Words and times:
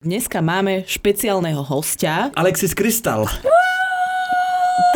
Dneska 0.00 0.40
máme 0.40 0.88
špeciálneho 0.88 1.60
hostia. 1.60 2.32
Alexis 2.32 2.72
Krystal. 2.72 3.28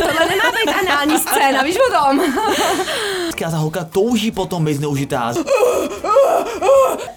Tohle 0.00 0.29
nemá 0.29 0.49
být 0.49 0.73
anální 0.80 1.19
scéna, 1.19 1.62
víš 1.62 1.77
o 1.77 1.92
tom? 1.92 2.21
A 3.46 3.51
ta 3.51 3.56
holka 3.56 3.85
touží 3.85 4.30
potom 4.30 4.64
být 4.64 4.80
zneužitá. 4.80 5.37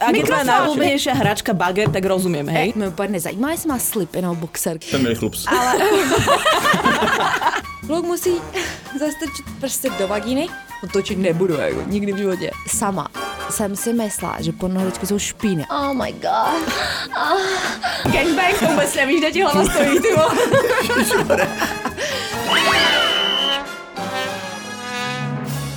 Ak 0.03 0.11
je 0.11 0.27
tvoja 0.27 0.43
najobľúbenejšia 0.43 1.15
hračka 1.15 1.55
bager, 1.55 1.87
tak 1.87 2.03
rozumiem, 2.03 2.51
hej? 2.51 2.75
Mě 2.75 2.91
úplně 2.91 3.23
nezajímá, 3.23 3.55
jestli 3.55 3.67
má 3.71 3.79
slipy 3.79 4.21
nebo 4.21 4.35
boxer. 4.35 4.75
Ten 4.91 5.03
milý 5.03 5.15
chlups. 5.15 5.47
Kluk 7.87 8.05
musí 8.05 8.35
zastrčit 8.99 9.47
prsty 9.63 9.87
do 9.95 10.11
vagíny. 10.11 10.51
Otočit 10.83 11.15
nebudu, 11.15 11.55
jako 11.55 11.83
nikdy 11.87 12.13
v 12.13 12.17
životě. 12.17 12.51
Sama 12.67 13.07
jsem 13.49 13.75
si 13.75 13.93
myslela, 13.93 14.41
že 14.41 14.51
pornohračky 14.51 15.07
jsou 15.07 15.19
špíny. 15.19 15.65
Oh 15.71 15.93
my 15.93 16.11
god. 16.11 16.73
Oh. 17.15 18.11
Gangbang, 18.13 18.59
to 18.59 18.65
vůbec 18.65 18.95
nevíš, 18.95 19.19
kde 19.19 19.31
ti 19.31 19.41
hlava 19.41 19.63
stojí, 19.65 19.99
ty 19.99 20.07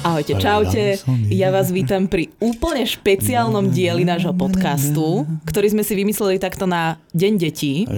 Ahojte, 0.00 0.32
čaute. 0.40 0.96
Ja 1.28 1.52
vás 1.52 1.68
vítam 1.68 2.08
pri 2.08 2.32
úplne 2.40 2.88
špeciálnom 2.88 3.68
dieli 3.68 4.00
nášho 4.08 4.32
podcastu, 4.32 5.28
ktorý 5.44 5.76
sme 5.76 5.84
si 5.84 5.92
vymysleli 5.92 6.40
takto 6.40 6.64
na 6.64 6.96
Deň 7.12 7.32
detí. 7.36 7.84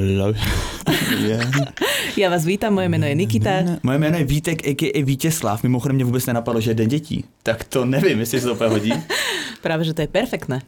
Ja 2.12 2.28
vás 2.28 2.44
vítam, 2.44 2.76
moje 2.76 2.92
meno 2.92 3.08
je 3.08 3.16
Nikita. 3.16 3.80
Moje 3.80 3.98
jméno 3.98 4.18
je 4.20 4.24
Vítek, 4.24 4.68
a.k.a. 4.68 5.00
Vítězslav. 5.04 5.62
Mimochodem 5.62 5.96
mě 5.96 6.04
vůbec 6.04 6.26
nenapadlo, 6.26 6.60
že 6.60 6.70
je 6.70 6.74
den 6.74 6.88
dětí. 6.88 7.24
Tak 7.42 7.64
to 7.64 7.84
nevím, 7.84 8.20
jestli 8.20 8.40
se 8.40 8.46
to 8.46 8.54
úplně 8.54 8.70
hodí. 8.70 8.92
Práve, 9.62 9.84
že 9.84 9.94
to 9.94 10.00
je 10.00 10.08
perfektné. 10.08 10.60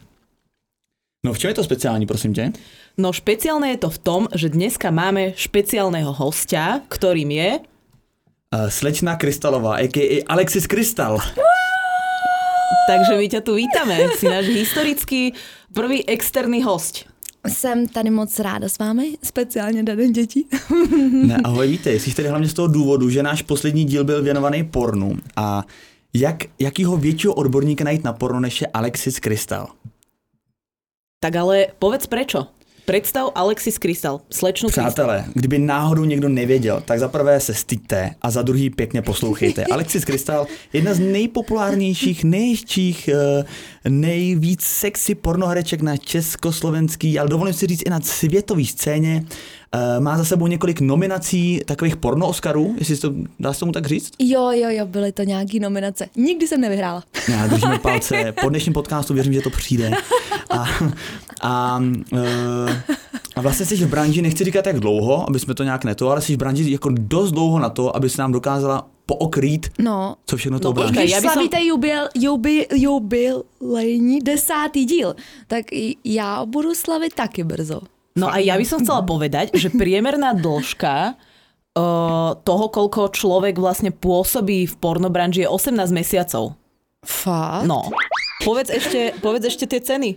No 1.25 1.33
v 1.33 1.37
čem 1.37 1.49
je 1.49 1.53
to 1.53 1.63
speciální, 1.63 2.05
prosím 2.05 2.33
tě? 2.33 2.51
No 2.97 3.13
špeciálne 3.13 3.69
je 3.69 3.77
to 3.77 3.89
v 3.89 3.97
tom, 3.97 4.21
že 4.33 4.49
dneska 4.49 4.89
máme 4.89 5.33
špeciálneho 5.35 6.13
hostia, 6.13 6.81
ktorým 6.87 7.29
je... 7.29 7.59
Uh, 8.55 8.69
slečna 8.69 9.15
Krystalová, 9.15 9.75
a.k.a. 9.75 10.23
Alexis 10.27 10.67
Krystal. 10.67 11.19
Takže 12.87 13.17
my 13.17 13.27
ťa 13.27 13.41
tu 13.43 13.59
vítame. 13.59 14.07
Si 14.15 14.31
náš 14.31 14.47
historický 14.47 15.33
prvý 15.75 16.07
externý 16.07 16.63
host. 16.63 17.03
Jsem 17.47 17.87
tady 17.87 18.09
moc 18.09 18.39
ráda 18.39 18.69
s 18.69 18.77
vámi, 18.77 19.17
speciálně 19.23 19.83
den 19.83 20.11
dětí. 20.13 20.47
Ne, 21.11 21.37
ahoj, 21.43 21.67
vítej. 21.67 21.99
Jsi 21.99 22.15
tady 22.15 22.27
hlavně 22.27 22.47
z 22.47 22.53
toho 22.53 22.67
důvodu, 22.67 23.09
že 23.09 23.23
náš 23.23 23.41
poslední 23.41 23.85
díl 23.85 24.03
byl 24.03 24.23
věnovaný 24.23 24.63
pornu. 24.63 25.17
A 25.35 25.63
jak, 26.13 26.43
jakýho 26.59 26.97
většího 26.97 27.33
odborníka 27.33 27.83
najít 27.83 28.03
na 28.03 28.13
porno, 28.13 28.39
než 28.39 28.61
je 28.61 28.67
Alexis 28.73 29.19
Krystal? 29.19 29.67
Tak 31.19 31.35
ale 31.35 31.67
povedz 31.79 32.07
prečo. 32.07 32.47
Predstav 32.85 33.31
Alexis 33.35 33.77
Krystal, 33.77 34.21
slečnu 34.29 34.69
Krystal. 34.69 34.85
Přátelé, 34.85 35.25
kdyby 35.33 35.59
náhodou 35.59 36.03
někdo 36.03 36.29
nevěděl, 36.29 36.81
tak 36.85 36.99
za 36.99 37.07
prvé 37.07 37.39
se 37.39 37.53
styďte 37.53 38.11
a 38.21 38.31
za 38.31 38.41
druhý 38.41 38.69
pěkně 38.69 39.01
poslouchejte. 39.01 39.65
Alexis 39.71 40.05
Krystal, 40.05 40.47
jedna 40.73 40.93
z 40.93 40.99
nejpopulárnějších, 40.99 42.23
nejhezčích, 42.23 43.07
eh, 43.07 43.45
nejvíc 43.89 44.61
sexy 44.61 45.15
pornohereček 45.15 45.81
na 45.81 45.97
československý, 45.97 47.19
ale 47.19 47.29
dovolím 47.29 47.53
si 47.53 47.67
říct 47.67 47.83
i 47.85 47.89
na 47.89 48.01
světové 48.01 48.65
scéně. 48.65 49.25
Eh, 49.73 49.99
Má 49.99 50.17
za 50.17 50.25
sebou 50.25 50.47
několik 50.47 50.81
nominací 50.81 51.61
takových 51.65 51.95
porno 51.97 52.27
Oscarů, 52.27 52.75
jestli 52.77 52.97
to 52.97 53.13
dá 53.39 53.53
se 53.53 53.59
tomu 53.59 53.71
tak 53.71 53.85
říct. 53.85 54.11
Jo, 54.19 54.51
jo, 54.51 54.69
jo, 54.69 54.85
byly 54.85 55.11
to 55.11 55.23
nějaký 55.23 55.59
nominace. 55.59 56.07
Nikdy 56.15 56.47
jsem 56.47 56.61
nevyhrála. 56.61 57.03
Já 57.29 57.47
držíme 57.47 57.79
palce. 57.81 58.33
Po 58.41 58.49
dnešním 58.49 58.73
podcastu 58.73 59.13
věřím, 59.13 59.33
že 59.33 59.41
to 59.41 59.49
přijde. 59.49 59.91
A, 60.49 60.65
a, 61.41 61.83
eh, 62.13 62.83
a 63.35 63.41
vlastně 63.41 63.65
jsi 63.65 63.75
v 63.75 63.89
branži, 63.89 64.21
nechci 64.21 64.43
říkat 64.43 64.67
jak 64.67 64.79
dlouho, 64.79 65.29
aby 65.29 65.39
jsme 65.39 65.53
to 65.53 65.63
nějak 65.63 65.83
neto, 65.85 66.09
ale 66.09 66.21
jsi 66.21 66.35
v 66.35 66.37
branži 66.37 66.71
jako 66.71 66.89
dost 66.91 67.31
dlouho 67.31 67.59
na 67.59 67.69
to, 67.69 67.95
aby 67.95 68.09
se 68.09 68.21
nám 68.21 68.31
dokázala 68.31 68.87
pookrýt, 69.05 69.69
No, 69.79 70.15
co 70.25 70.37
všechno 70.37 70.59
to 70.59 70.67
No, 70.67 70.73
počkej, 70.73 71.03
Když 71.03 71.11
já 71.11 71.21
bych 71.21 71.31
slavíte 71.31 71.63
jubil, 71.63 72.07
jubi, 72.15 72.67
jubilejní 72.75 74.19
desátý 74.19 74.85
díl, 74.85 75.15
tak 75.47 75.65
i 75.71 75.95
já 76.03 76.45
budu 76.45 76.75
slavit 76.75 77.13
taky 77.13 77.43
brzo. 77.43 77.81
No 78.15 78.31
a 78.31 78.39
ja 78.39 78.55
by 78.55 78.63
som 78.63 78.79
chcela 78.79 79.03
povedať, 79.03 79.51
že 79.59 79.67
priemerná 79.67 80.31
dĺžka 80.31 81.13
uh, 81.13 81.83
toho, 82.47 82.65
koľko 82.71 83.11
človek 83.11 83.59
vlastne 83.59 83.91
pôsobí 83.91 84.65
v 84.65 84.75
pornobranži 84.79 85.43
je 85.43 85.49
18 85.51 85.75
mesiacov. 85.91 86.55
Fakt? 87.03 87.67
No. 87.67 87.91
Povedz 88.41 88.71
ešte, 88.71 89.13
povedz 89.19 89.51
ešte 89.51 89.67
tie 89.67 89.79
ceny. 89.83 90.09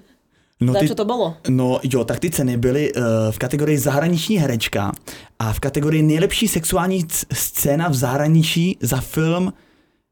No, 0.58 0.74
Za 0.74 0.90
čo 0.90 0.98
to 0.98 1.06
bolo? 1.06 1.38
no 1.46 1.78
jo, 1.86 2.02
tak 2.02 2.18
ty 2.18 2.34
ceny 2.34 2.58
byly 2.58 2.90
uh, 2.90 3.30
v 3.30 3.38
kategorii 3.38 3.78
zahraniční 3.78 4.42
herečka 4.42 4.90
a 5.38 5.52
v 5.54 5.58
kategorii 5.60 6.02
nejlepší 6.02 6.48
sexuální 6.48 7.06
c- 7.06 7.26
scéna 7.30 7.88
v 7.88 7.94
zahraničí 7.94 8.74
za 8.82 8.98
film 8.98 9.54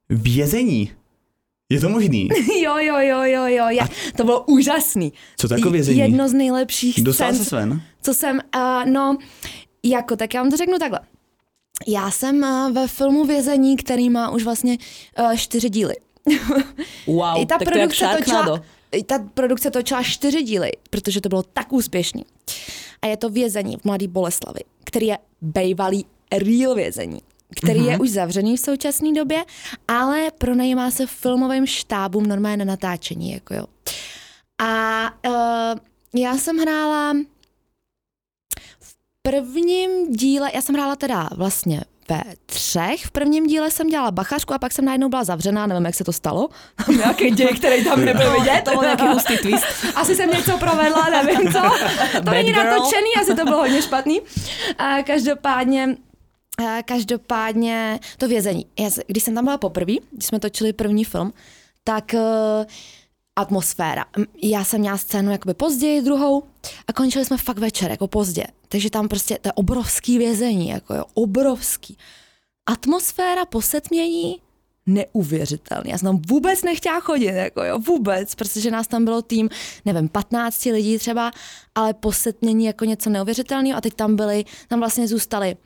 Vězení. 0.07 0.91
Je 1.69 1.81
to 1.81 1.89
možný? 1.89 2.29
Jo, 2.63 2.77
jo, 2.79 2.99
jo, 2.99 3.23
jo, 3.23 3.47
jo, 3.47 3.67
já, 3.69 3.89
to 4.17 4.25
bylo 4.25 4.45
úžasný. 4.45 5.13
Co 5.37 5.49
to 5.49 5.55
jako 5.55 5.71
vězení? 5.71 5.99
Jedno 5.99 6.29
z 6.29 6.33
nejlepších 6.33 7.03
Dostal 7.03 7.29
scén, 7.29 7.39
se 7.45 7.49
Sven? 7.49 7.83
co 8.03 8.15
jsem, 8.15 8.41
uh, 8.57 8.91
no, 8.91 9.19
jako, 9.85 10.17
tak 10.17 10.35
já 10.35 10.43
vám 10.43 10.51
to 10.51 10.57
řeknu 10.57 10.79
takhle. 10.79 11.01
Já 11.87 12.11
jsem 12.11 12.43
uh, 12.43 12.73
ve 12.73 12.89
filmu 12.89 13.25
Vězení, 13.25 13.77
který 13.77 14.11
má 14.11 14.31
už 14.31 14.45
vlastně 14.45 14.79
uh, 15.21 15.37
čtyři 15.37 15.71
díly. 15.71 15.95
Wow, 17.07 17.37
I 17.43 17.47
ta 17.47 17.59
tak 17.59 17.69
to 17.69 17.79
je 17.79 17.81
jak 17.81 17.91
produkce 17.91 18.05
Sharknado. 18.05 18.51
točila, 18.51 18.67
i 18.93 19.03
ta 19.05 19.19
produkce 19.35 19.71
točila 19.71 20.03
čtyři 20.03 20.43
díly, 20.43 20.71
protože 20.91 21.21
to 21.21 21.29
bylo 21.29 21.43
tak 21.43 21.73
úspěšný. 21.73 22.25
A 23.03 23.07
je 23.07 23.17
to 23.17 23.31
vězení 23.31 23.77
v 23.77 23.85
Mladý 23.85 24.09
Boleslavi, 24.09 24.61
který 24.85 25.07
je 25.07 25.19
bejvalý 25.43 26.05
real 26.33 26.75
vězení, 26.75 27.21
který 27.57 27.81
Mhm. 27.81 27.89
je 27.89 27.99
už 27.99 28.11
zavřený 28.11 28.57
v 28.57 28.61
současné 28.61 29.13
době, 29.13 29.45
ale 29.89 30.31
pronajímá 30.39 30.91
se 30.91 31.07
filmovým 31.07 31.67
štábům 31.67 32.27
normálně 32.27 32.57
na 32.57 32.65
natáčení. 32.65 33.33
Jako 33.33 33.55
jo. 33.55 33.65
A 34.63 35.03
uh, 35.29 35.79
já 36.21 36.37
jsem 36.39 36.57
hrála 36.59 37.13
v 38.81 38.95
prvním 39.23 40.13
díle, 40.13 40.51
já 40.55 40.63
jsem 40.63 40.75
hrála 40.75 40.97
teda 40.97 41.29
vlastně 41.37 41.81
ve 42.09 42.23
třech. 42.47 43.05
V 43.05 43.11
prvním 43.11 43.47
díle 43.47 43.71
jsem 43.71 43.87
dělala 43.89 44.11
bachařku 44.11 44.55
a 44.55 44.59
pak 44.59 44.73
jsem 44.73 44.85
najednou 44.85 45.09
byla 45.09 45.25
zavřená, 45.25 45.67
nevím, 45.67 45.85
jak 45.87 45.95
se 45.95 46.05
to 46.05 46.13
stalo. 46.13 46.49
Nějaký 46.97 47.31
děj, 47.31 47.49
který 47.49 47.85
tam 47.85 48.05
nebyl 48.05 48.31
vidět. 48.41 48.63
To 48.65 48.71
byl 48.71 48.83
nějaký 48.83 49.07
hustý 49.07 49.39
twist. 49.39 49.65
Asi 49.95 50.17
jsem 50.17 50.31
něco 50.31 50.59
provedla, 50.59 51.09
nevím 51.11 51.53
co. 51.53 51.61
To 52.13 52.23
Bad 52.23 52.35
není 52.35 52.53
girl. 52.53 52.65
natočený, 52.65 53.11
asi 53.21 53.35
to 53.35 53.45
bylo 53.45 53.57
hodně 53.57 53.83
špatný. 53.83 54.21
A 54.79 55.03
každopádně 55.03 55.97
Každopádně 56.85 58.01
to 58.19 58.29
vězení. 58.29 58.67
Já, 58.79 58.91
když 59.07 59.23
jsem 59.23 59.35
tam 59.35 59.45
byla 59.45 59.59
poprvé, 59.59 59.93
když 60.13 60.27
jsme 60.27 60.41
točili 60.41 60.73
první 60.73 61.05
film, 61.05 61.33
tak 61.85 62.15
uh, 62.15 62.65
atmosféra. 63.37 64.05
Já 64.43 64.65
jsem 64.65 64.81
měla 64.81 64.97
scénu 64.97 65.33
jakoby 65.33 65.55
později, 65.55 66.03
druhou, 66.03 66.43
a 66.89 66.93
končili 66.93 67.25
jsme 67.25 67.37
fakt 67.37 67.59
večer, 67.59 67.91
jako 67.91 68.09
pozdě. 68.09 68.47
Takže 68.69 68.91
tam 68.91 69.09
prostě 69.09 69.39
to 69.41 69.49
je 69.49 69.53
obrovský 69.53 70.19
vězení, 70.19 70.69
jako 70.69 70.95
jo, 70.95 71.05
obrovský. 71.15 71.99
Atmosféra 72.67 73.45
posetmění 73.45 74.41
neuvěřitelný. 74.87 75.91
Já 75.91 75.99
jsem 75.99 76.07
tam 76.07 76.23
vůbec 76.29 76.63
nechtěla 76.63 77.01
chodit, 77.01 77.27
jako 77.27 77.65
jo, 77.65 77.79
vůbec, 77.79 78.35
protože 78.35 78.71
nás 78.71 78.89
tam 78.89 79.05
bylo 79.05 79.23
tým, 79.23 79.49
nevím, 79.85 80.09
15 80.09 80.65
lidí 80.65 80.99
třeba, 80.99 81.31
ale 81.75 81.95
posetmění 81.95 82.65
jako 82.65 82.85
něco 82.85 83.11
neuvěřitelného 83.11 83.79
a 83.79 83.81
teď 83.81 83.95
tam 83.95 84.17
byly, 84.17 84.45
tam 84.69 84.79
vlastně 84.79 85.09
zůstaly 85.09 85.57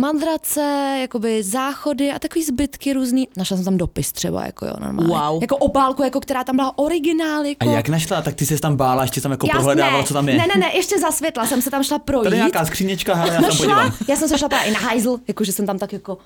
madrace, 0.00 0.96
jakoby 1.00 1.42
záchody 1.42 2.10
a 2.12 2.18
takový 2.18 2.44
zbytky 2.44 2.92
různý. 2.92 3.28
Našla 3.36 3.56
jsem 3.56 3.64
tam 3.64 3.76
dopis 3.76 4.12
třeba, 4.12 4.46
jako 4.46 4.66
jo, 4.66 4.72
normálně. 4.80 5.14
Wow. 5.14 5.42
Jako 5.42 5.56
obálku, 5.56 6.02
jako 6.02 6.20
která 6.20 6.44
tam 6.44 6.56
byla 6.56 6.78
originál, 6.78 7.42
A 7.42 7.46
jako. 7.46 7.70
jak 7.70 7.88
našla? 7.88 8.22
Tak 8.22 8.34
ty 8.34 8.46
se 8.46 8.60
tam 8.60 8.76
bála, 8.76 9.02
ještě 9.02 9.20
tam 9.20 9.30
jako 9.32 9.46
Já- 9.46 9.52
prohledávala, 9.52 9.98
ne, 9.98 10.04
co 10.06 10.14
tam 10.14 10.28
je. 10.28 10.38
Ne, 10.38 10.46
ne, 10.46 10.54
ne, 10.60 10.76
ještě 10.76 10.98
za 10.98 11.10
světla 11.10 11.46
jsem 11.46 11.62
se 11.62 11.70
tam 11.70 11.82
šla 11.82 11.98
projít. 11.98 12.24
Tady 12.24 12.36
je 12.36 12.40
nějaká 12.40 12.64
skříněčka, 12.64 13.14
hele, 13.14 13.34
já 13.34 13.40
no 13.40 13.48
tam 13.48 13.56
šla, 13.56 13.66
podívám. 13.66 13.92
já 14.08 14.16
jsem 14.16 14.28
se 14.28 14.38
šla 14.38 14.48
právě 14.48 14.68
i 14.68 14.72
na 14.72 14.80
hajzl, 14.80 15.18
jakože 15.28 15.52
jsem 15.52 15.66
tam 15.66 15.78
tak 15.78 15.92
jako 15.92 16.18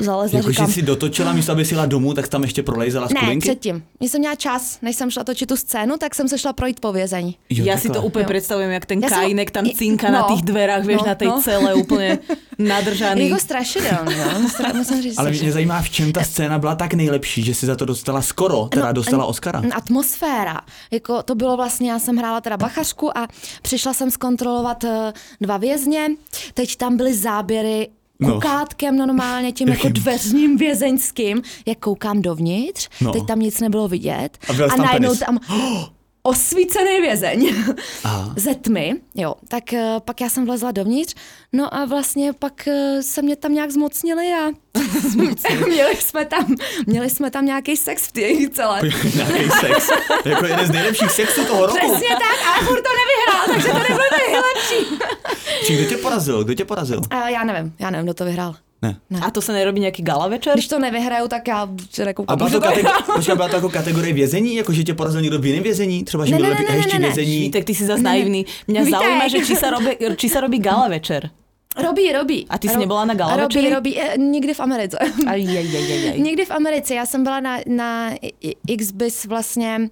zalezla, 0.00 0.38
Jako, 0.38 0.50
říkám, 0.50 0.66
že 0.66 0.72
si 0.72 0.82
dotočila, 0.82 1.32
místo 1.32 1.52
aby 1.52 1.64
si 1.64 1.74
jela 1.74 1.86
domů, 1.86 2.14
tak 2.14 2.28
tam 2.28 2.42
ještě 2.42 2.62
prolejzala 2.62 3.08
ne, 3.14 3.20
skulinky? 3.20 3.48
předtím. 3.48 3.82
Když 3.98 4.10
jsem 4.10 4.18
měla 4.20 4.34
čas, 4.34 4.78
než 4.82 4.96
jsem 4.96 5.10
šla 5.10 5.24
točit 5.24 5.48
tu 5.48 5.56
scénu, 5.56 5.96
tak 5.96 6.14
jsem 6.14 6.28
se 6.28 6.38
šla 6.38 6.52
projít 6.52 6.80
po 6.80 6.92
vězení. 6.92 7.36
Jo, 7.50 7.64
ja 7.64 7.76
si 7.76 7.88
to 7.92 8.00
Jo. 8.00 8.24
predstavujem, 8.26 8.70
jak 8.70 8.86
ten 8.86 8.98
Ja 9.00 9.08
som- 9.08 9.18
kajinek 9.20 9.50
tam 9.50 9.64
cinka 9.68 10.10
na 10.10 10.20
no, 10.20 10.28
tých 10.34 10.42
dverách, 10.48 10.84
vieš, 10.84 11.00
no, 11.00 11.06
na 11.06 11.14
tej 11.14 11.28
no. 11.28 11.42
cele 11.42 11.74
úplne 11.74 12.18
nadržaný. 12.58 13.28
Jako 13.28 13.40
strašidelný, 13.40 14.14
no. 14.16 14.40
Musím- 14.40 14.76
Musím 14.76 15.02
říct, 15.02 15.18
Ale 15.18 15.30
mě 15.30 15.52
zajímá, 15.52 15.82
v 15.82 15.90
čem 15.90 16.12
ta 16.12 16.22
scéna 16.24 16.58
byla 16.58 16.74
tak 16.74 16.94
nejlepší, 16.94 17.42
že 17.42 17.54
si 17.54 17.66
za 17.66 17.76
to 17.76 17.84
dostala 17.84 18.22
skoro, 18.22 18.68
teda 18.68 18.86
No, 18.86 18.92
dostala 18.92 19.24
Oscara. 19.24 19.62
Atmosféra. 19.74 20.60
Jako 20.90 21.22
to 21.22 21.34
bylo 21.34 21.56
vlastně, 21.56 21.90
já 21.90 21.98
jsem 21.98 22.16
hrála 22.16 22.40
teda 22.40 22.56
bachařku 22.56 23.18
a 23.18 23.28
přišla 23.62 23.94
jsem 23.94 24.10
zkontrolovat 24.10 24.84
eh, 24.84 25.12
dva 25.40 25.56
vězně. 25.56 26.08
Teď 26.54 26.76
tam 26.76 26.96
byly 26.96 27.14
záběry 27.14 27.88
No. 28.22 28.34
kukátkem 28.34 28.96
normálně, 28.96 29.52
tím 29.52 29.68
jako 29.68 29.86
Jakým? 29.86 30.02
dveřním 30.02 30.56
vězeňským, 30.56 31.42
jak 31.66 31.78
koukám 31.78 32.22
dovnitř, 32.22 32.88
No. 33.00 33.12
teď 33.12 33.26
tam 33.26 33.38
nic 33.40 33.60
nebylo 33.60 33.88
vidět. 33.88 34.38
A 34.48 34.54
tam 34.68 34.78
najednou 34.78 35.08
penis. 35.08 35.18
tam... 35.18 35.38
osvícený 36.22 37.00
vězeň 37.00 37.54
Aha. 38.04 38.34
ze 38.36 38.54
tmy, 38.54 38.94
jo, 39.14 39.34
tak 39.48 39.72
eh, 39.72 39.96
pak 40.04 40.20
já 40.20 40.28
jsem 40.28 40.46
vlezla 40.46 40.70
dovnitř, 40.70 41.14
no 41.52 41.74
a 41.74 41.84
vlastně 41.84 42.32
pak 42.32 42.68
eh, 42.68 43.02
se 43.02 43.22
mě 43.22 43.36
tam 43.36 43.54
nějak 43.54 43.70
zmocnili 43.70 44.32
a 44.32 44.50
měli 45.66 45.96
jsme 45.96 46.24
tam, 46.24 46.54
měli 46.86 47.10
jsme 47.10 47.30
tam 47.30 47.46
nějaký 47.46 47.76
sex 47.76 48.06
v 48.06 48.12
té 48.12 48.20
celé. 48.52 48.80
Nějaký 49.14 49.50
sex. 49.60 49.90
Jako 50.24 50.46
jeden 50.46 50.66
z 50.66 50.70
nejlepších 50.70 51.10
sexů 51.10 51.44
toho 51.44 51.66
roku. 51.66 51.78
Přesně 51.78 52.08
tak, 52.08 52.46
ale 52.46 52.66
furt 52.66 52.82
to 52.82 52.90
nevyhrál, 53.02 53.46
takže 53.46 53.68
to 53.68 53.78
nebylo 53.78 54.08
nejlepší. 54.28 54.98
Či 55.66 55.76
kdo 55.76 55.84
tě 55.88 55.96
porazil? 55.96 56.44
Kdo 56.44 56.54
tě 56.54 56.64
porazil? 56.64 57.00
A 57.10 57.28
já 57.28 57.44
nevím, 57.44 57.74
já 57.78 57.90
nevím, 57.90 58.06
kdo 58.06 58.14
to 58.14 58.24
vyhrál. 58.24 58.54
Ne. 58.82 59.20
A 59.22 59.30
to 59.30 59.40
se 59.42 59.52
nerobí 59.52 59.80
nějaký 59.80 60.02
gala 60.02 60.28
večer? 60.28 60.52
Když 60.54 60.68
to 60.68 60.78
nevyhraju, 60.78 61.28
tak 61.28 61.48
já 61.48 61.68
se 61.90 62.02
A 62.02 62.04
nekoukám. 62.04 62.38
byla 62.38 62.48
že 62.50 62.54
to, 62.54 62.60
to 62.60 62.68
kateg- 62.68 63.14
počkej, 63.14 63.34
byla 63.36 63.48
to 63.48 63.56
jako 63.56 63.68
kategorie 63.70 64.14
vězení? 64.14 64.54
Jako, 64.54 64.72
že 64.72 64.84
tě 64.84 64.94
porazil 64.94 65.20
někdo 65.20 65.38
v 65.38 65.46
jiném 65.46 65.62
vězení? 65.62 66.04
Třeba, 66.04 66.24
že 66.26 66.32
Ne, 66.32 66.38
byl 66.38 66.48
ne, 66.50 66.54
ne, 66.54 66.64
ne, 66.68 66.72
hezčí 66.76 66.92
ne, 66.92 66.98
ne. 66.98 67.06
vězení? 67.06 67.38
Vítek, 67.40 67.64
ty 67.64 67.74
si 67.74 67.86
zase 67.86 68.02
naivný. 68.02 68.46
Mňa 68.66 68.82
Vítek. 68.82 69.00
zaujíma, 69.00 69.28
že 69.28 69.38
či 69.46 69.56
sa, 69.56 69.70
robí, 69.70 69.90
či 70.16 70.28
sa 70.28 70.40
robí 70.40 70.58
gala 70.58 70.88
večer. 70.88 71.30
Robí, 71.82 72.12
robí. 72.12 72.46
A 72.50 72.58
ty 72.58 72.68
jsi 72.68 72.76
nebyla 72.76 73.04
na 73.04 73.14
gala 73.14 73.36
Robí, 73.36 73.56
večeri? 73.56 73.74
robí, 73.74 74.00
eh, 74.00 74.18
nikdy 74.18 74.54
v 74.54 74.60
Americe. 74.60 74.98
Aj, 75.26 75.40
aj, 75.40 75.76
aj, 75.76 75.92
aj. 76.12 76.20
Někdy 76.20 76.44
v 76.44 76.50
Americe, 76.50 76.94
já 76.94 77.06
jsem 77.06 77.22
byla 77.22 77.40
na, 77.40 77.58
na 77.66 78.10
XBIS 78.76 79.24
vlastně, 79.24 79.88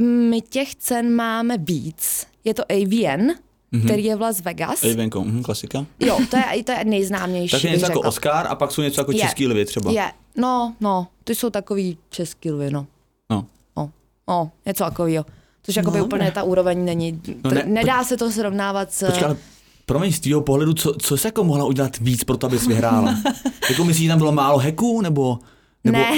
my 0.00 0.40
těch 0.40 0.74
cen 0.74 1.14
máme 1.14 1.58
víc. 1.58 2.26
Je 2.44 2.54
to 2.54 2.62
AVN, 2.72 3.32
mm-hmm. 3.74 3.84
který 3.84 4.04
je 4.04 4.16
v 4.16 4.20
Las 4.20 4.40
Vegas. 4.40 4.84
Ej, 4.84 4.94
venko, 4.94 5.24
mhm, 5.24 5.42
klasika. 5.42 5.86
Jo, 6.00 6.18
to 6.30 6.36
je, 6.36 6.64
to 6.64 6.72
je 6.72 6.84
nejznámější. 6.84 7.50
Tak 7.50 7.64
je 7.64 7.70
bych 7.70 7.80
něco 7.80 7.92
jako 7.92 7.98
řekla. 7.98 8.08
Oscar 8.08 8.46
a 8.48 8.54
pak 8.54 8.72
jsou 8.72 8.82
něco 8.82 9.00
jako 9.00 9.12
Je. 9.12 9.18
český 9.18 9.46
lvy 9.46 9.64
třeba. 9.64 9.92
Je, 9.92 10.12
no, 10.36 10.74
no, 10.80 11.06
ty 11.24 11.34
jsou 11.34 11.50
takový 11.50 11.98
český 12.10 12.50
lvy, 12.50 12.70
no. 12.70 12.86
No. 13.30 13.46
No, 13.76 13.90
no 14.28 14.50
něco 14.66 14.84
takového. 14.84 15.24
Což 15.62 15.76
jakoby 15.76 15.98
No, 15.98 16.04
úplně 16.04 16.30
ta 16.30 16.42
úroveň 16.42 16.84
není, 16.84 17.22
No 17.44 17.50
ne, 17.50 17.62
nedá 17.66 18.04
se 18.04 18.16
to 18.16 18.30
srovnávat 18.30 18.92
s... 18.92 19.06
Počkej, 19.06 19.24
ale 19.24 19.36
promiň, 19.86 20.12
z 20.12 20.20
tvýho 20.20 20.40
pohledu, 20.40 20.74
co, 20.74 20.94
co 20.94 21.16
jsi 21.16 21.26
jako 21.26 21.44
mohla 21.44 21.64
udělat 21.64 21.98
víc 21.98 22.24
pro 22.24 22.36
to, 22.36 22.46
abys 22.46 22.66
vyhrála? 22.66 23.14
jako 23.70 23.84
myslíš, 23.84 24.04
že 24.04 24.08
tam 24.08 24.18
bylo 24.18 24.32
málo 24.32 24.58
heků, 24.58 25.00
nebo... 25.00 25.38
nebo 25.84 25.98
Ne, 25.98 26.10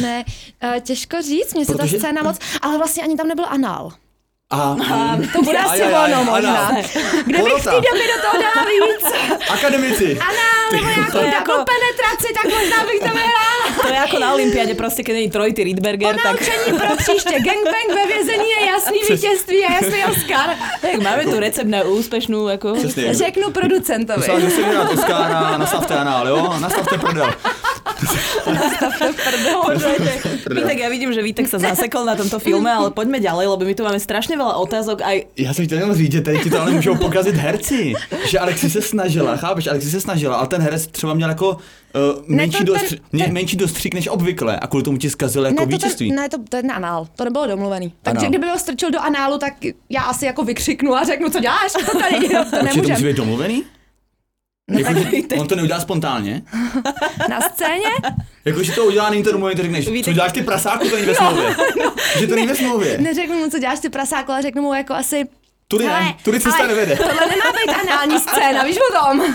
ne, 0.00 0.24
eh, 0.62 0.80
těžko 0.80 1.22
říct, 1.22 1.54
mě 1.54 1.66
se 1.66 1.74
ta 1.74 1.86
scéna 1.86 2.22
moc, 2.22 2.38
ale 2.62 2.78
vlastně 2.78 3.02
ani 3.02 3.16
tam 3.16 3.28
nebyl 3.28 3.44
anál. 3.48 3.92
A, 4.50 4.76
To 5.32 5.42
bude 5.42 5.58
asi 5.58 5.82
ono 5.82 6.24
možná. 6.24 6.70
Kde 7.26 7.42
bych 7.42 7.52
v 7.54 7.64
té 7.64 7.70
době 7.70 8.04
do 8.16 8.22
toho 8.22 8.42
dala 8.42 8.66
víc? 8.68 9.04
Akademici. 9.50 10.18
Anál, 10.20 10.57
je 11.26 11.30
takovou 11.38 11.58
jako- 11.58 11.64
penetraci, 11.72 12.28
tak 12.38 12.44
možná 12.44 12.78
bych 12.88 13.00
to 13.00 13.12
vyhrála. 13.18 13.66
To 13.82 13.88
je 13.94 13.98
ako 13.98 14.18
na 14.18 14.28
Olympiade, 14.34 14.74
proste 14.74 15.00
keď 15.06 15.14
není 15.14 15.30
trojitý 15.30 15.64
Rydberger, 15.64 16.16
tak, 16.16 16.24
Naučení 16.24 16.78
pro 16.78 16.96
příště. 16.96 17.36
Gangbang 17.40 17.88
ve 17.94 18.04
vězení 18.06 18.48
je 18.60 18.66
jasný 18.66 18.98
vítězství 19.10 19.64
a 19.64 19.72
jasný 19.72 20.04
Oscar. 20.04 20.48
tak 20.82 21.00
máme 21.02 21.24
tu 21.24 21.40
recept 21.40 21.70
na 21.70 21.82
úspešnú, 21.82 22.48
ako... 22.48 22.74
Přesně. 22.74 23.14
Řeknu 23.14 23.50
producentovi. 23.50 24.18
Myslím, 24.18 24.40
že 24.40 24.50
si 24.50 24.62
vyhrát 24.62 24.90
Oscara, 24.90 25.56
nastavte 25.56 25.94
anál, 25.94 26.28
jo? 26.28 26.54
Nastavte 26.60 26.98
prdel. 26.98 27.30
Vítek, 30.48 30.78
ja 30.78 30.88
vidím, 30.88 31.10
že 31.12 31.22
Vítek 31.22 31.50
sa 31.50 31.58
zasekol 31.58 32.06
na 32.06 32.14
tomto 32.14 32.38
filme, 32.38 32.70
ale 32.70 32.94
poďme 32.94 33.18
ďalej, 33.18 33.46
lebo 33.50 33.62
my 33.66 33.74
tu 33.74 33.82
máme 33.84 34.00
strašne 34.00 34.38
veľa 34.38 34.54
otázok 34.62 35.02
aj 35.02 35.16
Já 35.36 35.54
jsem 35.54 35.64
chtěl 35.66 35.78
jenom 35.78 35.94
říct, 35.94 36.12
že 36.12 36.20
tady 36.20 36.38
ti 36.38 36.50
to 36.50 36.60
ale 36.60 36.70
můžou 36.70 36.94
pokazit 36.94 37.34
herci. 37.34 37.94
Že 38.26 38.38
Alexi 38.38 38.70
se 38.70 38.82
snažila, 38.82 39.36
chápeš? 39.36 39.66
Alexi 39.66 39.90
se 39.90 40.00
snažila, 40.00 40.36
ale 40.36 40.46
ten 40.46 40.57
herec 40.60 40.86
třeba 40.86 41.14
měl 41.14 41.28
jako 41.28 41.50
uh, 41.50 41.56
menší, 42.26 42.64
to 42.64 42.72
ten- 42.72 42.82
dostři- 42.82 42.98
ne, 43.12 43.26
menší 43.30 43.56
dostřík 43.56 43.94
než 43.94 44.08
obvykle 44.08 44.58
a 44.58 44.66
kvůli 44.66 44.82
tomu 44.84 44.98
ti 44.98 45.10
zkazil 45.10 45.44
jako 45.46 45.60
Ne, 45.60 45.66
to 45.66 45.70
vítězství. 45.70 46.08
ten, 46.08 46.16
ne, 46.16 46.28
to, 46.28 46.36
to 46.48 46.56
je 46.56 46.62
anál. 46.62 47.06
To 47.16 47.24
nebylo 47.24 47.46
domluvený. 47.46 47.92
Takže 48.02 48.18
Anál. 48.18 48.30
kdyby 48.30 48.46
ho 48.48 48.58
strčil 48.58 48.90
do 48.90 49.00
análu, 49.00 49.38
tak 49.38 49.52
já 49.90 50.02
asi 50.02 50.26
jako 50.26 50.44
vykřiknu 50.44 50.94
a 50.96 51.04
řeknu, 51.04 51.28
co 51.30 51.40
děláš? 51.40 51.72
To 51.72 51.98
tady, 51.98 52.28
to 52.28 52.38
Určitě 52.38 52.50
to 52.50 52.64
musí 52.64 52.76
nemůžem. 52.76 53.02
být 53.02 53.16
domluvený? 53.16 53.62
Jako, 54.78 54.94
že 55.00 55.40
on 55.40 55.48
to 55.48 55.56
neudělá 55.56 55.80
spontánně? 55.80 56.42
Na 57.30 57.40
scéně? 57.40 57.82
Jako, 58.44 58.62
že 58.62 58.72
to 58.72 58.84
udělá, 58.84 59.10
není 59.10 59.22
to 59.22 59.32
domluvený, 59.32 59.56
to 59.56 59.62
řekneš, 59.62 59.84
co 59.84 59.90
Víte- 59.90 60.12
děláš 60.14 60.32
ty 60.32 60.42
prasáku, 60.42 60.88
to 60.88 60.94
není 60.96 61.06
ve 61.06 61.14
smlouvě. 61.20 61.56
Že 62.20 62.26
to 62.26 62.34
není 62.34 62.46
ve 62.46 62.54
smlouvě. 62.54 62.98
Neřeknu 62.98 63.38
mu, 63.38 63.50
co 63.50 63.58
děláš 63.58 63.80
ty 63.80 63.88
prasáku, 63.88 64.32
ale 64.32 64.42
řeknu 64.42 64.62
mu 64.62 64.74
jako 64.74 64.94
asi, 64.94 65.24
Tudy 65.68 65.84
ne, 65.86 66.16
tudy 66.24 66.40
cesta 66.40 66.58
ale 66.58 66.68
nevede. 66.68 66.96
Tohle 66.96 67.14
nemá 67.26 67.52
být 67.52 67.90
anální 67.90 68.18
scéna, 68.28 68.62
víš 68.64 68.76
o 68.90 68.92
tom? 69.04 69.34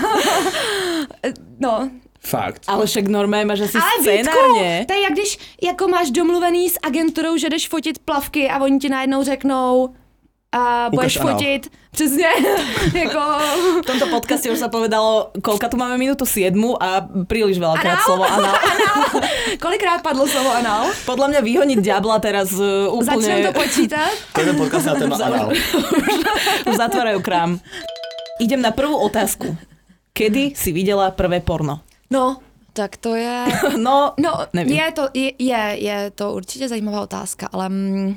No, 1.60 1.90
Fakt. 2.26 2.62
Ale 2.66 2.86
však 2.86 3.06
normálně 3.06 3.44
máš 3.46 3.60
asi 3.60 3.78
ale 3.78 3.90
scénárně. 4.00 4.84
to 4.88 4.94
je 4.94 5.00
jak 5.00 5.12
když 5.12 5.38
jako 5.62 5.88
máš 5.88 6.10
domluvený 6.10 6.68
s 6.70 6.78
agenturou, 6.82 7.36
že 7.36 7.50
jdeš 7.50 7.68
fotit 7.68 7.98
plavky 7.98 8.50
a 8.50 8.58
oni 8.62 8.78
ti 8.78 8.88
najednou 8.88 9.22
řeknou, 9.24 9.94
a 10.54 10.86
budeš 10.90 11.16
anál. 11.18 11.34
fotit, 11.34 11.66
přesně, 11.90 12.26
jako... 12.94 13.20
V 13.82 13.86
tomto 13.86 14.06
podcaste 14.06 14.46
už 14.54 14.58
sa 14.62 14.70
povedalo, 14.70 15.34
koľka 15.42 15.66
tu 15.66 15.74
máme 15.74 15.98
minútu 15.98 16.22
7 16.22 16.54
a 16.78 17.02
príliš 17.26 17.58
veľakrát 17.58 17.98
Anál? 17.98 18.06
slovo 18.06 18.24
anál. 18.24 18.54
Anál. 18.70 19.02
Kolikrát 19.58 19.98
padlo 20.02 20.30
slovo 20.30 20.54
anál? 20.54 20.94
Podľa 21.02 21.26
mňa 21.34 21.40
vyhoniť 21.42 21.78
diabla 21.82 22.22
teraz 22.22 22.54
uh, 22.54 22.86
úplne... 22.86 23.18
Začneme 23.18 23.50
to 23.50 23.54
počítat? 23.58 24.14
To 24.30 24.38
je 24.40 24.46
ten 24.46 24.56
podcast 24.56 24.86
na 24.86 24.94
téma 24.94 25.16
anál. 25.18 25.48
Už 26.70 26.74
zatvárajú 26.78 27.18
krám. 27.18 27.58
Idem 28.38 28.62
na 28.62 28.70
prvú 28.70 28.94
otázku. 28.98 29.58
Kedy 30.14 30.54
si 30.54 30.70
videla 30.70 31.10
prvé 31.10 31.42
porno? 31.42 31.82
No, 32.10 32.38
tak 32.70 32.96
to 33.02 33.14
je... 33.18 33.46
No, 33.74 34.14
No, 34.18 34.46
nevím. 34.54 34.78
je 34.78 34.88
to, 34.94 35.04
je, 35.14 35.30
je, 35.38 35.62
je 35.78 35.98
to 36.14 36.32
určitě 36.32 36.68
zajímavá 36.68 37.00
otázka, 37.02 37.48
ale 37.52 37.68
mm, 37.68 38.16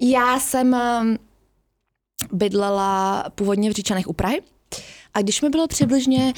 já 0.00 0.40
jsem 0.40 0.76
mm, 0.76 1.16
bydlela 2.32 3.24
původně 3.34 3.70
v 3.70 3.72
Říčanech 3.72 4.06
u 4.06 4.12
Prahy 4.12 4.42
a 5.14 5.22
když 5.22 5.42
mi 5.42 5.48
bylo 5.48 5.66
přibližně 5.68 6.32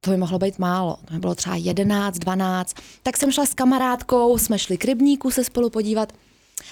to 0.00 0.10
by 0.10 0.16
mohlo 0.16 0.38
být 0.38 0.58
málo, 0.58 0.98
to 1.04 1.14
mi 1.14 1.20
bylo 1.20 1.34
třeba 1.34 1.56
11, 1.56 2.18
12, 2.18 2.76
tak 3.02 3.16
jsem 3.16 3.32
šla 3.32 3.46
s 3.46 3.54
kamarádkou, 3.54 4.38
jsme 4.38 4.58
šli 4.58 4.78
k 4.78 4.84
rybníku 4.84 5.30
se 5.30 5.44
spolu 5.44 5.70
podívat 5.70 6.12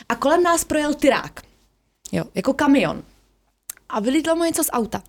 a 0.08 0.14
kolem 0.14 0.42
nás 0.42 0.64
projel 0.64 0.94
tyrák, 0.94 1.42
jo, 2.12 2.24
jako 2.34 2.54
kamion 2.54 3.02
a 3.88 4.00
vylítlo 4.00 4.36
mu 4.36 4.44
něco 4.44 4.64
z 4.64 4.70
auta. 4.72 5.02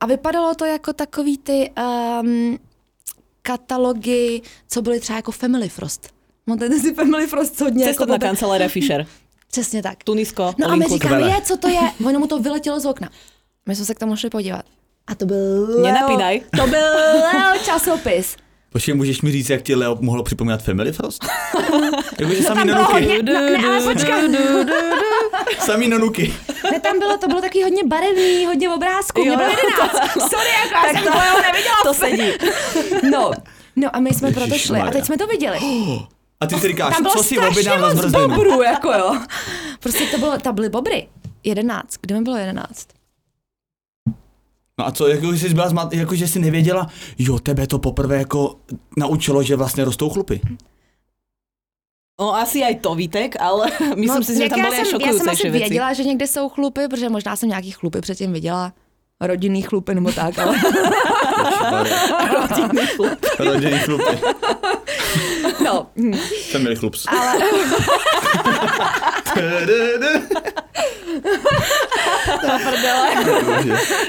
A 0.00 0.06
vypadalo 0.06 0.54
to 0.54 0.64
jako 0.64 0.92
takový 0.92 1.38
ty 1.38 1.70
um, 2.20 2.58
katalogy, 3.42 4.42
co 4.68 4.82
byly 4.82 5.00
třeba 5.00 5.16
jako 5.16 5.32
Family 5.32 5.68
Frost. 5.68 6.10
Máte 6.46 6.80
si 6.80 6.94
Family 6.94 7.26
Frost, 7.26 7.56
co 7.58 7.64
hodně 7.64 7.84
jako 7.84 7.92
cestovná 7.92 8.14
vůbec- 8.14 8.28
kancelária 8.28 8.68
Fischer. 8.68 9.06
Přesně 9.56 9.82
tak. 9.82 10.04
Tunisko, 10.04 10.54
No 10.58 10.70
a 10.70 10.76
my 10.76 10.84
říkáme, 10.92 11.20
je, 11.28 11.40
co 11.42 11.56
to 11.56 11.68
je? 11.68 11.80
Ono 12.06 12.18
mu 12.18 12.26
to 12.26 12.38
vyletělo 12.38 12.80
z 12.80 12.86
okna. 12.86 13.08
My 13.68 13.76
jsme 13.76 13.84
se 13.84 13.94
k 13.94 13.98
tomu 13.98 14.16
šli 14.16 14.30
podívat. 14.30 14.62
A 15.06 15.14
to 15.14 15.26
byl 15.26 15.66
Leo, 15.68 15.82
Nenapínaj. 15.82 16.40
To 16.56 16.66
byl 16.66 16.80
Leo 17.34 17.58
časopis. 17.64 18.36
Počkej, 18.72 18.94
můžeš 18.94 19.22
mi 19.22 19.32
říct, 19.32 19.50
jak 19.50 19.62
ti 19.62 19.74
Leo 19.74 19.96
mohlo 20.00 20.22
připomínat 20.22 20.62
Family 20.62 20.92
Frost? 20.92 21.24
Jakože 22.20 22.42
samý 22.42 22.64
bylo 22.64 22.76
nonuky. 22.76 22.92
hodně, 22.92 23.22
no, 23.22 23.40
ne, 23.40 23.68
ale 23.68 23.80
počkej, 23.80 24.14
Samý 25.58 25.88
nonuky. 25.88 26.34
ne, 26.72 26.80
tam 26.80 26.98
bylo, 26.98 27.18
to 27.18 27.28
bylo 27.28 27.40
taky 27.40 27.62
hodně 27.62 27.84
barevný, 27.84 28.46
hodně 28.46 28.70
obrázků, 28.70 29.20
mě 29.20 29.30
Jo, 29.30 29.36
bylo 29.36 29.48
jo, 29.48 29.56
11. 29.92 30.30
Sorry, 30.30 30.48
jako 30.64 30.86
já 30.86 30.92
jsem 30.92 31.02
to 31.12 31.42
neviděla. 31.42 31.76
To 31.84 31.94
sedí. 31.94 32.32
No, 33.10 33.30
no 33.76 33.96
a 33.96 34.00
my 34.00 34.10
jsme 34.10 34.32
proto 34.32 34.54
šli 34.58 34.80
a 34.80 34.90
teď 34.90 35.04
jsme 35.04 35.18
to 35.18 35.26
viděli. 35.26 35.58
A 36.40 36.46
ty 36.46 36.54
si 36.54 36.68
říkáš, 36.68 36.94
Tam 36.96 37.06
co 37.06 37.22
si 37.22 37.38
objednám 37.38 37.80
za 37.80 37.86
moc 37.88 37.96
zmrzlinu? 37.98 38.28
bobrů, 38.28 38.62
jako 38.62 38.92
jo. 38.92 39.20
Prostě 39.80 40.06
to 40.06 40.18
bylo, 40.18 40.38
tam 40.38 40.54
byly 40.54 40.68
bobry. 40.68 41.08
11, 41.44 41.94
kde 42.00 42.14
mi 42.14 42.22
bylo 42.22 42.36
11? 42.36 42.88
No 44.78 44.86
a 44.86 44.92
co, 44.92 45.08
jako 45.08 45.32
jsi 45.32 45.54
byla 45.54 45.68
zmat, 45.68 45.92
jako 45.92 46.14
že 46.14 46.28
jsi 46.28 46.38
nevěděla, 46.38 46.88
jo, 47.18 47.38
tebe 47.38 47.66
to 47.66 47.78
poprvé 47.78 48.18
jako 48.18 48.56
naučilo, 48.96 49.42
že 49.42 49.56
vlastně 49.56 49.84
rostou 49.84 50.10
chlupy. 50.10 50.40
No 52.20 52.34
asi 52.34 52.62
aj 52.64 52.74
to, 52.74 52.94
Vítek, 52.94 53.40
ale 53.40 53.66
myslím 53.96 54.24
si, 54.24 54.36
že 54.36 54.48
tam 54.48 54.60
aj 54.66 54.84
jsem, 54.84 55.00
já 55.00 55.12
jsem 55.12 55.28
asi 55.28 55.50
věděla, 55.50 55.92
že 55.92 56.04
někde 56.04 56.26
jsou 56.26 56.48
chlupy, 56.48 56.88
protože 56.88 57.08
možná 57.08 57.36
jsem 57.36 57.48
nějaký 57.48 57.70
chlupy 57.70 58.00
předtím 58.00 58.32
viděla. 58.32 58.72
Rodinný 59.20 59.62
chlupy 59.62 59.94
nebo 59.94 60.12
tak, 60.12 60.38
ale 60.38 60.56
Rodinný 62.32 62.86
chlub. 62.86 63.18
Rodinný 63.38 63.78
chlupy. 63.78 64.18
No. 65.64 65.90
hm. 65.96 66.14
Family 66.52 66.76
chlups. 66.76 67.06
Ale 67.06 67.42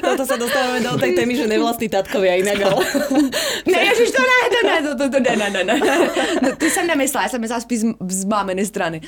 Toto 0.02 0.24
sa 0.26 0.36
dostávame 0.36 0.80
do 0.84 0.98
tej 1.00 1.16
témy, 1.16 1.34
že 1.36 1.48
nevlastní 1.48 1.90
tatkovia 1.90 2.36
inak, 2.40 2.60
ale... 2.62 2.84
ne, 3.68 3.80
ježiš, 3.94 4.12
to 4.12 4.22
ne, 4.22 4.38
to 4.50 4.60
ne, 4.68 4.76
to, 4.84 4.92
to, 4.96 5.06
to 5.10 5.20
ne, 5.20 5.34
ne, 5.36 5.48
ne, 5.50 5.62
ne. 5.64 5.76
No, 6.42 6.56
ty 6.56 6.70
jsem 6.70 6.88
nemyslela, 6.88 7.24
já 7.24 7.30
jsem 7.30 7.42
myslela 7.42 7.62
spíš 7.62 7.80
z, 7.80 7.86
z 8.08 8.26
máminy 8.26 8.66
strany. 8.66 9.02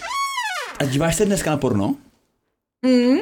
A 0.79 0.83
díváš 0.85 1.15
se 1.15 1.25
dneska 1.25 1.51
na 1.51 1.57
porno? 1.57 1.95
Mm. 2.85 3.17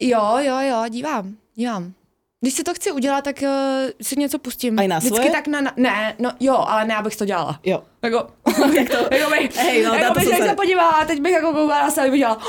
Jo, 0.00 0.38
jo, 0.38 0.56
jo, 0.60 0.84
dívám, 0.88 1.36
dívám. 1.54 1.92
Když 2.42 2.54
si 2.54 2.62
to 2.64 2.74
chci 2.74 2.92
udělat, 2.92 3.24
tak 3.24 3.36
uh, 3.42 3.48
si 4.02 4.16
něco 4.16 4.38
pustím. 4.38 4.78
Aj 4.78 4.88
na 4.88 4.98
Vždycky 4.98 5.16
svoje? 5.16 5.30
tak 5.30 5.46
na, 5.46 5.60
na, 5.60 5.72
ne, 5.76 6.16
no 6.18 6.30
jo, 6.40 6.54
ale 6.54 6.84
ne, 6.84 6.96
abych 6.96 7.16
to 7.16 7.24
dělala. 7.24 7.60
Jo. 7.64 7.82
Jako, 8.02 8.26
jak 8.76 8.88
to, 8.90 8.96
jako 9.14 9.30
bych, 9.30 9.56
Hej, 9.56 9.82
no, 9.84 9.94
jako 9.94 10.14
to 10.14 10.20
bych 10.20 10.28
se... 10.28 10.48
se 10.48 10.54
podívala 10.54 10.90
a 10.90 11.04
teď 11.04 11.20
bych 11.20 11.32
jako 11.32 11.52
koukala 11.52 11.82
na 11.82 11.90
sebe, 11.90 12.10
bych 12.10 12.18
dělala, 12.18 12.42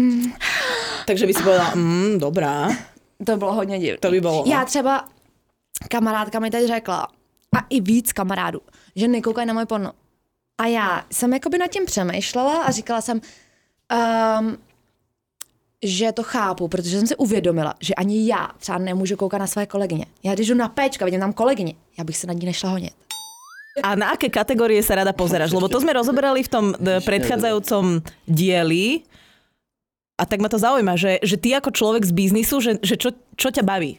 Takže 1.06 1.26
by 1.26 1.34
si 1.34 1.42
povedala, 1.42 1.72
mm, 1.74 2.18
dobrá. 2.18 2.68
to 3.26 3.36
bylo 3.36 3.52
hodně 3.52 3.78
divné. 3.78 3.98
To 3.98 4.10
by 4.10 4.20
bylo, 4.20 4.44
no. 4.46 4.52
Já 4.52 4.64
třeba, 4.64 5.04
kamarádka 5.88 6.38
mi 6.40 6.50
teď 6.50 6.66
řekla, 6.66 7.08
a 7.56 7.66
i 7.70 7.80
víc 7.80 8.12
kamarádů, 8.12 8.60
že 8.96 9.08
nekoukají 9.08 9.46
na 9.46 9.54
moje 9.54 9.66
porno. 9.66 9.92
A 10.58 10.66
já 10.66 11.04
jsem 11.12 11.32
jakoby 11.32 11.58
nad 11.58 11.66
tím 11.66 11.84
přemýšlela 11.86 12.62
a 12.62 12.70
říkala 12.70 13.00
jsem, 13.00 13.20
um, 14.40 14.56
že 15.84 16.12
to 16.12 16.22
chápu, 16.22 16.68
protože 16.68 16.98
jsem 16.98 17.06
si 17.06 17.16
uvědomila, 17.16 17.74
že 17.80 17.94
ani 17.94 18.26
já 18.26 18.48
třeba 18.58 18.78
nemůžu 18.78 19.16
koukat 19.16 19.40
na 19.40 19.46
své 19.46 19.66
kolegyně. 19.66 20.06
Já 20.22 20.34
když 20.34 20.48
jdu 20.48 20.54
na 20.54 20.68
péčka, 20.68 21.04
vidím 21.04 21.20
tam 21.20 21.32
kolegyně, 21.32 21.74
já 21.98 22.04
bych 22.04 22.16
se 22.16 22.26
nad 22.26 22.32
ní 22.32 22.46
nešla 22.46 22.70
honit. 22.70 22.92
A 23.82 23.94
na 23.94 24.10
aké 24.10 24.26
kategórie 24.26 24.82
sa 24.82 24.98
rada 24.98 25.14
pozeráš? 25.14 25.54
Lebo 25.54 25.70
to 25.70 25.78
sme 25.78 25.94
rozoberali 25.94 26.42
v 26.42 26.50
tom 26.50 26.64
e, 26.74 26.98
predchádzajúcom 27.00 28.02
dieli. 28.26 29.06
A 30.18 30.26
tak 30.26 30.42
ma 30.42 30.50
to 30.50 30.58
zaujíma, 30.58 30.98
že, 30.98 31.22
že 31.22 31.38
ty 31.38 31.54
ako 31.54 31.70
človek 31.70 32.02
z 32.02 32.12
biznisu, 32.12 32.58
že, 32.60 32.82
že 32.82 32.98
čo, 32.98 33.14
čo 33.38 33.48
ťa 33.48 33.62
baví? 33.62 33.96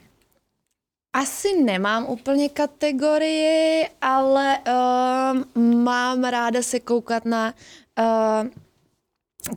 Asi 1.15 1.63
nemám 1.63 2.05
úplně 2.05 2.49
kategorii, 2.49 3.87
ale 4.01 4.57
um, 4.59 5.83
mám 5.83 6.23
ráda 6.23 6.61
se 6.61 6.79
koukat 6.79 7.25
na 7.25 7.53
uh, 7.99 8.47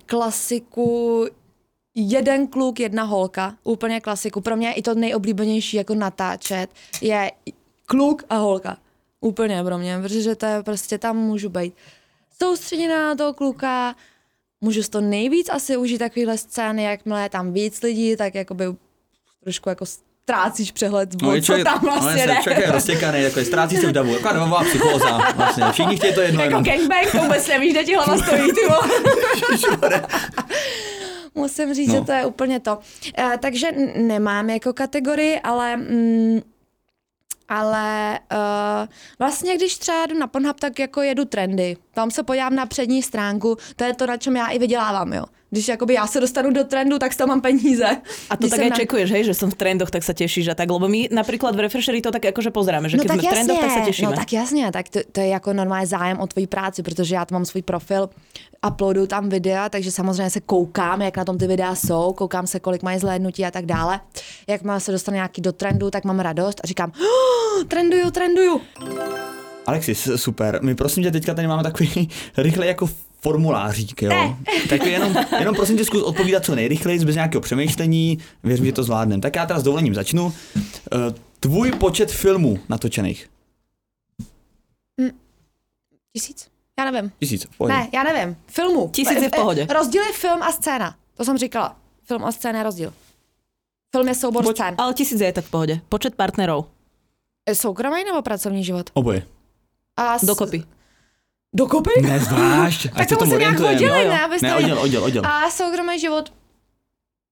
klasiku 0.06 1.26
jeden 1.94 2.46
kluk, 2.46 2.80
jedna 2.80 3.02
holka. 3.02 3.54
Úplně 3.64 4.00
klasiku. 4.00 4.40
Pro 4.40 4.56
mě 4.56 4.72
i 4.72 4.82
to 4.82 4.94
nejoblíbenější 4.94 5.76
jako 5.76 5.94
natáčet 5.94 6.70
je 7.00 7.32
kluk 7.86 8.24
a 8.30 8.36
holka. 8.36 8.76
Úplně 9.20 9.64
pro 9.64 9.78
mě, 9.78 9.98
protože 10.02 10.34
to 10.36 10.46
je 10.46 10.62
prostě 10.62 10.98
tam 10.98 11.16
můžu 11.16 11.48
být 11.48 11.74
soustředěná 12.42 13.08
na 13.08 13.14
toho 13.14 13.32
kluka, 13.34 13.94
můžu 14.60 14.82
to 14.90 15.00
nejvíc 15.00 15.48
asi 15.48 15.76
užít 15.76 15.98
takovýhle 15.98 16.38
scény, 16.38 16.84
jakmile 16.84 17.22
je 17.22 17.28
tam 17.28 17.52
víc 17.52 17.82
lidí, 17.82 18.16
tak 18.16 18.34
jakoby 18.34 18.64
trošku 19.44 19.68
jako 19.68 19.86
ztrácíš 19.86 20.72
přehled, 20.72 21.22
No, 21.22 21.34
je 21.34 21.40
co 21.40 21.46
člověk, 21.46 21.64
tam 21.66 21.80
vlastně 21.80 22.26
no, 22.26 22.34
jde. 22.34 22.40
člověk 22.42 22.66
je 22.66 22.72
roztěkaný, 22.72 23.22
takový, 23.22 23.44
ztrácí 23.46 23.76
se 23.76 23.86
v 23.86 23.92
davu, 23.92 24.12
taková 24.14 24.32
davová 24.32 24.64
psychóza, 24.64 25.18
vlastně. 25.36 25.64
Všichni 25.72 25.96
chtějí 25.96 26.14
to 26.14 26.20
jedno 26.20 26.42
Jako 26.44 26.60
gangbang, 26.60 27.12
to 27.12 27.18
vůbec 27.18 27.48
nevíš, 27.48 27.72
kde 27.72 27.84
ti 27.84 27.94
hlava 27.94 28.18
stojí, 28.18 28.42
ty 28.52 28.60
vole. 28.68 28.88
Musím 31.34 31.74
říct, 31.74 31.88
No. 31.88 31.94
že 31.94 32.00
to 32.00 32.12
je 32.12 32.26
úplně 32.26 32.60
to. 32.60 32.78
E, 33.18 33.38
takže 33.38 33.72
nemám 33.96 34.50
jako 34.50 34.72
kategorii, 34.72 35.40
ale... 35.40 35.76
Mm, 35.76 36.40
ale 37.48 38.18
uh, 38.32 38.88
vlastně, 39.18 39.56
když 39.56 39.78
třeba 39.78 40.06
jdu 40.06 40.18
na 40.18 40.26
Pornhub, 40.26 40.60
tak 40.60 40.78
jako 40.78 41.02
jedu 41.02 41.24
trendy. 41.24 41.76
Tam 41.94 42.10
se 42.10 42.22
podívám 42.22 42.54
na 42.54 42.66
přední 42.66 43.02
stránku, 43.02 43.56
to 43.76 43.84
je 43.84 43.94
to, 43.94 44.06
na 44.06 44.16
čem 44.16 44.36
já 44.36 44.46
i 44.46 44.58
vydělávám, 44.58 45.12
jo. 45.12 45.24
Když 45.54 45.68
jakoby 45.68 45.94
já 45.94 46.06
se 46.06 46.20
dostanu 46.20 46.50
do 46.50 46.64
trendu, 46.64 46.98
tak 46.98 47.12
z 47.12 47.16
toho 47.16 47.28
mám 47.28 47.40
peníze. 47.40 47.86
A 48.30 48.36
to 48.36 48.40
Když 48.40 48.50
tak 48.50 48.60
jsem 48.60 48.72
aj 48.72 48.78
čekuješ, 48.78 49.10
hej, 49.10 49.22
že 49.24 49.34
som 49.38 49.50
v 49.50 49.54
trendoch, 49.54 49.86
tak 49.86 50.02
sa 50.02 50.10
tešíš 50.10 50.50
a 50.50 50.54
tak, 50.58 50.66
lebo 50.66 50.90
my 50.90 51.14
napríklad 51.14 51.54
v 51.54 51.70
Refreshery 51.70 52.02
to 52.02 52.10
tak 52.10 52.26
akože 52.34 52.50
pozeráme, 52.50 52.90
že 52.90 52.98
keď 52.98 53.06
sme 53.06 53.22
v 53.22 53.34
trendoch, 53.38 53.60
tak 53.62 53.70
sa 53.70 53.82
tešíme. 53.86 54.10
No 54.10 54.18
tak 54.18 54.32
jasně, 54.34 54.72
tak 54.74 54.90
to, 54.90 54.98
to 55.12 55.20
je 55.22 55.28
jako 55.30 55.52
normální 55.54 55.86
zájem 55.86 56.18
o 56.18 56.26
tvoji 56.26 56.46
práci, 56.46 56.82
protože 56.82 57.14
já 57.14 57.24
tam 57.24 57.38
mám 57.38 57.44
svůj 57.46 57.62
profil, 57.62 58.10
uploaduju 58.66 59.06
tam 59.06 59.28
videa, 59.28 59.68
takže 59.68 59.90
samozřejmě 59.90 60.30
se 60.30 60.40
koukám, 60.40 61.02
jak 61.02 61.16
na 61.16 61.24
tom 61.24 61.38
ty 61.38 61.46
videa 61.46 61.74
jsou, 61.74 62.12
koukám 62.12 62.46
se, 62.46 62.60
kolik 62.60 62.82
mají 62.82 62.98
zhlédnutí 62.98 63.44
a 63.44 63.50
tak 63.50 63.66
dále. 63.66 64.00
Jak 64.46 64.60
se 64.78 64.92
dostane 64.92 65.14
nějaký 65.22 65.42
do 65.42 65.52
trendu, 65.52 65.90
tak 65.90 66.04
mám 66.04 66.20
radost 66.20 66.60
a 66.64 66.66
říkám, 66.66 66.92
oh, 66.98 67.64
trenduju, 67.64 68.10
trenduju. 68.10 68.60
Alexis, 69.66 70.08
super. 70.16 70.58
My 70.62 70.74
prosím 70.74 71.02
tě, 71.02 71.10
teďka 71.10 71.34
tady 71.34 71.48
máme 71.48 71.62
takový 71.62 72.08
rychle 72.36 72.66
jako 72.66 72.90
formulářík, 73.28 74.02
jo. 74.02 74.36
Tak 74.68 74.86
jenom, 74.86 75.16
jenom 75.38 75.54
prosím 75.54 75.76
tě 75.76 75.84
zkus 75.84 76.02
odpovídat 76.02 76.44
co 76.44 76.54
nejrychleji, 76.54 77.04
bez 77.04 77.14
nějakého 77.14 77.40
přemýšlení, 77.40 78.18
věřím, 78.42 78.66
že 78.66 78.72
to 78.72 78.82
zvládneme. 78.82 79.22
Tak 79.22 79.36
já 79.36 79.46
teda 79.46 79.60
s 79.60 79.62
dovolením 79.62 79.94
začnu. 79.94 80.32
Eh, 80.56 81.14
Tvůj 81.40 81.72
počet 81.72 82.12
filmů 82.12 82.58
natočených? 82.68 83.28
Tisíc? 86.12 86.48
Já 86.78 86.90
nevím. 86.90 87.12
Tisíc, 87.20 87.44
v 87.44 87.56
pohodě. 87.58 87.74
Ne, 87.74 87.88
já 87.94 88.02
nevím. 88.02 88.36
Filmu. 88.46 88.88
Tisíc 88.88 89.12
je 89.22 89.28
v 89.28 89.32
Eh, 89.32 89.36
eh, 89.36 89.40
pohodě. 89.40 89.66
Rozdíl 89.74 90.02
je 90.02 90.12
film 90.12 90.42
a 90.42 90.52
scéna. 90.52 90.96
To 91.16 91.24
jsem 91.24 91.38
říkala. 91.38 91.76
Film 92.04 92.24
a 92.24 92.32
scéna 92.32 92.58
je 92.58 92.64
rozdíl. 92.64 92.92
Film 93.96 94.08
je 94.08 94.14
soubor 94.14 94.44
Poč- 94.44 94.56
scén. 94.56 94.74
ale 94.78 94.94
tisíc 94.94 95.20
je 95.20 95.32
tak 95.32 95.44
v 95.44 95.50
pohode. 95.50 95.80
Počet 95.88 96.14
partnerov. 96.14 96.64
Eh, 97.46 97.54
Soukromý 97.54 98.04
nebo 98.04 98.22
pracovní 98.22 98.64
život? 98.64 98.90
Oboje. 98.94 99.26
A 99.96 100.18
s... 100.18 100.24
Dokopy. 100.24 100.64
Dokopy? 101.54 101.90
Ne, 102.02 102.18
zvlášť, 102.20 102.86
Tak 102.96 103.08
se 103.08 103.14
to 103.14 103.18
tomu 103.18 103.30
musím 103.30 103.40
nějak 103.40 103.60
oddělit, 103.60 104.08
ne? 104.08 104.20
Abyste 104.24 104.46
Ne, 104.46 104.56
odděl, 104.56 104.78
odděl, 104.78 105.04
odděl. 105.04 105.26
A 105.26 105.50
soukromý 105.50 105.98
život 106.00 106.32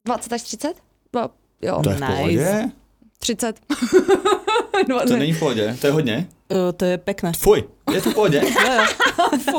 20 0.07 0.33
až 0.33 0.43
30? 0.43 0.75
No, 1.15 1.31
jo, 1.63 1.81
To 1.85 1.91
je 1.91 1.97
v 1.97 2.01
Nice. 2.01 2.13
pohodě? 2.17 2.63
30. 3.19 3.61
To 5.09 5.17
není 5.17 5.33
v 5.33 5.39
pohodě, 5.39 5.77
to 5.81 5.87
je 5.87 5.93
hodně. 5.93 6.29
Uh, 6.49 6.59
to 6.77 6.85
je 6.85 6.99
pekné. 6.99 7.33
Fuj, 7.39 7.65
je 7.93 8.01
to 8.03 8.11
v 8.11 8.15
pohodě? 8.15 8.43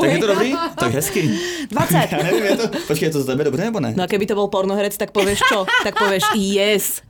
Tak 0.01 0.11
je 0.11 0.17
to 0.17 0.27
dobrý? 0.27 0.53
Tak 0.79 0.91
hezky. 0.93 1.39
20. 1.69 1.95
Já 2.11 2.23
nevím, 2.23 2.43
je 2.43 2.57
to, 2.57 2.67
počkej, 2.87 3.07
je 3.07 3.11
to 3.11 3.19
za 3.21 3.25
tebe 3.31 3.43
dobře 3.43 3.63
nebo 3.63 3.79
ne? 3.79 3.93
No 3.97 4.03
a 4.03 4.07
keby 4.07 4.25
to 4.25 4.35
bol 4.35 4.47
pornoherec, 4.47 4.97
tak 4.97 5.11
povieš 5.11 5.39
čo? 5.49 5.65
Tak 5.83 5.95
povieš 5.99 6.23
yes. 6.35 7.01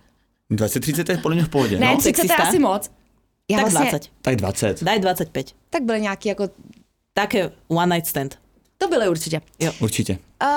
20-30 0.51 1.11
je 1.11 1.17
podle 1.17 1.35
mě 1.35 1.45
v 1.45 1.49
pohodě. 1.49 1.79
Ne, 1.79 1.85
No, 1.91 1.97
30 1.97 2.23
je 2.23 2.35
asi 2.35 2.59
moc. 2.59 2.91
Já 3.51 3.57
tak 3.57 3.71
vlastně, 3.71 3.89
20. 3.91 4.09
tak 4.21 4.35
20. 4.35 4.83
Daj 4.83 4.99
25. 4.99 5.51
Tak 5.69 5.83
byly 5.83 6.01
nějaký 6.01 6.29
jako, 6.29 6.49
Také 7.13 7.51
one 7.67 7.95
night 7.95 8.07
stand. 8.07 8.37
to 8.77 8.87
byly 8.87 9.09
určitě. 9.09 9.41
Určitě. 9.79 10.17
Uh, 10.43 10.47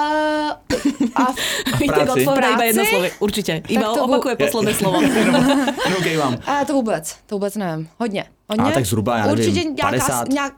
a 1.15 1.35
Vítek 1.81 1.95
práci? 2.05 2.11
odpovedá 2.27 2.49
iba 2.51 2.65
jedno 2.65 2.83
Práci? 2.85 2.91
slovo. 2.97 3.09
Určite. 3.19 3.63
Iba 3.69 3.83
to 3.83 3.95
bu- 3.95 4.05
opakuje 4.05 4.37
posledné 4.37 4.75
slovo. 4.75 5.03
Jenom 6.05 6.39
a 6.47 6.65
to 6.65 6.73
vůbec, 6.73 7.17
to 7.27 7.35
vůbec 7.35 7.57
nevím. 7.57 7.89
Hodně, 7.99 8.25
hodně. 8.49 8.65
A 8.65 8.71
tak 8.75 8.87
zhruba, 8.87 9.19
já 9.19 9.27
nevím, 9.27 9.39
Určitě 9.49 9.65
nějaká, 9.65 9.83
50. 9.83 10.29
Nějak, 10.29 10.55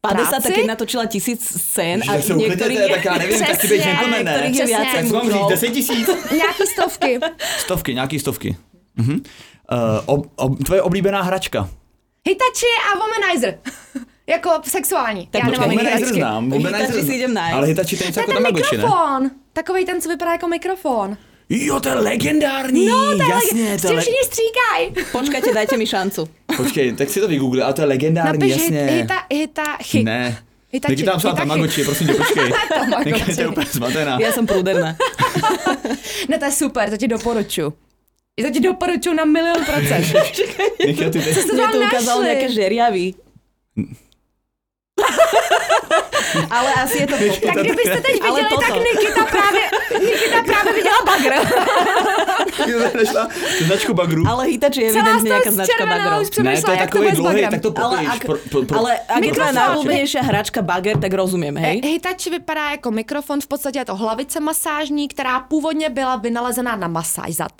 50, 0.00 0.28
Práci? 0.30 0.42
tak 0.48 0.54
keď 0.54 0.66
natočila 0.66 1.06
tisíc 1.06 1.60
scén 1.62 2.02
a 2.10 2.22
se 2.22 2.34
niektorých 2.34 2.78
uklidněte, 2.78 2.88
tak 2.94 3.04
já 3.04 3.18
nevím, 3.18 3.38
tak 3.38 3.48
si 3.60 3.66
Přesně. 3.66 3.78
gentleman, 3.78 4.24
ne? 4.24 4.32
Niektorých 4.32 4.56
je 4.58 4.64
Přesně. 4.64 4.76
viacej 4.76 5.00
Tak 5.00 5.08
co 5.08 5.14
mám 5.14 5.22
říct, 5.24 5.32
mužov. 5.34 5.50
10 5.50 5.68
tisíc? 5.70 6.08
nějaký 6.32 6.62
stovky. 6.72 7.18
Stovky, 7.58 7.94
nějaký 7.94 8.18
stovky. 8.18 8.56
Mhm. 8.96 9.12
Uh, 9.14 9.20
ob, 10.06 10.26
ob, 10.36 10.64
tvoje 10.64 10.82
oblíbená 10.82 11.22
hračka. 11.22 11.68
Hitachi 12.28 12.66
a 12.92 12.98
womanizer. 12.98 13.58
Jako 14.28 14.50
sexuální. 14.64 15.28
Tak 15.30 15.42
Já 15.44 15.50
nemám 15.50 15.68
Womanizer 15.68 15.98
hračky. 15.98 16.14
znám. 16.18 16.50
Womanizer 16.50 17.04
si 17.04 17.12
idem 17.12 17.34
nájsť. 17.34 17.54
Ale 17.56 17.66
Hitachi 17.66 17.96
to 17.96 18.02
je 18.04 18.06
něco 18.08 18.20
To 18.20 18.20
je 18.20 18.22
jako 18.22 18.32
ten 18.32 18.42
Tamagotchi, 18.44 18.76
ne? 18.76 18.82
mikrofon. 18.82 19.30
Takový 19.52 19.84
ten, 19.84 20.00
co 20.00 20.08
vypadá 20.08 20.32
jako 20.32 20.48
mikrofon. 20.48 21.16
Jo, 21.50 21.80
to 21.80 21.88
je 21.88 21.94
legendární, 21.94 22.86
No, 22.86 23.16
to 23.16 23.22
je 23.22 23.28
jasně. 23.28 23.78
s 23.78 23.82
To 23.82 23.86
je 23.86 23.90
tím 23.90 23.96
le... 23.96 24.02
všichni 24.02 24.18
stříkají. 24.24 25.06
Počkajte, 25.12 25.54
dajte 25.54 25.76
mi 25.76 25.86
šancu. 25.86 26.28
Počkej, 26.56 26.92
tak 26.92 27.08
si 27.10 27.20
to 27.20 27.28
vygoogli, 27.28 27.62
ale 27.62 27.72
to 27.74 27.80
je 27.80 27.86
legendární, 27.86 28.38
Napiš 28.38 28.62
jasně. 28.62 28.80
hit, 28.84 28.90
hita, 29.00 29.14
hita, 29.32 29.76
chy. 29.82 30.02
Ne. 30.04 30.38
Hitachi, 30.72 30.96
Taky 30.96 31.04
tam 31.04 31.18
psala 31.18 31.32
Hitachi. 31.34 31.48
Tamagotchi, 31.48 31.84
prosím 31.84 32.06
tě, 32.06 32.14
počkej. 32.14 32.52
To 33.34 33.40
je 33.40 33.48
úplně 33.48 33.66
zmatená. 33.72 34.18
Ja 34.20 34.32
som 34.32 34.44
prúderná. 34.46 34.96
Ne, 36.28 36.38
to 36.38 36.44
je 36.44 36.52
super, 36.52 36.90
to 36.90 36.96
ti 36.96 37.08
doporučuju. 37.08 37.72
I 38.36 38.42
to 38.44 38.50
ti 38.50 38.60
doporučuju 38.60 39.14
na 39.16 39.24
milion 39.24 39.64
procent. 39.64 40.04
Nechal 40.86 41.10
ty 41.10 41.18
teď. 41.18 41.34
to 41.50 41.56
tam 41.56 41.72
to 41.72 41.78
ukázalo 41.80 42.20
našli? 42.20 42.28
nejaké 42.28 42.48
žeriavy. 42.52 43.06
Ale 46.50 46.70
asi 46.74 46.98
je 46.98 47.06
to 47.06 47.16
tak 47.46 47.56
kdybyste 47.56 48.00
teď 48.00 48.16
Ale 48.22 48.42
viděli, 48.42 48.56
tak 48.56 48.68
toto. 48.68 48.82
Nikita 48.82 49.24
právě, 49.24 49.64
Nikita 50.00 50.42
právě 50.42 50.72
viděla 50.72 50.98
bagr. 51.06 51.32
Našla 52.96 53.28
značku 53.66 53.94
bagru. 53.94 54.22
Ale 54.28 54.46
Hitachi 54.46 54.82
je 54.82 54.92
toho 54.92 55.20
nejaká 55.24 55.50
značka 55.50 55.84
už 56.20 56.28
Ne, 56.42 56.62
to 56.62 56.70
je 56.72 56.78
takový 56.78 57.06
dlouhý, 57.12 57.42
tak 57.50 57.60
to 57.62 57.70
Ale, 57.76 57.96
pokojíš. 57.96 58.08
ak, 58.08 58.20
pro, 58.24 58.36
pro, 58.50 58.60
pro, 58.62 58.76
ale 58.78 58.90
ak 59.08 59.22
je 59.24 59.32
tvoja 59.32 59.50
Mikrofón. 59.52 59.54
najobľúbenejšia 59.54 60.20
hračka 60.22 60.60
bager, 60.62 60.96
tak 60.98 61.12
rozumiem, 61.14 61.56
hej? 61.56 61.76
Hitachi 61.84 62.28
vypadá 62.30 62.70
jako 62.70 62.90
mikrofon, 62.90 63.40
v 63.40 63.46
podstatě 63.46 63.78
je 63.78 63.84
to 63.84 63.96
hlavice 63.96 64.40
masážní, 64.40 65.08
která 65.08 65.40
původně 65.40 65.88
byla 65.90 66.16
vynalezená 66.16 66.76
na 66.76 66.88
masáž 66.88 67.34
zad. 67.34 67.52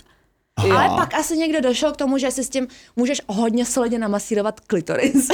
Aha. 0.59 0.79
Ale 0.87 0.97
pak 0.97 1.15
asi 1.15 1.37
někdo 1.37 1.61
došel 1.61 1.93
k 1.93 1.97
tomu, 1.97 2.19
že 2.19 2.31
si 2.31 2.45
s 2.45 2.49
tím 2.49 2.67
můžeš 2.97 3.21
hodně 3.27 3.65
solidně 3.65 3.99
namasírovat 3.99 4.61
klitoris. 4.61 5.29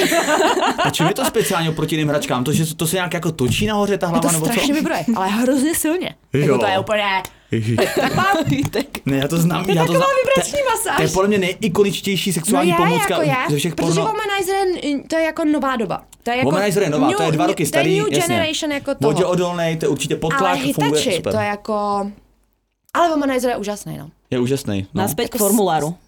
A 0.84 0.90
čím 0.90 1.06
je 1.06 1.14
to 1.14 1.24
speciálně 1.24 1.70
oproti 1.70 1.94
jiným 1.94 2.08
hračkám? 2.08 2.44
To, 2.44 2.52
že 2.52 2.74
to 2.74 2.86
se 2.86 2.96
nějak 2.96 3.14
jako 3.14 3.32
točí 3.32 3.66
nahoře 3.66 3.98
ta 3.98 4.06
hlava, 4.06 4.28
to 4.28 4.32
nebo 4.32 4.46
co? 4.46 4.52
strašně 4.52 4.74
vybroje, 4.74 5.04
ale 5.16 5.28
hrozně 5.28 5.74
silně. 5.74 6.14
Jo. 6.32 6.40
Jako 6.40 6.58
to 6.58 6.66
je 6.66 6.78
úplně... 6.78 7.04
Ne, 9.06 9.16
já 9.16 9.28
to 9.28 9.36
znám. 9.36 9.64
To 9.64 9.70
je 9.70 9.76
já 9.76 9.82
to 9.86 9.92
taková 9.92 10.06
znám. 10.06 10.16
vibrační 10.24 10.58
To- 10.58 10.70
masáž. 10.70 10.96
To 10.96 11.02
je 11.02 11.08
podle 11.08 11.28
mě 11.28 11.38
nejikoničtější 11.38 12.32
sexuální 12.32 12.70
no 12.70 12.76
je, 12.76 12.86
pomůcka 12.86 13.14
jako 13.14 13.22
je, 13.22 13.36
ze 13.50 13.56
všech 13.56 13.74
protože 13.74 13.86
porno. 14.00 14.04
Womanizer 14.12 14.84
je, 14.86 15.02
to 15.08 15.16
je 15.16 15.22
jako 15.22 15.44
nová 15.44 15.76
doba. 15.76 16.04
To 16.22 16.30
je 16.30 16.36
jako 16.36 16.50
Womanizer 16.50 16.82
je 16.82 16.90
nová, 16.90 17.12
to 17.12 17.22
je 17.22 17.32
dva 17.32 17.46
roky 17.46 17.66
starý, 17.66 17.84
To 17.84 17.96
je 17.96 18.02
new 18.02 18.12
jasně. 18.12 18.34
generation 18.34 18.72
jako 18.72 18.94
toho. 18.94 19.12
Vodě 19.12 19.24
odolnej, 19.24 19.76
to 19.76 19.84
je 19.84 19.88
určitě 19.88 20.14
ale 20.14 20.20
potlak, 20.20 20.58
funguje 20.58 21.00
Hitachi, 21.00 21.16
super. 21.16 21.32
to 21.32 21.38
je 21.38 21.46
jako... 21.46 22.10
Ale 22.94 23.08
Womanizer 23.10 23.50
je 23.50 23.56
úžasný, 23.56 23.98
no. 23.98 24.10
Je 24.30 24.38
úžasný. 24.40 24.86
No. 24.94 25.02
Naspäť 25.02 25.30
k 25.30 25.34
Jako 25.34 25.44
formuláru. 25.44 25.98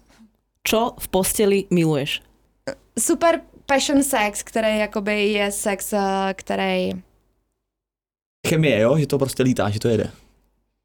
čo 0.63 0.95
v 0.99 1.07
posteli 1.07 1.65
miluješ? 1.69 2.21
Super 2.99 3.41
passion 3.65 4.03
sex, 4.03 4.43
který 4.43 4.79
jakoby 4.79 5.27
je 5.27 5.51
sex, 5.51 5.93
eh, 5.93 6.33
který... 6.33 6.91
Chemie, 8.47 8.79
jo? 8.79 8.97
Že 8.97 9.07
to 9.07 9.17
prostě 9.17 9.43
lítá, 9.43 9.69
že 9.69 9.79
to 9.79 9.87
jede. 9.87 10.11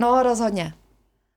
No 0.00 0.22
rozhodně. 0.22 0.74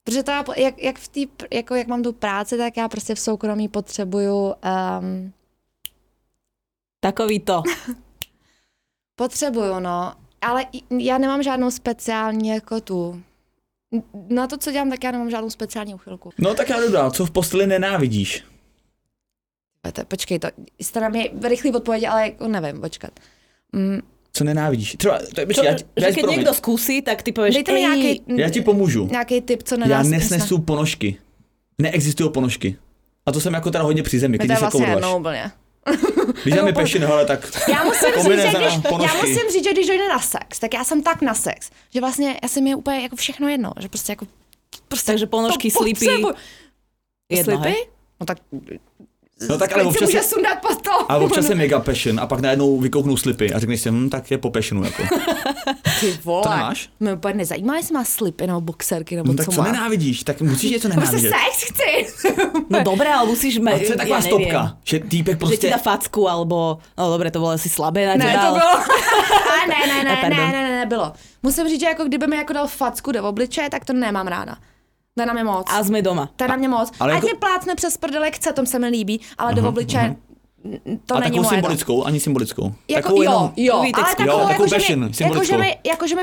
Protože 0.03 0.24
to 0.24 0.31
já, 0.31 0.43
jak, 0.57 0.81
jak, 0.84 1.00
v 1.00 1.07
tý, 1.07 1.27
jako 1.53 1.75
jak 1.75 1.88
mám 1.88 2.03
tu 2.03 2.13
práci, 2.13 2.57
tak 2.57 2.77
já 2.77 2.88
prostě 2.89 3.15
v 3.15 3.19
soukromí 3.19 3.67
potřebuju 3.67 4.53
um, 5.00 5.34
Takový 7.00 7.39
to. 7.39 7.63
Potřebuju, 9.15 9.79
no. 9.79 10.13
Ale 10.41 10.65
já 11.00 11.17
nemám 11.17 11.43
žádnou 11.43 11.72
speciální 11.72 12.50
jako 12.50 12.81
tu. 12.81 13.22
Na 14.30 14.48
to, 14.48 14.58
co 14.58 14.72
dělám, 14.72 14.89
tak 14.89 15.04
já 15.04 15.12
nemám 15.12 15.30
žádnou 15.30 15.50
speciální 15.50 15.96
uchylku. 15.96 16.30
No 16.38 16.54
tak 16.54 16.70
já 16.70 16.82
jdu 16.82 16.92
dál. 16.92 17.12
Co 17.12 17.25
v 17.25 17.32
posteli 17.32 17.68
nenávidíš? 17.68 18.44
Počkej, 20.08 20.39
to 20.39 20.48
jste 20.80 21.00
na 21.00 21.10
mě 21.10 21.30
rychlý 21.48 21.72
odpověď, 21.72 22.04
ale 22.10 22.22
jako 22.24 22.48
nevím, 22.48 22.82
počkat. 22.82 23.12
Mm, 23.72 24.00
Co 24.32 24.44
nenávidíš? 24.44 24.96
Třeba, 24.98 25.20
to 25.36 25.42
je, 25.42 25.46
počkej, 25.48 25.65
já, 25.65 25.77
že 25.77 25.84
já, 26.00 26.08
keď 26.08 26.22
promiň. 26.22 26.38
niekto 26.39 26.54
skúsi, 26.54 27.01
tak 27.01 27.24
ty 27.24 27.32
povieš, 27.32 27.56
dejte 27.56 27.72
mi 27.72 27.77
ej, 27.80 27.84
nějaký, 27.84 28.24
já 28.36 28.50
ti 28.50 28.62
pomůžu. 28.62 29.08
nějaký 29.12 29.42
tip, 29.42 29.63
co 29.63 29.77
nedá 29.77 29.96
Já 29.98 30.04
nesnesu 30.04 30.60
ponožky. 30.60 31.18
Neexistují 31.82 32.30
ponožky. 32.32 32.77
A 33.25 33.32
to 33.32 33.39
jsem 33.42 33.54
jako 33.54 33.72
teda 33.72 33.84
hodně 33.84 34.04
při 34.04 34.20
zemi, 34.20 34.32
Mi 34.32 34.38
to 34.38 34.44
když 34.44 34.54
je 34.54 34.58
se 34.58 34.62
vlastně 34.62 34.86
koudlaš. 34.86 35.12
Když 36.44 36.56
dáme 36.56 36.74
pešin, 36.74 37.01
hele, 37.06 37.25
tak 37.25 37.51
Já 37.70 37.84
musím, 37.84 38.10
říct, 38.10 38.42
že 38.42 38.58
když, 38.58 38.74
já 39.06 39.13
musím 39.22 39.50
říct, 39.51 39.63
že 39.63 39.72
když 39.74 39.88
dojde 39.88 40.08
na 40.10 40.20
sex, 40.20 40.60
tak 40.60 40.74
já 40.74 40.84
jsem 40.84 41.04
tak 41.04 41.22
na 41.22 41.34
sex, 41.34 41.70
že 41.94 42.00
vlastně 42.01 42.39
já 42.44 42.50
jsem 42.50 42.68
je 42.68 42.75
úplně 42.75 43.00
jako 43.01 43.15
všechno 43.15 43.50
jedno, 43.50 43.72
že 43.80 43.89
prostě 43.89 44.12
jako 44.12 44.27
prostě 44.88 45.12
Takže 45.12 45.25
ponožky, 45.27 45.72
potřebuju. 45.72 46.34
jedno, 47.30 47.58
slipy? 47.63 47.75
No 48.20 48.25
tak 48.25 48.38
No 49.50 49.58
tak 49.58 49.74
ale 49.74 49.84
občas 49.84 50.01
může 50.01 50.24
sundat 50.24 50.62
to. 50.62 50.75
A 51.10 51.18
občas 51.18 51.50
je 51.50 51.56
mega 51.56 51.80
passion 51.80 52.20
a 52.20 52.28
pak 52.28 52.40
najednou 52.40 52.80
vykouknou 52.80 53.18
slipy 53.18 53.54
a 53.54 53.60
řekneš 53.60 53.82
si, 53.82 53.90
hm, 53.92 54.10
tak 54.10 54.32
je 54.32 54.38
po 54.38 54.50
passionu 54.52 54.84
jako. 54.84 55.04
Ty 56.00 56.18
vole. 56.24 56.44
To 56.44 56.50
nemáš? 56.50 56.90
Mě 57.00 57.14
úplně 57.14 57.34
nezajímá, 57.34 57.78
jestli 57.78 57.94
má 57.94 58.04
slipy 58.04 58.48
nebo 58.48 58.62
boxerky 58.62 59.16
nebo 59.16 59.28
No 59.32 59.38
tak 59.38 59.46
co 59.46 59.52
co 59.52 59.62
má. 59.62 59.68
nenávidíš? 59.68 60.24
Tak 60.24 60.42
musíš 60.42 60.72
něco 60.72 60.90
Prostě 60.94 61.16
nenávidět. 61.16 61.34
sex 61.34 61.72
chci. 61.72 62.30
No 62.70 62.84
dobré, 62.84 63.14
ale 63.14 63.28
musíš... 63.30 63.58
Ma, 63.60 63.72
A 63.72 63.78
co 63.78 63.84
je 63.92 63.96
taková 63.98 64.22
stopka? 64.22 64.78
Že 64.84 65.00
týpek 65.00 65.34
Že 65.34 65.38
ti 65.38 65.46
prostě... 65.46 65.70
dá 65.70 65.78
facku, 65.78 66.30
alebo... 66.30 66.78
No 66.98 67.10
dobre, 67.12 67.32
to 67.32 67.40
bolo 67.40 67.52
asi 67.52 67.70
slabé 67.70 68.06
na 68.06 68.16
Ne, 68.26 68.34
to 68.34 68.54
bylo. 68.54 68.76
A 68.76 69.68
ne, 69.70 69.88
ne, 69.94 70.04
ne, 70.04 70.18
Pardon. 70.22 70.40
ne, 70.40 70.52
ne, 70.52 70.64
ne, 70.70 70.80
nebylo. 70.80 71.14
Musím 71.44 71.68
říct, 71.68 71.80
že 71.80 71.86
jako 71.86 72.04
kdyby 72.04 72.28
mi 72.28 72.36
jako 72.36 72.54
dal 72.54 72.68
facku 72.68 73.12
do 73.12 73.24
obličeje, 73.24 73.70
tak 73.70 73.86
to 73.86 73.94
nemám 73.94 74.28
ráda. 74.28 74.56
To 75.16 75.22
je 75.22 75.26
na 75.26 75.34
mě 75.34 75.44
moc. 75.44 75.68
A 75.72 75.80
sme 75.84 76.02
doma. 76.02 76.28
To 76.36 76.44
je 76.44 76.48
na 76.48 76.56
mě 76.56 76.68
moc. 76.68 76.92
Ale 77.00 77.12
Ať 77.12 77.16
jako- 77.16 77.28
mě 77.28 77.36
plácne 77.40 77.76
přes 77.76 77.98
prdele, 77.98 78.32
chce, 78.32 78.54
to 78.54 78.66
se 78.66 78.80
mi 78.80 78.88
líbí, 78.88 79.22
ale 79.38 79.54
do 79.54 79.64
obličeje 79.70 80.04
n- 80.04 80.16
to 81.05 81.15
a 81.15 81.19
není 81.19 81.31
takovou 81.31 81.43
no. 81.43 81.50
symbolickou, 81.50 82.03
ani 82.03 82.19
symbolickou. 82.19 82.74
Jako, 82.88 83.01
takovou 83.01 83.22
jo, 83.22 83.31
jenom- 83.31 83.51
jo, 83.57 83.81
Víte, 83.81 84.01
ale 84.01 84.10
jo, 84.10 84.15
takovou, 84.17 84.48
takovou 84.48 84.50
jako, 84.51 84.67
že 84.67 84.75
passion, 84.75 85.00
mi, 85.00 85.05
jako, 85.05 85.15
symbolickou. 85.15 85.55
že 85.55 85.57
mi, 85.57 85.77
jako, 85.86 86.07
že 86.07 86.15
mi 86.15 86.22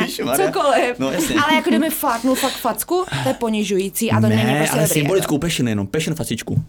Ježišmarja. 0.00 0.46
cokoliv. 0.52 0.98
No, 0.98 1.10
jasně. 1.10 1.34
ale 1.40 1.54
jako 1.54 1.70
kdyby 1.70 1.90
fláknul 1.90 2.34
fakt 2.34 2.52
facku, 2.56 3.04
to 3.22 3.28
je 3.28 3.34
ponižující 3.34 4.10
a 4.12 4.20
to 4.20 4.26
není 4.26 4.44
ne, 4.44 4.56
prostě 4.58 4.72
ale 4.78 4.82
dobrý, 4.82 5.00
symbolickou 5.00 5.34
Jako. 5.34 5.40
passion 5.40 5.68
jenom, 5.68 5.86
passion 5.86 6.16
facičku. 6.16 6.62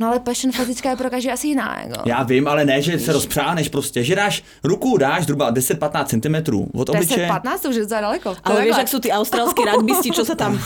No 0.00 0.08
ale 0.08 0.20
passion 0.20 0.52
fyzická 0.52 0.90
je 0.90 0.96
pro 0.96 1.10
každý 1.10 1.30
asi 1.30 1.46
jiná. 1.48 1.80
Jako. 1.80 2.08
Já 2.08 2.22
vím, 2.22 2.48
ale 2.48 2.64
ne, 2.64 2.82
že 2.82 2.98
se 2.98 3.12
rozpřáneš 3.12 3.68
prostě, 3.68 4.04
že 4.04 4.16
dáš 4.16 4.44
ruku, 4.64 4.96
dáš 4.96 5.24
zhruba 5.24 5.52
10-15 5.52 6.04
cm 6.04 6.36
od 6.74 6.88
obličeje. 6.88 7.28
10-15 7.28 7.58
to 7.58 7.68
už 7.68 7.74
je 7.74 7.82
docela 7.82 8.00
daleko. 8.00 8.36
Ale 8.44 8.60
je 8.60 8.64
vieš, 8.64 8.76
takhle. 8.76 8.82
ak 8.82 8.88
sú 8.88 8.98
tí 9.00 9.08
austrálsky 9.12 9.60
rugbysti, 9.60 10.10
čo 10.10 10.24
sa 10.24 10.34
tam... 10.34 10.56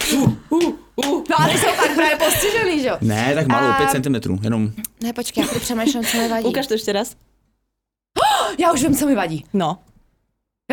No 1.28 1.34
ale 1.38 1.58
jsou 1.58 1.66
tak 1.76 1.94
právě 1.94 2.16
postižený, 2.16 2.80
že 2.80 2.88
jo? 2.88 2.96
Ne, 3.00 3.34
tak 3.34 3.46
malou, 3.46 3.68
A- 3.68 3.90
5 3.90 3.90
cm, 3.90 4.44
jenom. 4.44 4.70
Ne, 5.02 5.12
počkej, 5.12 5.44
já 5.44 5.58
přemýšlím, 5.60 6.04
co 6.04 6.16
mi 6.16 6.28
vadí. 6.28 6.46
Ukáž 6.46 6.66
to 6.66 6.74
ešte 6.74 6.92
raz. 6.92 7.16
Já 8.58 8.72
už 8.72 8.82
vím, 8.82 8.94
co 8.94 9.06
mi 9.06 9.14
vadí. 9.14 9.44
No. 9.52 9.78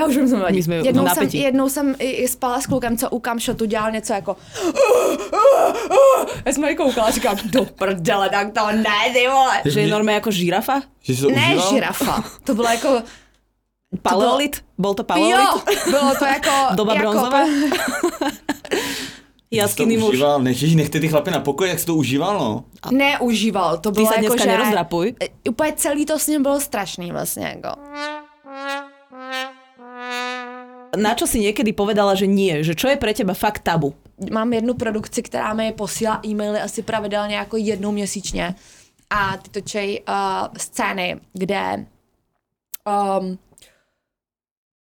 Já 0.02 0.08
už 0.08 0.16
mi 0.18 0.40
vadí. 0.40 0.56
My 0.58 0.64
jsme 0.64 0.76
jednou, 0.76 1.08
jsem, 1.08 1.28
jednou 1.34 1.70
jsem 1.70 1.96
i, 2.00 2.10
i 2.10 2.28
spala 2.28 2.62
s 2.62 2.66
klukem, 2.66 2.98
co 2.98 3.10
u 3.10 3.20
kamšotu 3.20 3.66
dělal 3.66 3.92
něco 3.92 4.14
jako 4.14 4.36
já 6.46 6.52
jsem 6.54 6.62
na 6.62 6.68
něj 6.68 6.76
koukala 6.78 7.08
a 7.08 7.12
říkám, 7.12 7.38
do 7.46 7.66
prdele, 7.66 8.30
tak 8.30 8.48
to 8.54 8.72
ne, 8.72 9.14
ty 9.14 9.28
vole. 9.28 9.62
Že 9.66 9.80
je 9.82 9.88
normálne 9.88 10.18
ako 10.22 10.32
žirafa? 10.34 10.82
Že 11.06 11.12
si 11.16 11.22
to 11.22 11.30
Ne, 11.30 11.48
užíval? 11.54 11.70
žirafa. 11.70 12.16
To 12.44 12.52
bylo 12.56 12.68
jako, 12.70 12.90
Paleolit? 14.02 14.64
Bol 14.78 14.94
to 14.94 15.04
paleolit? 15.04 15.38
jo, 15.38 15.62
bylo 15.92 16.16
to 16.20 16.26
jako, 16.26 16.52
Doba 16.76 16.94
jako, 16.94 17.04
bronzová? 17.12 17.42
Jaskyný 19.52 19.98
muž. 19.98 20.10
užíval, 20.10 20.42
než 20.42 20.62
nechte 20.76 21.00
ty 21.00 21.08
chlapy 21.08 21.32
na 21.32 21.40
pokoji, 21.40 21.70
jak 21.70 21.80
jsi 21.80 21.86
to 21.86 21.96
užíval, 21.96 22.40
no. 22.40 22.64
Neužíval, 22.92 23.78
to 23.78 23.92
Ty 23.92 23.96
bylo 23.96 24.08
sa 24.08 24.14
jako, 24.16 24.28
dneska 24.28 24.44
že... 24.44 24.50
nerozdrapuj. 24.50 25.16
E, 25.20 25.50
Úplně 25.50 25.74
celý 25.76 26.06
to 26.06 26.20
s 26.20 26.28
ním 26.28 26.44
bylo 26.44 26.60
strašný 26.60 27.12
vlastně, 27.12 27.46
jako. 27.62 27.82
Na 30.98 31.16
čo 31.16 31.24
si 31.24 31.40
niekedy 31.40 31.72
povedala, 31.72 32.20
že 32.20 32.28
nie? 32.28 32.68
Že 32.68 32.74
čo 32.76 32.88
je 32.92 33.00
pre 33.00 33.16
teba 33.16 33.32
fakt 33.32 33.64
tabu? 33.64 33.96
mám 34.32 34.54
jednu 34.54 34.74
produkci, 34.74 35.24
která 35.24 35.54
mi 35.54 35.72
posílá 35.72 36.22
e-maily 36.26 36.60
asi 36.60 36.82
pravidelně 36.82 37.36
jako 37.36 37.58
jednou 37.58 37.92
měsíčně 37.92 38.56
a 39.10 39.38
ty 39.38 39.50
točej 39.50 40.04
uh, 40.10 40.48
scény, 40.58 41.20
kde 41.34 41.86
um, 43.20 43.40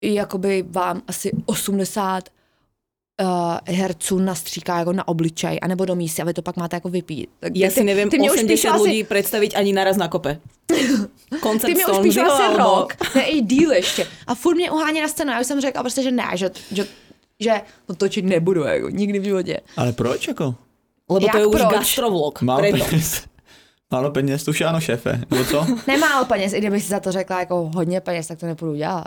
jakoby 0.01 0.63
vám 0.69 1.01
asi 1.07 1.31
80 1.45 2.29
uh, 3.23 3.57
herců 3.75 4.19
nastříká 4.19 4.79
jako 4.79 4.93
na 4.93 5.07
obličej, 5.07 5.59
anebo 5.61 5.85
do 5.85 5.95
mísy 5.95 6.21
a 6.21 6.25
vy 6.25 6.33
to 6.33 6.41
pak 6.41 6.57
máte 6.57 6.75
jako 6.75 6.89
vypít. 6.89 7.29
Tak 7.39 7.55
Ja 7.55 7.67
ty- 7.69 7.73
si 7.73 7.83
neviem 7.83 8.09
ty 8.09 8.19
mě 8.19 8.31
už 8.31 8.37
80 8.37 8.47
píšu 8.47 8.67
asi- 8.69 8.79
ľudí 8.83 9.01
predstaviť 9.07 9.51
ani 9.55 9.73
naraz 9.73 9.97
na 9.97 10.07
kope. 10.07 10.37
Koncert 11.41 11.67
Ty 11.69 11.75
mě 11.75 11.85
už 11.85 11.97
píšu 12.03 12.21
asi 12.21 12.57
rok, 12.57 12.93
ne 13.15 13.23
i 13.23 13.41
díl 13.41 13.71
ještě. 13.71 14.07
A 14.27 14.35
furt 14.35 14.55
mě 14.55 14.71
uhání 14.71 15.01
na 15.01 15.07
scénu. 15.07 15.31
Já 15.31 15.39
už 15.41 15.47
jsem 15.47 15.61
řekla 15.61 15.83
prostě, 15.83 16.03
že 16.03 16.11
ne, 16.11 16.23
že, 16.35 16.51
že, 16.71 16.85
že 17.39 17.61
to 17.87 17.95
točit 17.95 18.25
nebudu, 18.25 18.63
jako 18.63 18.89
nikdy 18.89 19.19
v 19.19 19.23
životě. 19.23 19.59
Ale 19.77 19.93
proč 19.93 20.27
jako? 20.27 20.55
Lebo 21.09 21.19
to 21.19 21.25
Jak 21.25 21.35
je 21.35 21.45
už 21.45 21.61
proč? 21.61 21.73
gastrovlog. 21.73 22.41
Málo 22.41 22.61
peněz. 22.71 23.21
Málo 23.91 24.11
peněz, 24.11 24.43
to 24.43 24.51
už 24.51 24.59
je 24.59 24.67
ano 24.67 24.79
šéfe, 24.81 25.21
nebo 25.31 25.45
co? 25.45 25.67
Nemálo 25.87 26.25
peněz, 26.25 26.53
i 26.53 26.57
kdybych 26.59 26.83
si 26.83 26.89
za 26.89 26.99
to 26.99 27.11
řekla 27.11 27.39
jako 27.39 27.71
hodně 27.75 28.01
peněz, 28.01 28.27
tak 28.27 28.39
to 28.39 28.45
nepůjdu 28.45 28.75
dělat. 28.75 29.05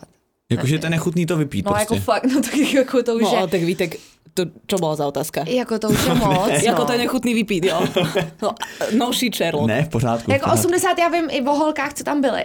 Jakože 0.52 0.78
to 0.78 0.86
je 0.86 0.90
nechutný 0.90 1.26
to 1.26 1.36
vypít 1.36 1.64
No 1.66 1.72
prostě. 1.72 1.94
jako 1.94 2.04
fakt, 2.04 2.24
no 2.24 2.40
tak 2.42 2.56
jako 2.56 3.02
to 3.02 3.14
už 3.14 3.22
No, 3.22 3.30
je, 3.32 3.38
ale 3.38 3.48
tak 3.48 3.60
Vítek, 3.62 3.96
to 4.34 4.44
čo 4.66 4.78
bola 4.78 4.96
za 4.96 5.06
otázka? 5.06 5.44
jako 5.48 5.78
to 5.78 5.88
už 5.88 6.04
je 6.06 6.14
moc, 6.14 6.48
no. 6.48 6.48
Jako 6.64 6.84
to 6.84 6.92
je 6.92 6.98
nechutný 6.98 7.34
vypít, 7.34 7.64
jo? 7.64 7.80
No, 8.42 8.54
no 8.98 9.10
Sherlock. 9.12 9.66
Ne, 9.66 9.84
v 9.84 9.88
pořádku. 9.88 10.30
v 10.30 10.34
Jako 10.34 10.50
pořádku. 10.50 10.68
80 10.68 10.98
já 10.98 11.08
vím 11.08 11.24
i 11.30 11.40
o 11.42 11.52
holkách, 11.54 11.94
co 11.94 12.04
tam 12.04 12.20
byly. 12.20 12.44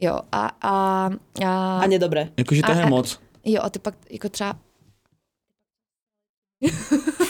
Jo, 0.00 0.18
a, 0.32 0.50
a, 0.62 1.10
a, 1.44 1.78
A 1.78 1.86
nedobré. 1.86 2.28
Jakože 2.36 2.62
to 2.62 2.72
a- 2.72 2.74
je 2.74 2.86
moc. 2.86 3.20
jo, 3.44 3.60
a 3.64 3.70
ty 3.70 3.78
pak 3.78 3.94
jako 4.10 4.28
třeba 4.28 4.56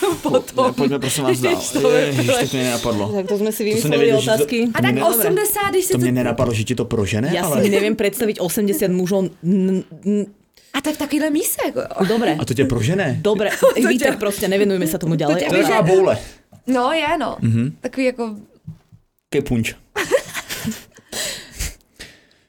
Ne, 0.64 0.72
pojďme 0.72 0.98
prosím 0.98 1.24
vás 1.24 1.40
dál. 1.40 1.60
Ježiš, 1.96 2.26
tak 2.26 2.52
mě 2.52 2.62
nenapadlo. 2.62 3.04
Tak 3.12 3.26
to 3.26 3.34
sme 3.38 3.50
si 3.52 3.62
vymysleli 3.64 4.06
že 4.06 4.12
to- 4.12 4.18
otázky. 4.22 4.58
A 4.74 4.78
tak 4.82 4.94
Ne, 4.94 5.04
80, 5.04 5.70
když 5.70 5.84
si 5.84 5.92
To 5.92 5.98
to... 5.98 6.02
mě 6.02 6.12
nenapadlo, 6.12 6.54
že 6.54 6.64
ti 6.64 6.74
to 6.74 6.84
prožene, 6.84 7.28
Ja 7.34 7.44
ale... 7.44 7.62
si 7.62 7.70
neviem 7.70 7.96
predstaviť 7.96 8.40
80 8.40 8.88
mužov. 8.92 9.30
N- 9.44 9.84
n- 10.06 10.26
A 10.74 10.80
tak 10.82 10.96
takovýhle 10.96 11.30
míse, 11.30 11.58
jako 11.66 11.80
jo. 11.80 12.06
Dobre, 12.08 12.34
A 12.40 12.44
to 12.44 12.54
tě 12.54 12.64
prožene? 12.64 13.18
dobre. 13.22 13.50
Vítek, 13.88 14.18
proste 14.18 14.48
nevenujme 14.48 14.86
sa 14.90 14.98
tomu 14.98 15.14
ďalej. 15.14 15.42
tě- 15.42 15.48
To 15.48 15.56
je 15.56 15.62
taková 15.62 15.82
boule. 15.82 16.14
No 16.66 16.92
je, 16.92 17.08
no. 17.18 17.36
Mhm. 17.40 17.76
Takový 17.80 18.04
jako, 18.06 18.24
Takový 19.30 19.42
punč. 19.48 19.66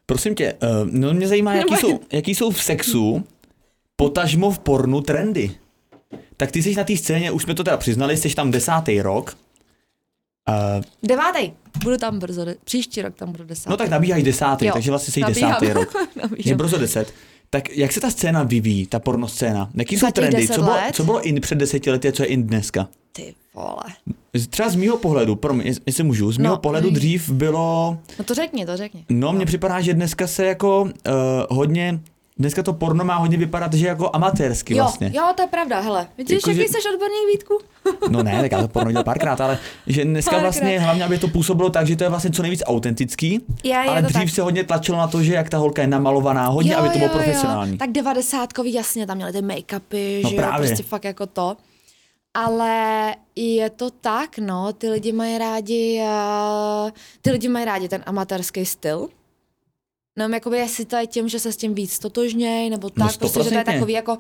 Prosím 0.05 0.35
tě, 0.35 0.53
uh, 0.53 0.89
no 0.91 1.13
mě 1.13 1.27
zajímá, 1.27 1.53
jaký 1.55 1.75
jsou, 1.75 1.99
jaký 2.11 2.35
jsou 2.35 2.51
v 2.51 2.63
sexu, 2.63 3.23
potažmo 3.95 4.51
v 4.51 4.59
pornu 4.59 5.01
trendy. 5.01 5.51
Tak 6.37 6.51
ty 6.51 6.63
jsi 6.63 6.75
na 6.75 6.83
té 6.83 6.97
scéně, 6.97 7.31
už 7.31 7.43
jsme 7.43 7.55
to 7.55 7.63
teda 7.63 7.77
přiznali, 7.77 8.17
jsi 8.17 8.35
tam 8.35 8.51
desátý 8.51 9.01
rok. 9.01 9.37
Uh, 10.49 10.83
devátý. 11.03 11.51
Budu 11.83 11.97
tam 11.97 12.19
brzo, 12.19 12.45
de- 12.45 12.55
příští 12.63 13.01
rok 13.01 13.15
tam 13.15 13.31
budu 13.31 13.43
desátý. 13.43 13.69
no 13.69 13.77
tak 13.77 13.89
nabíháš 13.89 14.23
desátý, 14.23 14.65
Jo, 14.65 14.73
takže 14.73 14.91
vlastně 14.91 15.11
jsi 15.13 15.19
nabíhám. 15.19 15.51
desátý 15.51 15.73
rok. 15.73 15.93
Je 16.37 16.55
brzo 16.55 16.77
deset. 16.77 17.13
Tak 17.49 17.69
jak 17.77 17.91
se 17.91 17.99
ta 17.99 18.09
scéna 18.09 18.43
vyvíjí, 18.43 18.85
ta 18.87 18.99
porno 18.99 19.27
scéna? 19.27 19.69
Jaký 19.75 19.97
jsou 19.97 20.11
trendy? 20.11 20.37
10 20.37 20.53
Co 20.53 20.61
bylo, 20.61 20.77
co 20.93 21.03
bylo 21.03 21.21
in 21.21 21.41
před 21.41 21.55
deseti 21.57 21.91
lety 21.91 22.07
a 22.07 22.11
co 22.11 22.23
je 22.23 22.27
in 22.29 22.47
dneska? 22.47 22.87
Ty 23.11 23.35
vole. 23.53 23.83
Třeba 24.49 24.69
z 24.69 24.75
mýho 24.75 24.97
pohledu, 24.97 25.35
promiň, 25.35 25.67
jest- 25.67 25.81
jestli 25.85 26.03
můžu, 26.03 26.31
z 26.31 26.37
mýho 26.37 26.53
No. 26.53 26.57
pohledu 26.59 26.89
dřív 26.89 27.29
bylo, 27.29 27.97
No 28.19 28.25
to 28.25 28.33
řekni, 28.33 28.65
to 28.65 28.77
řekni. 28.77 29.05
no 29.09 29.33
mně 29.33 29.45
připadá, 29.45 29.81
že 29.81 29.93
dneska 29.93 30.27
se 30.27 30.45
jako 30.45 30.81
uh, 30.81 30.89
hodně, 31.49 31.99
dneska 32.39 32.63
to 32.63 32.73
porno 32.73 33.05
má 33.05 33.15
hodně 33.15 33.37
vypadat, 33.37 33.73
že 33.73 33.87
jako 33.87 34.09
amatérsky 34.13 34.73
Jo, 34.77 34.83
vlastně. 34.83 35.11
jo, 35.15 35.23
to 35.35 35.41
je 35.41 35.47
pravda, 35.47 35.79
hele. 35.79 36.07
Vidíš, 36.17 36.33
Jako, 36.35 36.49
jaký 36.49 36.61
že- 36.61 36.67
jsi 36.67 36.89
odborník, 36.93 37.27
Vítku? 37.33 37.59
No 38.09 38.23
ne, 38.23 38.41
tak 38.41 38.51
já 38.51 38.61
to 38.61 38.67
porno 38.67 38.91
dělal 38.91 39.03
párkrát, 39.03 39.41
ale 39.41 39.57
že 39.87 40.05
dneska 40.05 40.31
Párkrát. 40.31 40.43
vlastně 40.51 40.79
hlavně, 40.79 41.03
aby 41.03 41.17
to 41.17 41.27
působilo 41.27 41.69
tak, 41.69 41.87
že 41.87 41.95
to 41.95 42.03
je 42.03 42.09
vlastně 42.09 42.31
co 42.31 42.41
nejvíc 42.41 42.63
autentický, 42.65 43.31
Je, 43.63 43.69
je 43.69 43.75
ale 43.75 44.01
to 44.01 44.07
dřív 44.07 44.21
tak. 44.21 44.29
se 44.29 44.41
hodně 44.41 44.63
tlačilo 44.63 44.97
na 44.97 45.07
to, 45.07 45.23
že 45.23 45.33
jak 45.33 45.49
ta 45.49 45.57
holka 45.57 45.81
je 45.81 45.87
namalovaná, 45.87 46.47
hodně, 46.47 46.75
aby 46.75 46.89
to 46.89 46.97
bylo 46.97 47.09
profesionální. 47.09 47.77
Tak 47.77 47.91
devadesátkový, 47.91 48.73
jasně, 48.73 49.07
tam 49.07 49.17
měli 49.17 49.31
ty 49.33 49.41
make-upy, 49.41 50.23
No 50.23 50.29
že 50.29 50.35
jo, 50.35 50.41
právě. 50.41 50.67
prostě 50.67 50.83
fakt 50.83 51.03
jako 51.03 51.25
to. 51.25 51.57
ale 52.33 53.15
je 53.35 53.69
to 53.69 53.89
tak, 53.89 54.37
no, 54.37 54.73
ty 54.73 54.89
lidi 54.89 55.11
mají 55.11 55.37
rádi, 55.37 56.01
uh, 56.03 56.89
ty 57.21 57.31
lidi 57.31 57.47
mají 57.49 57.65
rádi 57.65 57.89
ten 57.89 58.03
amatérský 58.05 58.65
styl. 58.65 59.07
No, 60.17 60.29
jakoby 60.33 60.57
jestli 60.57 60.85
to 60.85 60.95
je 60.95 61.07
tím, 61.07 61.29
že 61.29 61.39
se 61.39 61.51
s 61.51 61.57
tím 61.57 61.73
víc 61.73 61.99
totožněj, 61.99 62.69
nebo 62.69 62.89
tak, 62.89 62.97
No, 62.97 63.09
prostě, 63.19 63.43
že 63.43 63.49
to 63.49 63.57
je 63.57 63.63
takový 63.63 63.93
jako 63.93 64.17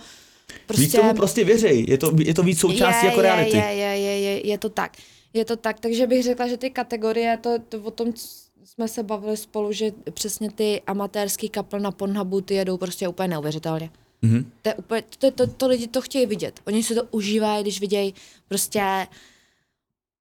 Prostě... 0.65 0.83
Víc 0.83 0.95
tomu 0.95 1.13
prostě 1.13 1.43
věřej, 1.43 1.85
je 1.87 1.97
to, 1.97 2.11
je 2.19 2.33
to 2.33 2.43
víc 2.43 2.59
součástí 2.59 3.05
je, 3.05 3.09
jako 3.09 3.21
reality. 3.21 3.57
Je, 3.57 3.63
je, 3.63 3.97
je, 3.99 4.19
je, 4.19 4.47
je 4.47 4.57
to 4.57 4.69
tak. 4.69 4.97
Je 5.33 5.45
to 5.45 5.55
tak, 5.55 5.79
takže 5.79 6.07
bych 6.07 6.23
řekla, 6.23 6.47
že 6.47 6.57
ty 6.57 6.69
kategorie, 6.69 7.37
to, 7.37 7.59
to 7.69 7.81
o 7.81 7.91
tom 7.91 8.13
jsme 8.63 8.87
se 8.87 9.03
bavili 9.03 9.37
spolu, 9.37 9.71
že 9.71 9.91
přesně 10.13 10.51
ty 10.51 10.81
amatérský 10.87 11.49
kapel 11.49 11.79
na 11.79 11.91
Pornhubu, 11.91 12.41
ty 12.41 12.53
jedou 12.53 12.77
prostě 12.77 13.07
úplně 13.07 13.27
neuvěřitelně. 13.27 13.89
Mhm. 14.21 14.51
To, 14.61 14.69
je 14.69 14.75
úplně, 14.75 15.03
to, 15.19 15.31
to, 15.31 15.47
to 15.47 15.67
lidi 15.67 15.87
to 15.87 16.01
chtějí 16.01 16.25
vidět. 16.25 16.59
Oni 16.67 16.83
si 16.83 16.95
to 16.95 17.03
užívají, 17.11 17.63
když 17.63 17.79
vidějí 17.79 18.13
prostě 18.47 19.07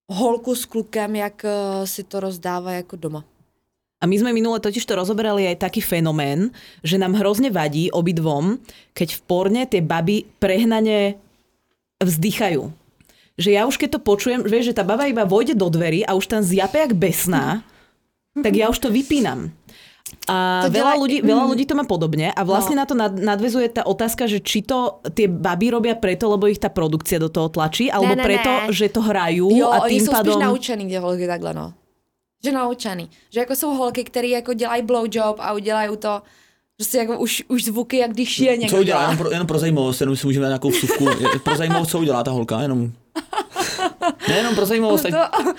holku 0.09 0.55
s 0.55 0.65
klukem, 0.65 1.17
jak 1.17 1.45
uh, 1.45 1.85
si 1.85 2.03
to 2.03 2.21
rozdává 2.21 2.73
jako 2.73 2.97
doma. 2.97 3.25
A 4.05 4.07
my 4.07 4.21
sme 4.21 4.31
minule 4.31 4.61
totiž 4.61 4.85
to 4.85 4.93
rozoberali 4.93 5.49
aj 5.49 5.65
taký 5.65 5.81
fenomén, 5.81 6.53
že 6.85 7.01
nám 7.01 7.17
hrozne 7.17 7.49
vadí 7.49 7.89
obidvom, 7.89 8.61
keď 8.93 9.17
v 9.17 9.21
porne 9.25 9.65
tie 9.65 9.81
baby 9.81 10.29
prehnane 10.37 11.17
vzdychajú. 11.99 12.69
Že 13.35 13.51
ja 13.51 13.65
už 13.65 13.81
keď 13.81 13.97
to 13.97 14.01
počujem, 14.05 14.45
vieš, 14.45 14.71
že 14.71 14.77
tá 14.77 14.85
baba 14.85 15.09
iba 15.09 15.25
vojde 15.25 15.57
do 15.57 15.67
dverí 15.67 16.05
a 16.05 16.13
už 16.13 16.29
tam 16.29 16.45
zjape 16.45 16.79
jak 16.79 16.93
besná, 16.93 17.65
tak 18.37 18.53
ja 18.53 18.69
už 18.69 18.77
to 18.77 18.93
vypínam. 18.93 19.57
A 20.29 20.69
To 20.69 20.71
veľa, 20.71 20.95
dělá- 20.95 21.01
ľudí, 21.01 21.19
veľa 21.25 21.45
ľudí 21.49 21.65
to 21.65 21.75
má 21.75 21.85
podobne 21.85 22.29
a 22.29 22.41
vlastne 22.45 22.77
No. 22.77 22.81
na 22.81 22.87
to 22.87 22.95
nad- 22.95 23.17
nadvezuje 23.19 23.67
tá 23.73 23.83
otázka, 23.83 24.29
že 24.29 24.39
či 24.39 24.61
to 24.61 25.01
tie 25.11 25.27
baby 25.27 25.73
robia 25.73 25.97
preto, 25.97 26.29
lebo 26.29 26.45
ich 26.47 26.61
tá 26.61 26.69
produkcia 26.69 27.17
do 27.19 27.33
toho 27.33 27.49
tlačí, 27.49 27.89
alebo 27.89 28.13
ne, 28.15 28.23
preto, 28.23 28.47
ne. 28.47 28.71
že 28.71 28.93
to 28.93 29.01
hrajú 29.01 29.49
Jo, 29.51 29.73
a 29.73 29.89
oni 29.89 29.91
tým 29.91 30.05
jsou 30.07 30.13
pádom... 30.13 30.35
spíš 30.37 30.45
naučený, 30.45 30.85
holky 30.97 31.27
takhle, 31.27 31.53
no. 31.55 31.73
Že 32.45 32.53
naučený. 32.53 33.11
Že 33.31 33.41
jako 33.41 33.57
jsou 33.57 33.71
holky, 33.75 34.05
které 34.05 34.29
jako 34.29 34.53
dělají 34.53 34.83
blowjob 34.83 35.37
a 35.39 35.53
udělají 35.53 35.97
to 35.97 36.23
prostě 36.77 36.99
jako 36.99 37.19
už, 37.19 37.43
už 37.49 37.65
zvuky, 37.65 37.97
jak 37.99 38.11
když 38.11 38.39
je 38.39 38.57
někdo 38.57 38.77
Co 38.77 38.81
udělá? 38.81 38.99
dělá. 38.99 39.03
Jenom 39.03 39.19
pro, 39.19 39.31
jenom 39.31 39.47
pro 39.47 39.59
zajímavost, 39.59 40.01
jenom 40.01 40.17
si 40.17 40.27
můžeme 40.27 40.47
nějakou 40.47 40.71
vsuvku. 40.71 41.07
Pro 41.43 41.57
zajímavost, 41.57 41.91
co 41.91 41.99
udělá 41.99 42.25
ta 42.25 42.31
holka, 42.31 42.61
jenom... 42.61 42.93
Ne, 44.29 44.37
jenom 44.37 44.55
pro 44.55 44.67
zajímavost. 44.67 45.03
Tak... 45.03 45.13
To, 45.13 45.55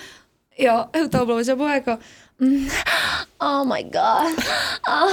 jo, 0.57 0.85
u 1.05 1.09
toho 1.09 1.25
blowjobu 1.25 1.63
jako 1.63 1.97
mm, 2.39 2.67
oh 3.41 3.65
my 3.73 3.83
god. 3.83 4.45
Ah, 4.89 5.09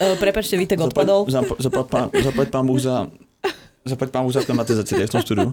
Uh, 0.00 0.16
prepačte, 0.18 0.56
Vítek 0.56 0.80
odpadol. 0.80 1.28
Zaplať, 1.28 1.60
zaplať, 1.60 1.86
pán, 1.86 2.06
zaplať 2.24 2.48
pán 2.48 2.64
Bůh 2.66 2.80
za... 2.80 3.06
Zaplať 3.90 4.10
pán 4.10 4.22
Bůh 4.24 4.34
za 4.34 4.46
klimatizaci 4.46 4.94
v 4.94 5.10
tom 5.10 5.22
studiu. 5.22 5.50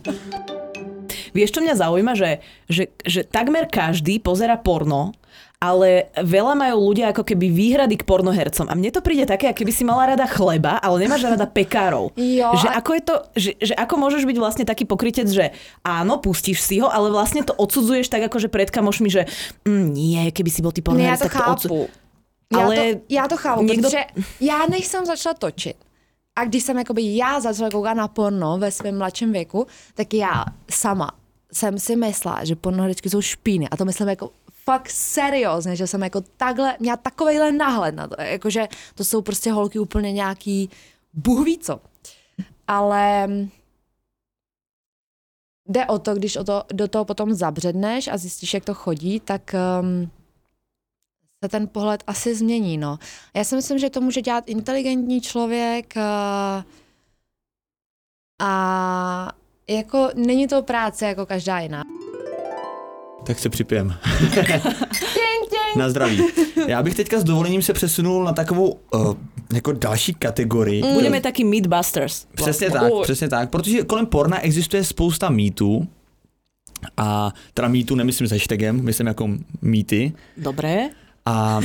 Vieš, 1.33 1.53
čo 1.53 1.61
mňa 1.61 1.75
zaujíma, 1.77 2.13
že, 2.17 2.41
že, 2.69 2.89
že 3.05 3.21
takmer 3.21 3.69
každý 3.69 4.17
pozera 4.17 4.57
porno, 4.57 5.13
ale 5.57 6.13
veľa 6.13 6.53
majú 6.53 6.93
ľudia 6.93 7.09
ako 7.09 7.25
keby 7.25 7.49
výhrady 7.49 7.97
k 7.97 8.05
pornohercom. 8.05 8.69
A 8.69 8.77
mne 8.77 8.93
to 8.93 9.01
príde 9.01 9.25
také, 9.25 9.49
ako 9.49 9.65
keby 9.65 9.73
si 9.73 9.81
mala 9.85 10.13
rada 10.13 10.29
chleba, 10.29 10.77
ale 10.77 11.01
nemáš 11.05 11.25
rada 11.25 11.49
pekárov. 11.49 12.13
Jo, 12.37 12.53
že 12.57 12.69
ako 12.69 12.91
je 12.93 13.01
to, 13.01 13.15
že, 13.33 13.51
že 13.57 13.73
ako 13.73 13.93
môžeš 13.97 14.23
byť 14.29 14.37
vlastne 14.37 14.65
taký 14.65 14.85
pokrytec, 14.85 15.25
že 15.29 15.53
áno, 15.81 16.21
pustíš 16.21 16.61
si 16.61 16.77
ho, 16.77 16.85
ale 16.89 17.09
vlastne 17.09 17.41
to 17.41 17.53
odsudzuješ 17.57 18.09
tak 18.13 18.29
akože 18.29 18.53
pred 18.53 18.69
kamošmi, 18.69 19.09
že 19.09 19.25
mm, 19.65 19.85
nie, 19.89 20.21
keby 20.29 20.49
si 20.53 20.61
bol 20.61 20.69
ty 20.69 20.85
Ne, 20.85 20.85
já 20.85 21.17
pornoherec, 21.17 21.19
to 21.21 21.25
tak 21.25 21.33
to 21.33 21.51
odsud... 21.51 21.69
chápu. 21.69 21.81
Já, 22.47 22.59
Ale 22.63 22.75
to, 22.75 22.83
já 23.09 23.27
to 23.27 23.37
chápu, 23.37 23.61
někdo- 23.63 23.89
protože 23.89 24.01
já 24.41 24.65
než 24.69 24.85
jsem 24.87 25.05
začala 25.05 25.33
točit, 25.33 25.75
a 26.37 26.45
když 26.45 26.63
jsem 26.63 26.77
jakoby 26.77 27.15
já 27.15 27.39
začala 27.39 27.69
koukat 27.69 27.97
na 27.97 28.07
porno 28.07 28.57
ve 28.57 28.71
svém 28.71 28.97
mladším 28.97 29.31
věku, 29.31 29.67
tak 29.93 30.13
já 30.13 30.45
sama 30.71 31.11
jsem 31.51 31.79
si 31.79 31.95
myslela, 31.95 32.45
že 32.45 32.55
pornoherečky 32.55 33.09
jsou 33.09 33.21
špíny. 33.21 33.69
A 33.69 33.77
to 33.77 33.85
myslím 33.85 34.09
jako 34.09 34.31
fakt 34.63 34.89
seriózně, 34.89 35.75
že 35.75 35.87
jsem 35.87 36.03
jako 36.03 36.21
takhle, 36.37 36.77
měla 36.79 36.97
takovejhle 36.97 37.51
náhled 37.51 37.95
na 37.95 38.07
to. 38.07 38.21
Jakože 38.21 38.67
to 38.95 39.03
jsou 39.03 39.21
prostě 39.21 39.51
holky 39.51 39.79
úplně 39.79 40.11
nějaký, 40.11 40.69
bůh 41.13 41.45
ví 41.45 41.57
co. 41.57 41.79
Ale 42.67 43.29
jde 45.69 45.85
o 45.85 45.99
to, 45.99 46.15
když 46.15 46.35
o 46.35 46.43
to, 46.43 46.63
do 46.73 46.87
toho 46.87 47.05
potom 47.05 47.33
zabředneš 47.33 48.07
a 48.07 48.17
zjistíš, 48.17 48.53
jak 48.53 48.65
to 48.65 48.73
chodí, 48.73 49.19
tak 49.19 49.55
um, 49.81 50.11
se 51.43 51.49
ten 51.49 51.67
pohled 51.67 52.03
asi 52.07 52.35
změní. 52.35 52.77
No. 52.77 52.99
Já 53.33 53.43
si 53.43 53.55
myslím, 53.55 53.79
že 53.79 53.89
to 53.89 54.01
může 54.01 54.21
dělat 54.21 54.43
inteligentní 54.47 55.21
člověk 55.21 55.93
uh, 55.95 56.63
a 58.41 59.31
jako 59.69 60.09
není 60.15 60.47
to 60.47 60.61
práce 60.61 61.05
jako 61.05 61.25
každá 61.25 61.59
jiná. 61.59 61.83
Tak 63.25 63.39
se 63.39 63.49
připijem. 63.49 63.93
Na 65.77 65.89
zdraví. 65.89 66.23
Já 66.67 66.83
bych 66.83 66.95
teďka 66.95 67.19
s 67.19 67.23
dovolením 67.23 67.61
se 67.61 67.73
přesunul 67.73 68.23
na 68.23 68.33
takovou 68.33 68.79
uh, 68.93 69.13
jako 69.53 69.71
další 69.71 70.13
kategorii. 70.13 70.93
Budeme 70.93 71.21
taký 71.21 71.43
Meatbusters. 71.43 72.25
Přesně 72.35 72.71
tak, 72.71 72.93
Uj. 72.93 73.03
přesně 73.03 73.27
tak, 73.29 73.49
protože 73.49 73.83
kolem 73.83 74.05
porna 74.05 74.39
existuje 74.39 74.83
spousta 74.83 75.29
mýtů, 75.29 75.87
a 76.97 77.33
teda 77.53 77.67
mýtů 77.67 77.95
nemyslím 77.95 78.27
s 78.27 78.31
hashtagem, 78.31 78.85
myslím 78.85 79.07
jako 79.07 79.29
mýty. 79.61 80.13
Dobre. 80.37 80.89
A 81.27 81.59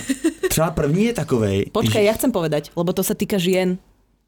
třeba 0.50 0.70
první 0.74 1.04
je 1.04 1.14
takovej, 1.14 1.70
Počkaj, 1.70 2.02
že, 2.02 2.08
ja 2.10 2.18
chcem 2.18 2.34
povedať, 2.34 2.74
lebo 2.74 2.90
to 2.90 3.06
sa 3.06 3.14
týka 3.14 3.38
žien. 3.38 3.78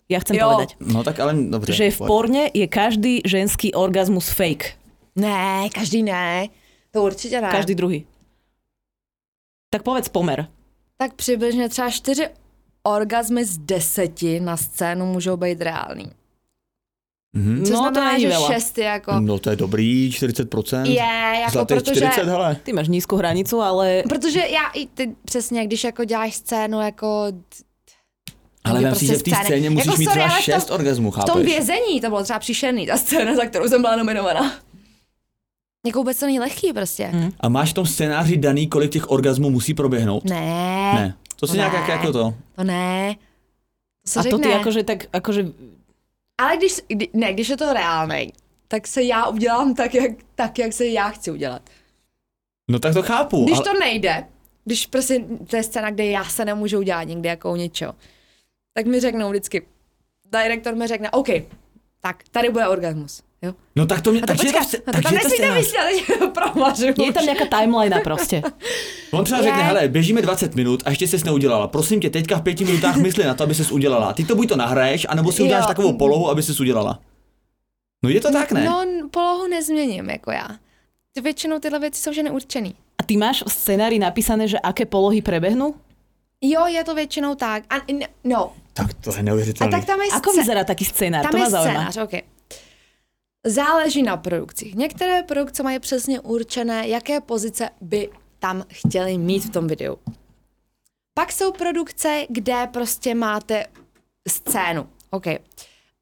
Ja 0.06 0.22
chcem 0.22 0.38
Jo. 0.38 0.46
povedať, 0.46 0.78
no 0.78 1.02
tak 1.02 1.18
ale 1.18 1.34
dobře. 1.34 1.72
že 1.74 1.90
v 1.90 1.98
porne 2.06 2.46
je 2.54 2.66
každý 2.70 3.26
ženský 3.26 3.74
orgazmus 3.74 4.30
fake. 4.30 4.78
Ne, 5.18 5.66
každý 5.74 6.02
ne. 6.06 6.46
To 6.94 7.02
určitě 7.02 7.40
ne. 7.40 7.50
Každý 7.50 7.74
druhý. 7.74 8.06
Tak 9.70 9.82
povedz 9.82 10.08
pomer. 10.08 10.46
Tak 10.96 11.14
přibližně 11.14 11.68
třeba 11.68 11.90
čtyři 11.90 12.28
orgazmy 12.82 13.44
z 13.44 13.58
deseti 13.58 14.40
na 14.40 14.56
scénu 14.56 15.06
můžou 15.06 15.36
být 15.36 15.62
reální. 15.62 16.10
Mhm. 17.34 17.58
Což 17.64 17.70
No, 17.70 17.76
to 17.78 17.82
znamená, 17.82 18.12
není 18.12 18.24
že 18.24 18.30
veľa. 18.30 18.46
šest 18.52 18.78
je 18.78 18.84
jako... 18.84 19.20
No 19.20 19.38
to 19.38 19.50
je 19.50 19.56
dobrý, 19.56 20.10
40%. 20.10 20.84
Je, 20.86 20.94
jako 21.40 21.50
Zlatých 21.52 21.76
protože... 21.78 21.94
40, 22.00 22.26
hele. 22.26 22.56
Ty 22.62 22.72
máš 22.72 22.88
nízku 22.88 23.16
hranicu, 23.16 23.60
ale 23.60 24.02
Protože 24.08 24.38
já 24.40 24.68
i 24.74 24.86
ty 24.86 25.14
přesně, 25.24 25.66
když 25.66 25.84
jako 25.84 26.04
děláš 26.04 26.34
scénu 26.34 26.80
jako 26.80 27.26
Ale 28.64 28.80
vem 28.80 28.94
si, 28.94 29.06
prostě 29.06 29.06
že 29.06 29.14
v 29.18 29.22
té 29.22 29.44
scéně 29.44 29.70
musíš 29.70 29.86
Jako 29.86 29.98
mít 29.98 30.04
sorry, 30.04 30.20
třeba 30.20 30.40
6 30.60 30.70
orgasmů, 30.70 31.10
v 31.10 31.14
tom 31.14 31.26
chápeš? 31.26 31.46
vězení, 31.46 32.00
to 32.00 32.08
bylo 32.08 32.22
třeba 32.22 32.38
příšerný, 32.38 32.86
ta 32.86 32.96
scéna, 32.96 33.34
za 33.34 33.44
kterou 33.46 33.68
jsem 33.68 33.80
byla 33.82 33.96
nominovaná. 33.96 34.52
Jako 35.86 35.98
vůbec 35.98 36.18
to 36.18 36.26
není 36.26 36.40
lehký 36.40 36.72
prostě. 36.72 37.10
Hm. 37.12 37.30
A 37.40 37.48
máš 37.48 37.70
v 37.70 37.74
tom 37.74 37.86
scénáři 37.86 38.36
daný, 38.36 38.66
kolik 38.68 38.90
těch 38.92 39.10
orgasmů 39.10 39.50
musí 39.50 39.74
proběhnout? 39.74 40.24
Ne, 40.24 40.40
Ne. 40.94 41.14
To 41.36 41.46
si 41.46 41.52
Ne. 41.52 41.56
nějak 41.58 41.72
jak, 41.72 41.88
jako 41.88 42.12
to. 42.12 42.34
to 42.56 42.64
ne. 42.64 43.14
To 44.04 44.10
se 44.10 44.20
a 44.20 44.22
to 44.22 44.38
ty 44.38 44.44
řekne. 44.44 44.60
akože 44.60 44.82
tak, 44.84 45.04
akože 45.12 45.46
Ale 46.38 46.56
když, 46.56 46.80
kdy, 46.88 47.08
ne, 47.12 47.32
když 47.32 47.48
je 47.48 47.56
to 47.56 47.72
reálný, 47.72 48.32
tak 48.68 48.86
se 48.86 49.02
já 49.02 49.26
udělám 49.26 49.74
tak 49.74 49.94
jak, 49.94 50.10
tak, 50.34 50.58
jak 50.58 50.72
se 50.72 50.86
já 50.86 51.08
chci 51.08 51.30
udělat. 51.30 51.70
No 52.70 52.78
tak 52.78 52.94
to 52.94 53.02
chápu. 53.02 53.44
Když 53.44 53.56
ale... 53.58 53.64
to 53.64 53.78
nejde, 53.78 54.26
když 54.64 54.86
prostě 54.86 55.24
to 55.46 55.56
je 55.56 55.62
scéna, 55.62 55.90
kde 55.90 56.04
já 56.06 56.24
se 56.24 56.44
nemůžu 56.44 56.78
udělat 56.78 57.02
někdy 57.02 57.28
jako 57.28 57.52
u 57.52 57.56
něčeho, 57.56 57.94
tak 58.74 58.86
mi 58.86 59.00
řeknou 59.00 59.30
vždycky, 59.30 59.66
direktor 60.32 60.74
mi 60.74 60.86
řekne, 60.86 61.10
OK, 61.10 61.28
tak 62.00 62.22
tady 62.30 62.48
bude 62.50 62.68
orgasmus. 62.68 63.22
Jo? 63.44 63.52
No 63.76 63.87
tak 63.87 64.00
to 64.00 64.11
mě... 64.12 64.20
A 64.20 64.26
to 64.26 64.26
takže 64.26 64.52
to, 64.52 64.59
no 64.59 64.64
to 64.85 64.92
takže 64.92 65.02
tam 65.02 65.12
je 65.14 65.20
to 65.20 65.28
nesmíte 65.28 65.37
scénář. 65.44 65.59
vysvětlit, 65.61 66.07
že 66.07 66.14
to 66.16 66.28
promažu. 66.40 66.87
je 66.87 67.12
tam 67.12 67.24
nejaká 67.28 67.46
timeline 67.52 68.00
proste. 68.00 68.42
On 69.12 69.24
třeba 69.24 69.42
řekne, 69.42 69.62
hele, 69.62 69.88
běžíme 69.88 70.22
20 70.22 70.54
minut 70.54 70.83
a 70.87 70.90
ještě 70.90 71.09
ses 71.09 71.24
neudělala. 71.24 71.68
Prosím 71.68 72.00
tě, 72.00 72.11
teďka 72.11 72.37
v 72.38 72.42
pěti 72.42 72.64
minutách 72.64 72.96
mysli 72.96 73.24
na 73.24 73.35
to, 73.35 73.44
aby 73.44 73.54
ses 73.54 73.72
udělala. 73.72 74.12
Ty 74.12 74.24
to 74.24 74.35
buď 74.37 74.48
to 74.48 74.57
nahraješ, 74.57 75.07
anebo 75.09 75.33
si 75.33 75.42
Jo. 75.42 75.46
uděláš 75.46 75.66
takovou 75.66 75.92
polohu, 75.92 76.30
aby 76.30 76.42
ses 76.42 76.61
udělala. 76.61 77.00
No 78.04 78.11
je 78.11 78.20
to 78.20 78.33
tak, 78.33 78.52
ne? 78.52 78.64
No, 78.64 78.85
polohu 79.11 79.46
nezměním, 79.46 80.11
jako 80.11 80.30
já. 80.30 80.48
Ty 81.12 81.20
většinou 81.20 81.59
tyhle 81.59 81.78
věci 81.78 82.02
jsou 82.02 82.12
že 82.12 82.22
neurčený. 82.22 82.74
A 82.98 83.02
ty 83.02 83.16
máš 83.16 83.42
v 83.46 83.52
scenári 83.52 83.98
napísané, 83.98 84.48
že 84.48 84.59
aké 84.59 84.87
polohy 84.87 85.22
prebehnú? 85.22 85.74
Jo, 86.40 86.66
je 86.66 86.85
to 86.85 86.94
většinou 86.94 87.35
tak. 87.35 87.64
A, 87.70 87.74
no, 88.24 88.52
Tak 88.72 88.94
to 88.94 89.11
je 89.11 89.18
a 89.18 89.22
neuvěřitelné. 89.22 89.70
tak 89.70 89.85
tam 89.85 90.00
je 90.00 90.09
Ako 90.12 90.30
scé- 90.33 90.37
vyzerá 90.40 90.64
taký 90.64 90.85
scénár? 90.85 91.22
Tam 91.22 91.30
to 91.30 91.37
je 91.38 91.46
scénář, 91.46 91.96
okay. 91.96 92.22
Záleží 93.46 94.02
na 94.02 94.16
produkcích. 94.16 94.74
Některé 94.74 95.22
produkce 95.22 95.62
mají 95.62 95.78
přesně 95.78 96.20
určené, 96.20 96.88
jaké 96.88 97.20
pozice 97.20 97.70
by 97.80 98.11
tam 98.38 98.64
chtěli 98.72 99.18
mít 99.18 99.44
v 99.44 99.50
tom 99.50 99.66
videu. 99.66 99.96
Pak 101.14 101.33
jsou 101.33 101.52
produkce, 101.52 102.26
kde 102.28 102.68
prostě 102.72 103.14
máte 103.14 103.66
scénu. 104.28 104.88
OK. 105.11 105.24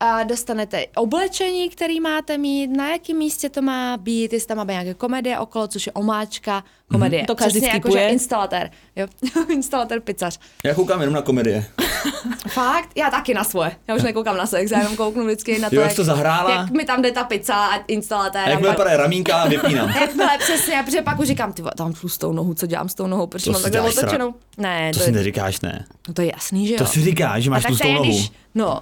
A 0.02 0.22
dostanete 0.22 0.86
oblečení, 0.96 1.68
který 1.70 2.00
máte 2.00 2.38
mít, 2.38 2.66
na 2.66 2.90
jakém 2.90 3.16
místě 3.16 3.48
to 3.48 3.62
má 3.62 3.96
být, 3.96 4.32
jestli 4.32 4.46
tam 4.48 4.56
má 4.56 4.64
být 4.64 4.72
nějaké 4.72 4.94
komedie 4.94 5.38
okolo, 5.38 5.68
což 5.68 5.86
je 5.86 5.92
omáčka, 5.92 6.64
komedie. 6.90 7.20
Mhm, 7.22 7.26
to 7.26 7.34
každý 7.34 7.60
Přesně 7.60 7.74
jako, 7.74 7.90
že 7.90 8.08
instalatér, 8.08 8.70
jo, 8.96 9.06
instalatér 9.48 10.00
pizzař. 10.00 10.38
Já 10.64 10.74
koukám 10.74 11.00
jenom 11.00 11.14
na 11.14 11.22
komedie. 11.22 11.64
Fakt? 12.48 12.88
Já 12.96 13.10
taky 13.10 13.34
na 13.34 13.44
svoje. 13.44 13.76
Já 13.88 13.94
už 13.94 14.02
nekoukám 14.02 14.36
na 14.36 14.46
sex, 14.46 14.70
já 14.70 14.78
jenom 14.78 14.96
kouknu 14.96 15.24
vždycky 15.24 15.58
na 15.58 15.70
to, 15.70 15.76
Jo, 15.76 15.82
jak 15.82 15.94
to 15.96 16.04
zahrála. 16.04 16.50
jak 16.54 16.70
mi 16.70 16.84
tam 16.84 17.02
jde 17.02 17.12
ta 17.12 17.24
pizza 17.24 17.54
a 17.66 17.76
instalatér. 17.76 18.42
A 18.44 18.48
jak 18.48 18.56
a 18.56 18.60
mi 18.60 18.66
pak- 18.66 18.78
vypadá 18.78 18.96
ramínka, 18.96 19.44
vypínám. 19.48 19.88
Jakmile 20.00 20.38
přesně, 20.38 20.82
protože 20.86 21.02
pak 21.02 21.18
už 21.18 21.26
říkám, 21.26 21.52
ty 21.52 21.62
tam 21.76 21.94
šlu 21.94 22.08
s 22.08 22.18
tou 22.18 22.32
nohou, 22.32 22.54
co 22.54 22.66
dělám 22.66 22.88
s 22.88 22.94
tou 22.94 23.06
nohou, 23.06 23.26
protože 23.26 23.44
To 23.44 23.52
mám 23.52 23.62
takhle 23.62 23.80
otočenou. 23.80 24.34
Ne, 24.58 24.90
To 24.92 24.98
to, 24.98 25.04
si 25.04 25.10
je, 25.10 25.14
neříkáš, 25.14 25.60
ne. 25.60 25.84
no 26.08 26.14
to 26.14 26.22
je 26.22 26.32
jasný, 26.34 26.66
že 26.66 26.72
jo. 26.74 26.78
To 26.78 26.86
si 26.86 27.04
říkáš, 27.04 27.42
že 27.42 27.50
máš 27.50 27.64
a 27.64 27.68
tlustou 27.68 27.92
nohu. 27.92 28.04
když, 28.04 28.30
no, 28.54 28.80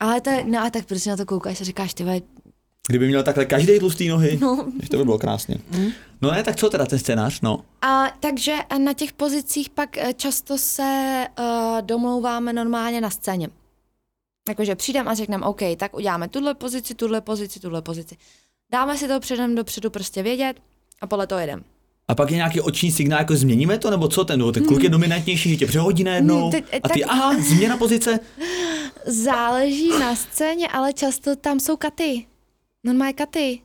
ale 0.00 0.20
to 0.20 0.30
no 0.44 0.58
a 0.60 0.70
tak 0.70 0.84
proč 0.86 1.06
na 1.06 1.16
to 1.16 1.26
koukáš 1.26 1.60
a 1.60 1.64
říkáš, 1.64 1.94
ty 1.94 2.04
vole, 2.04 2.20
Kdyby 2.88 3.08
měl 3.08 3.22
takhle 3.22 3.46
každý 3.46 3.78
tlustý 3.78 4.08
nohy, 4.08 4.38
No. 4.42 4.66
to 4.90 4.96
by 4.96 5.04
bylo 5.04 5.18
krásně. 5.18 5.56
No 6.22 6.30
ne, 6.30 6.42
tak 6.42 6.56
co 6.56 6.70
teda 6.70 6.86
ten 6.86 6.98
scénář, 6.98 7.40
no. 7.40 7.64
A 7.82 8.10
takže 8.20 8.56
na 8.78 8.92
těch 8.92 9.12
pozicích 9.12 9.70
pak 9.70 9.96
eh, 9.96 10.14
často 10.14 10.58
se 10.58 11.26
uh, 11.38 11.46
domlouváme 11.82 12.52
normálně 12.52 13.00
na 13.00 13.10
scéně. 13.10 13.48
Jakože 14.48 14.76
přijdem 14.76 15.08
a 15.08 15.14
řekneme, 15.14 15.46
OK, 15.46 15.60
tak 15.76 15.96
uděláme 15.96 16.28
tuhle 16.28 16.54
pozici, 16.54 16.94
tuhle 16.94 17.20
pozici, 17.20 17.60
tuhle 17.60 17.82
pozici. 17.82 18.16
Dáme 18.72 18.98
si 18.98 19.08
to 19.08 19.20
předem 19.20 19.54
dopředu 19.54 19.90
prostě 19.90 20.22
vědět 20.22 20.56
a 21.00 21.06
podle 21.06 21.26
toho 21.26 21.40
jedem. 21.40 21.64
A 22.10 22.14
pak 22.14 22.30
je 22.30 22.36
nějaký 22.36 22.60
oční 22.60 22.90
signál, 22.92 23.18
jako 23.22 23.36
změníme 23.36 23.78
to, 23.78 23.90
nebo 23.90 24.08
co 24.08 24.24
ten, 24.24 24.38
nebo 24.38 24.52
ten 24.52 24.64
kluk 24.66 24.82
je 24.82 24.88
dominantnější, 24.90 25.50
že 25.50 25.56
tě 25.56 25.66
přehodí 25.66 26.04
najednou 26.04 26.40
Hmm, 26.42 26.50
teď- 26.50 26.64
a 26.82 26.88
ty, 26.88 27.00
tak- 27.00 27.10
aha, 27.12 27.34
změna 27.38 27.76
pozice. 27.76 28.18
Záleží 29.06 29.90
na 30.00 30.16
scéně, 30.16 30.68
ale 30.68 30.92
často 30.92 31.36
tam 31.36 31.60
jsou 31.60 31.76
katy. 31.76 32.26
Normálně 32.84 33.12
katy. 33.12 33.60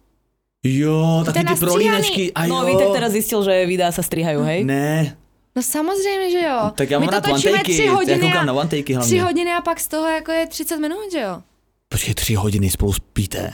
Jo, 0.64 1.24
taky 1.26 1.44
ty 1.46 1.56
prolínečky, 1.56 2.34
a 2.34 2.46
jo. 2.46 2.56
No, 2.56 2.66
Vítek 2.66 2.88
teraz 2.94 3.12
zistil, 3.12 3.44
že 3.46 3.66
videá 3.66 3.90
sa 3.94 4.02
strihajú, 4.02 4.42
hej? 4.46 4.64
Ne, 4.66 5.18
No 5.56 5.62
samozřejmě, 5.64 6.32
že 6.32 6.42
jo. 6.42 6.60
tak 6.76 6.90
já 6.90 7.00
My 7.00 7.06
mám 7.06 7.22
to 7.22 7.28
rád 7.30 7.34
točíme 7.34 7.54
tři 7.54 7.58
takey, 7.78 7.86
já 7.86 7.94
hodiny 7.94 8.20
koukám 8.20 8.44
a, 8.44 8.46
na 8.46 8.54
one 8.54 8.70
takey 8.70 8.84
tři 8.84 8.94
hlavně. 8.94 9.24
hodiny 9.24 9.52
a 9.54 9.62
pak 9.62 9.80
z 9.80 9.88
toho 9.88 10.08
jako 10.08 10.32
je 10.32 10.48
30 10.48 10.78
minut, 10.78 11.12
že 11.12 11.20
jo. 11.22 11.42
Počkej, 11.90 12.14
tři 12.14 12.34
hodiny 12.36 12.70
spolu 12.70 12.94
spíte. 12.94 13.54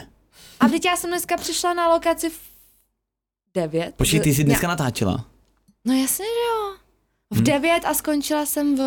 A 0.59 0.67
teď 0.67 0.85
já 0.85 0.95
jsem 0.97 1.09
dneska 1.09 1.37
přišla 1.37 1.73
na 1.73 1.93
lokaci 1.93 2.29
v 2.29 2.39
9. 3.53 3.95
Počkej, 3.95 4.19
ty 4.19 4.33
jsi 4.33 4.43
dneska 4.43 4.67
natáčela. 4.67 5.25
No 5.85 5.93
jasně, 5.93 6.25
že 6.25 6.49
jo. 6.49 6.75
V 7.33 7.37
Hm. 7.37 7.43
9 7.43 7.85
a 7.85 7.93
skončila 7.93 8.45
jsem 8.45 8.75
v... 8.77 8.79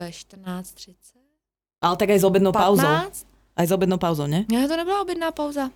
Ve 0.00 0.08
14.30. 0.10 0.94
Ale 1.82 1.96
tak 1.96 2.10
aj 2.10 2.18
s 2.20 2.24
obednou 2.24 2.52
pauzou. 2.52 2.82
15? 2.82 3.26
Aj 3.56 3.66
s 3.66 3.72
obednou 3.72 3.98
pauzou, 3.98 4.26
ne? 4.26 4.44
Ne, 4.52 4.68
to 4.68 4.76
nebyla 4.76 5.00
objedná 5.02 5.30
pauza. 5.32 5.70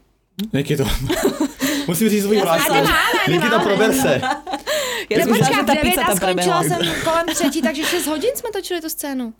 Jak 0.52 0.70
je 0.70 0.76
to? 0.76 0.84
Musím 1.88 2.08
říct 2.08 2.22
svůj 2.24 2.36
Já 2.36 2.44
hlas. 2.44 2.62
jsem- 2.62 2.74
nemáme, 2.74 3.18
Jak 3.18 3.28
je 3.28 3.38
to 3.40 3.44
nemáme. 3.44 3.64
prober 3.64 3.92
se. 3.92 4.20
Myslela, 5.16 5.36
že 5.36 5.62
v 5.62 5.66
tá 5.66 5.74
9 5.74 5.82
pizza 5.82 6.02
a 6.02 6.06
tam 6.06 6.16
skončila 6.16 6.62
jsem 6.62 6.80
kolem 7.04 7.26
třetí, 7.34 7.62
takže 7.62 7.84
6 7.84 8.06
hodin 8.06 8.30
jsme 8.36 8.50
točili 8.52 8.80
tu 8.80 8.88
scénu. 8.88 9.34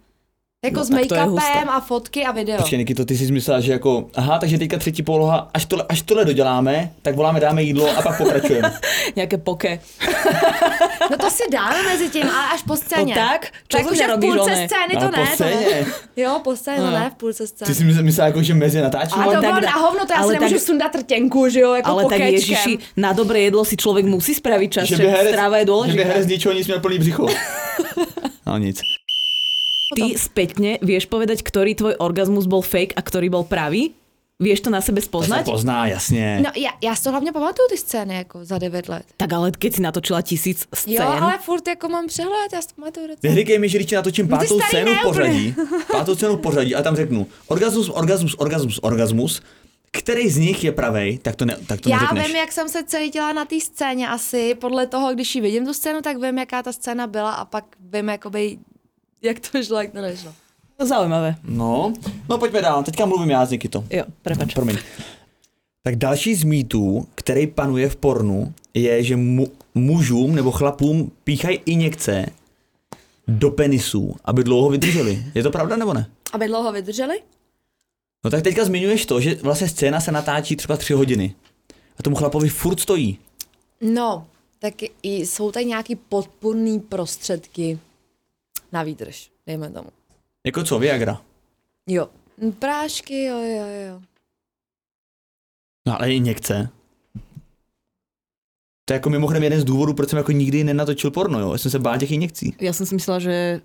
Jako 0.65 0.79
No, 0.79 0.85
s 0.85 0.89
tak 0.89 1.07
to 1.07 1.15
make-upem 1.15 1.69
a 1.69 1.81
fotky 1.81 2.25
a 2.25 2.33
video. 2.33 2.57
Počkej, 2.57 2.79
Nikito, 2.79 3.05
ty 3.05 3.17
jsi 3.17 3.33
myslela, 3.33 3.61
že 3.61 3.73
jako, 3.73 4.07
aha, 4.15 4.39
takže 4.39 4.59
teďka 4.59 4.79
třetí 4.79 5.03
poloha, 5.03 5.51
až 5.55 5.65
tohle, 5.67 5.85
až 5.89 6.03
tohle 6.03 6.25
doděláme, 6.25 6.91
tak 7.03 7.15
voláme, 7.17 7.41
dáme 7.41 7.63
jídlo 7.63 7.99
a 7.99 8.03
pak 8.03 8.19
pokračujeme. 8.19 8.73
Nejaké 9.17 9.37
poke. 9.39 9.79
No 11.11 11.17
to 11.19 11.31
si 11.31 11.43
dáme 11.53 11.83
mezi 11.83 12.09
tím, 12.09 12.23
ale 12.23 12.49
až 12.55 12.63
po 12.63 12.77
scéně. 12.77 13.15
No 13.15 13.21
tak? 13.29 13.47
Čo 13.69 13.77
tak 13.77 13.93
už 13.93 13.99
v 13.99 14.21
půlce 14.21 14.41
one? 14.41 14.69
scény, 14.69 14.95
to 14.95 15.01
Ale 15.01 15.11
ne. 15.11 15.19
po 15.19 15.27
to 15.27 15.35
scéně. 15.35 15.67
ne. 15.71 15.87
Jo, 16.17 16.41
po 16.45 16.57
scéně, 16.57 16.77
to 16.79 16.85
No. 16.85 16.91
ne, 16.91 17.11
v 17.11 17.15
půlce 17.15 17.47
scény. 17.47 17.67
Ty 17.67 17.75
jsi 17.75 17.85
myslela, 18.03 18.27
jako, 18.27 18.43
že 18.43 18.55
mezi 18.55 18.81
natáčíme? 18.81 19.25
A 19.25 19.27
to 19.27 19.33
tak 19.33 19.41
bylo 19.41 19.61
na 19.61 19.71
hovno, 19.73 20.07
to 20.07 20.13
já 20.13 20.19
si 20.19 20.23
ale 20.25 20.33
nemůžu 20.33 20.55
tak- 20.55 20.63
sundat 20.67 20.95
rtěnku, 20.95 21.49
že 21.49 21.61
jo, 21.61 21.75
jako 21.75 21.91
Ale 21.91 22.03
tak 22.03 22.13
pokečkem. 22.13 22.35
Ježiši, 22.35 22.79
na 22.97 23.13
dobré 23.13 23.41
jedlo 23.41 23.65
si 23.65 23.77
človek 23.77 24.05
musí 24.05 24.35
spraviť 24.35 24.73
čas, 24.73 24.85
že 24.89 24.97
že 24.97 25.15
stráva 25.29 25.57
je 25.59 25.67
že 25.87 25.93
by 25.97 26.05
herec 26.05 26.25
z 26.25 26.29
ničoho 26.29 26.53
nic 26.55 26.67
měl 26.67 26.81
plný 26.81 26.99
břicho. 26.99 27.27
No 28.47 28.59
nic. 28.59 28.81
Ty 29.95 30.19
spätne 30.19 30.71
vieš 30.83 31.07
povedať, 31.07 31.43
ktorý 31.43 31.75
tvoj 31.75 31.95
orgazmus 31.99 32.47
bol 32.47 32.63
fake 32.63 32.95
a 32.97 33.01
ktorý 33.03 33.29
bol 33.31 33.45
pravý? 33.47 33.95
Vieš 34.43 34.67
to 34.67 34.71
na 34.71 34.83
sebe 34.83 34.99
To 34.99 35.03
se 35.03 35.07
spoznať? 35.07 35.45
pozná, 35.47 35.87
jasně. 35.87 36.41
No 36.45 36.51
já, 36.57 36.71
já 36.83 36.95
si 36.97 37.03
to 37.03 37.11
hlavně 37.11 37.33
pamatuju 37.33 37.69
ty 37.71 37.77
scény 37.79 38.15
jako 38.15 38.45
za 38.45 38.59
9 38.59 38.89
let. 38.89 39.05
Tak 39.17 39.33
ale 39.33 39.51
keď 39.55 39.75
si 39.75 39.83
natočila 39.83 40.23
tisíc 40.23 40.67
scén, 40.75 40.93
Jo, 40.95 41.03
ale 41.07 41.39
furt 41.39 41.69
jako 41.69 41.89
mám 41.89 42.07
přehled, 42.07 42.53
já 42.53 42.63
si 42.63 42.69
to 42.69 42.75
pamatuju 42.75 43.07
docela. 43.07 43.35
Neříkej 43.35 43.59
mi, 43.59 43.69
že 43.69 43.79
když 43.79 43.91
natočím 43.91 44.29
No 44.29 44.37
pátou 44.39 44.61
scénu 44.61 44.95
v 44.95 45.03
pořadí, 45.03 45.55
pátou 45.93 46.15
scénu 46.15 46.37
v 46.37 46.41
pořadí 46.41 46.75
a 46.75 46.83
tam 46.83 46.97
řeknu 46.97 47.27
orgasmus, 47.47 47.89
orgasmus, 47.89 48.35
orgasmus, 48.39 48.79
orgasmus, 48.83 49.43
který 49.93 50.29
z 50.31 50.37
nich 50.39 50.65
je 50.65 50.73
pravej, 50.73 51.19
tak 51.19 51.37
to, 51.37 51.45
ne, 51.45 51.57
tak 51.67 51.81
to 51.81 51.89
Já 51.89 51.97
neřekneš. 52.03 52.27
vím, 52.27 52.37
jak 52.37 52.53
jsem 52.53 52.69
se 52.69 52.83
cítila 52.85 53.33
na 53.33 53.45
té 53.45 53.61
scéně 53.61 54.09
asi, 54.09 54.55
podle 54.55 54.87
toho, 54.87 55.15
když 55.15 55.35
ji 55.35 55.41
vidím 55.41 55.67
tu 55.67 55.75
scénu, 55.75 56.03
tak 56.03 56.17
vím, 56.19 56.39
jaká 56.39 56.63
ta 56.63 56.73
scéna 56.73 57.07
byla 57.07 57.33
a 57.33 57.45
pak 57.45 57.65
vím, 57.93 58.09
jakoby, 58.09 58.59
jak 59.25 59.41
to 59.41 59.63
šlo, 59.63 59.81
jak 59.81 59.93
to 59.93 60.01
nešlo. 60.01 60.33
Zaujímavé. 60.79 61.37
No, 61.45 61.93
no 62.29 62.39
pojďme 62.39 62.63
dál, 62.63 62.83
teďka 62.83 63.07
mluvím 63.07 63.31
já, 63.31 63.49
to. 63.71 63.85
Jo, 63.91 64.05
prepač. 64.23 64.55
Promiň. 64.55 64.79
Tak 65.83 65.97
další 65.97 66.35
z 66.35 66.45
mýtů, 66.45 67.09
který 67.15 67.47
panuje 67.47 67.89
v 67.89 67.97
pornu, 67.97 68.55
je, 68.75 69.03
že 69.03 69.17
mu, 69.17 69.47
mužům 69.75 70.35
nebo 70.35 70.51
chlapům 70.51 71.13
píchají 71.25 71.61
injekce 71.67 72.27
do 73.29 73.51
penisů, 73.51 74.17
aby 74.25 74.45
dlouho 74.45 74.71
vydrželi. 74.71 75.25
Je 75.35 75.43
to 75.43 75.51
pravda 75.51 75.77
nebo 75.77 75.95
ne? 75.95 76.11
Aby 76.33 76.47
dlouho 76.47 76.73
vydrželi? 76.73 77.21
No 78.25 78.31
tak 78.31 78.43
teďka 78.43 78.65
zmiňuješ 78.65 79.07
to, 79.07 79.21
že 79.21 79.35
vlastně 79.35 79.69
scéna 79.69 80.01
se 80.01 80.13
natáčí 80.13 80.57
třeba 80.57 80.77
tři 80.77 80.93
hodiny. 80.93 81.35
A 81.99 82.03
tomu 82.03 82.17
chlapovi 82.17 82.49
furt 82.49 82.81
stojí. 82.81 83.19
No, 83.81 84.27
tak 84.59 84.75
i 85.03 85.27
jsou 85.27 85.51
tady 85.51 85.65
nějaký 85.65 85.97
podpůrný 85.97 86.81
prostředky 86.81 87.79
na 88.75 88.83
výdrž, 88.83 89.31
dejme 89.47 89.71
tomu. 89.71 89.89
Jako 90.47 90.65
co, 90.65 90.79
Viagra? 90.79 91.21
Jo. 91.87 92.09
Prášky, 92.59 93.25
jo, 93.25 93.39
jo, 93.39 93.67
jo. 93.89 94.03
No 95.87 95.95
ale 95.95 96.11
injekce. 96.11 96.69
To 98.85 98.93
je 98.93 98.95
jako 98.95 99.11
mimochodem 99.11 99.43
jeden 99.43 99.61
z 99.61 99.65
důvodů, 99.65 99.95
proč 99.95 100.09
jsem 100.11 100.17
jako 100.17 100.33
nikdy 100.33 100.65
nenatočil 100.65 101.11
porno, 101.11 101.41
jo. 101.41 101.53
Já 101.53 101.59
jsem 101.59 101.71
se 101.71 101.79
bál 101.79 101.99
těch 101.99 102.11
injekcí. 102.11 102.57
Ja 102.61 102.73
som 102.73 102.87
si 102.87 102.95
myslela, 102.95 103.19
že 103.19 103.61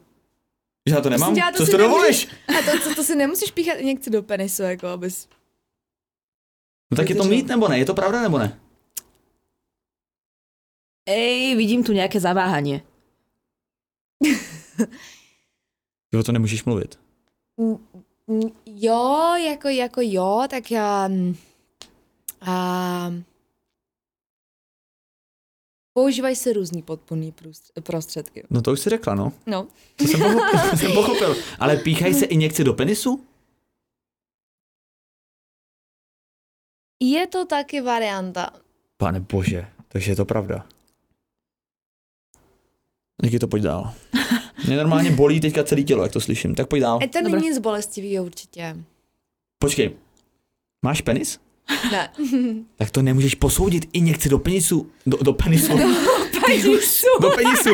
Že 0.87 0.95
já 0.95 1.01
to 1.01 1.09
nemám? 1.09 1.33
A 1.33 1.51
to 1.51 1.57
Co 1.57 1.65
si 1.65 1.71
to 1.71 1.77
dovolíš? 1.77 2.27
A 2.47 2.61
to, 2.61 2.71
to, 2.83 2.95
to 2.95 3.03
si 3.03 3.15
nemusíš 3.15 3.51
píchat 3.51 3.77
injekci 3.77 4.09
do 4.09 4.23
penisu, 4.23 4.63
jako 4.63 4.87
abys... 4.87 5.27
No 6.91 6.95
tak 6.97 7.09
je 7.09 7.15
to 7.15 7.23
mít 7.23 7.47
nebo 7.47 7.67
ne? 7.67 7.79
Je 7.79 7.85
to 7.85 7.93
pravda 7.93 8.21
nebo 8.21 8.37
ne? 8.37 8.59
ej, 11.09 11.57
vidím 11.57 11.81
tu 11.81 11.89
nejaké 11.89 12.21
zaváhanie. 12.21 12.85
Jo, 16.13 16.23
to 16.23 16.31
nemůžeš 16.31 16.63
mluvit. 16.63 16.99
Jo, 18.65 19.35
jako, 19.45 19.67
jako 19.69 20.01
jo, 20.03 20.43
tak 20.49 20.71
já... 20.71 21.07
mm, 21.07 21.35
A, 22.41 23.11
používají 25.93 26.35
se 26.35 26.53
různý 26.53 26.81
podpůrný 26.81 27.33
prostředky. 27.83 28.43
No 28.49 28.61
to 28.61 28.71
už 28.71 28.79
si 28.79 28.89
řekla, 28.89 29.15
no. 29.15 29.33
No. 29.45 29.67
To 29.95 30.03
jsem 30.05 30.19
pochopil. 30.21 30.61
to 30.71 30.77
jsem 30.77 30.93
pochopil. 30.93 31.35
Ale 31.59 31.77
píchají 31.77 32.13
se 32.13 32.25
injekce 32.25 32.63
do 32.63 32.73
penisu? 32.73 33.25
Je 37.03 37.27
to 37.27 37.45
taky 37.45 37.81
varianta. 37.81 38.49
Pane 38.97 39.19
bože, 39.19 39.67
takže 39.87 40.11
je 40.11 40.15
to 40.15 40.25
pravda. 40.25 40.67
Díky 43.23 43.39
to 43.39 43.47
pojď 43.47 43.63
dál. 43.63 43.93
Mě 44.67 44.77
normálně 44.77 45.11
bolí 45.11 45.39
teďka 45.39 45.63
celé 45.63 45.83
tělo, 45.83 46.03
jak 46.03 46.11
to 46.11 46.21
slyším. 46.21 46.55
Tak 46.55 46.67
pojď 46.67 46.81
dál. 46.81 46.99
E, 47.03 47.07
to 47.07 47.21
není 47.21 47.49
nic 47.49 47.59
bolestivého 47.59 48.25
určitě. 48.25 48.75
Počkej. 49.59 49.91
Máš 50.85 51.01
penis? 51.01 51.39
Ne. 51.91 52.09
Tak 52.75 52.91
to 52.91 53.01
nemůžeš 53.01 53.35
posoudit 53.35 53.89
injekci 53.93 54.29
do 54.29 54.39
penisu. 54.39 54.91
Do, 55.05 55.17
do 55.17 55.33
penisu. 55.33 55.73
Penisu. 56.49 57.07
Do 57.21 57.29
penisu. 57.29 57.69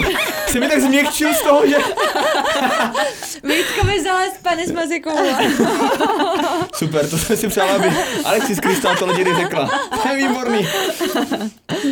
Jsi 0.47 0.59
mi 0.59 0.67
tak 0.67 0.81
změkčil 0.81 1.33
z 1.33 1.41
toho, 1.41 1.67
že... 1.67 1.77
Vítko 3.43 3.85
mi 3.85 4.03
zalez 4.03 4.33
penis 4.41 4.71
mezi. 4.71 5.01
Super, 6.75 7.09
to 7.09 7.17
jsem 7.17 7.37
si 7.37 7.47
přál, 7.47 7.69
aby 7.69 7.87
Alexis 8.25 8.59
Kristál 8.59 8.95
to 8.95 9.17
někdy 9.17 9.35
řekla. 9.35 9.69
To 10.03 10.09
je 10.09 10.15
výborný. 10.27 10.67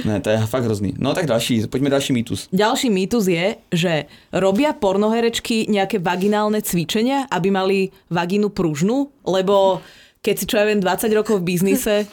Ne, 0.05 0.21
to 0.21 0.29
je 0.29 0.37
fakt 0.37 0.63
hrozný. 0.63 0.93
No 0.97 1.13
tak 1.13 1.25
další, 1.25 1.67
pojďme 1.67 1.89
další 1.89 2.13
mýtus. 2.13 2.47
Ďalší 2.51 2.89
mýtus 2.89 3.27
je, 3.27 3.55
že 3.71 4.05
robia 4.33 4.73
pornoherečky 4.73 5.67
nejaké 5.69 5.99
vaginálne 5.99 6.61
cvičenia, 6.61 7.27
aby 7.31 7.51
mali 7.51 7.77
vagínu 8.09 8.49
pružnú, 8.49 9.11
lebo 9.25 9.81
keď 10.23 10.35
si 10.39 10.45
čo 10.47 10.55
ja 10.57 10.65
viem 10.65 10.79
20 10.79 11.11
rokov 11.13 11.39
v 11.39 11.47
biznise, 11.55 12.07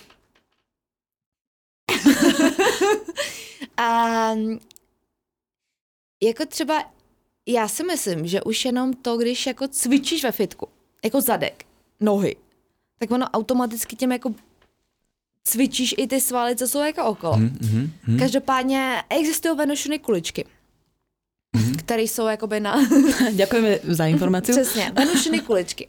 A 3.81 4.35
jako 6.23 6.47
třeba 6.47 6.85
já 7.47 7.69
si 7.69 7.85
myslím, 7.85 8.27
že 8.27 8.43
už 8.43 8.65
jenom 8.65 8.93
to, 8.93 9.17
když 9.17 9.47
jako 9.47 9.69
cvičíš 9.69 10.25
ve 10.25 10.33
fitku, 10.33 10.69
jako 11.05 11.21
zadek, 11.21 11.65
nohy, 12.01 12.37
tak 12.99 13.11
ono 13.11 13.27
automaticky 13.27 13.97
těm 13.97 14.13
jako 14.13 14.35
cvičíš 15.45 15.95
i 15.99 16.07
ty 16.07 16.21
svaly, 16.21 16.57
co 16.57 16.69
jsou 16.69 16.79
jako 16.79 17.05
okolo. 17.05 17.37
Hm, 17.37 17.59
hm, 17.63 17.91
hm. 18.03 18.19
Každopádně 18.19 19.03
existují 19.09 19.57
venušiny 19.57 19.99
kuličky, 19.99 20.45
které 21.79 22.03
jsou 22.03 22.27
jakoby 22.27 22.61
na... 22.61 22.77
Ďakujeme 23.33 23.79
za 23.83 24.07
informáciu. 24.07 24.57
Přesně, 24.57 24.93
venušiny 24.95 25.41
kuličky. 25.41 25.89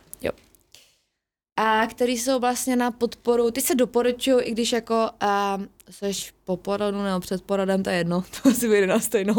A 1.62 1.88
který 1.88 2.18
jsou 2.18 2.40
vlastně 2.40 2.76
na 2.76 2.92
podporu, 2.92 3.52
ty 3.52 3.62
se 3.62 3.76
doporučují, 3.76 4.44
i 4.46 4.52
když 4.52 4.72
jako 4.72 5.10
uh, 5.24 5.64
seš 5.90 6.34
po 6.46 6.58
porodu 6.58 7.04
nebo 7.04 7.20
před 7.20 7.42
porodem, 7.42 7.84
to 7.84 7.90
je 7.90 7.96
jedno, 7.96 8.24
to 8.44 8.50
asi 8.50 8.68
vyjde 8.68 8.88
na 8.88 9.00
stejnou. 9.00 9.36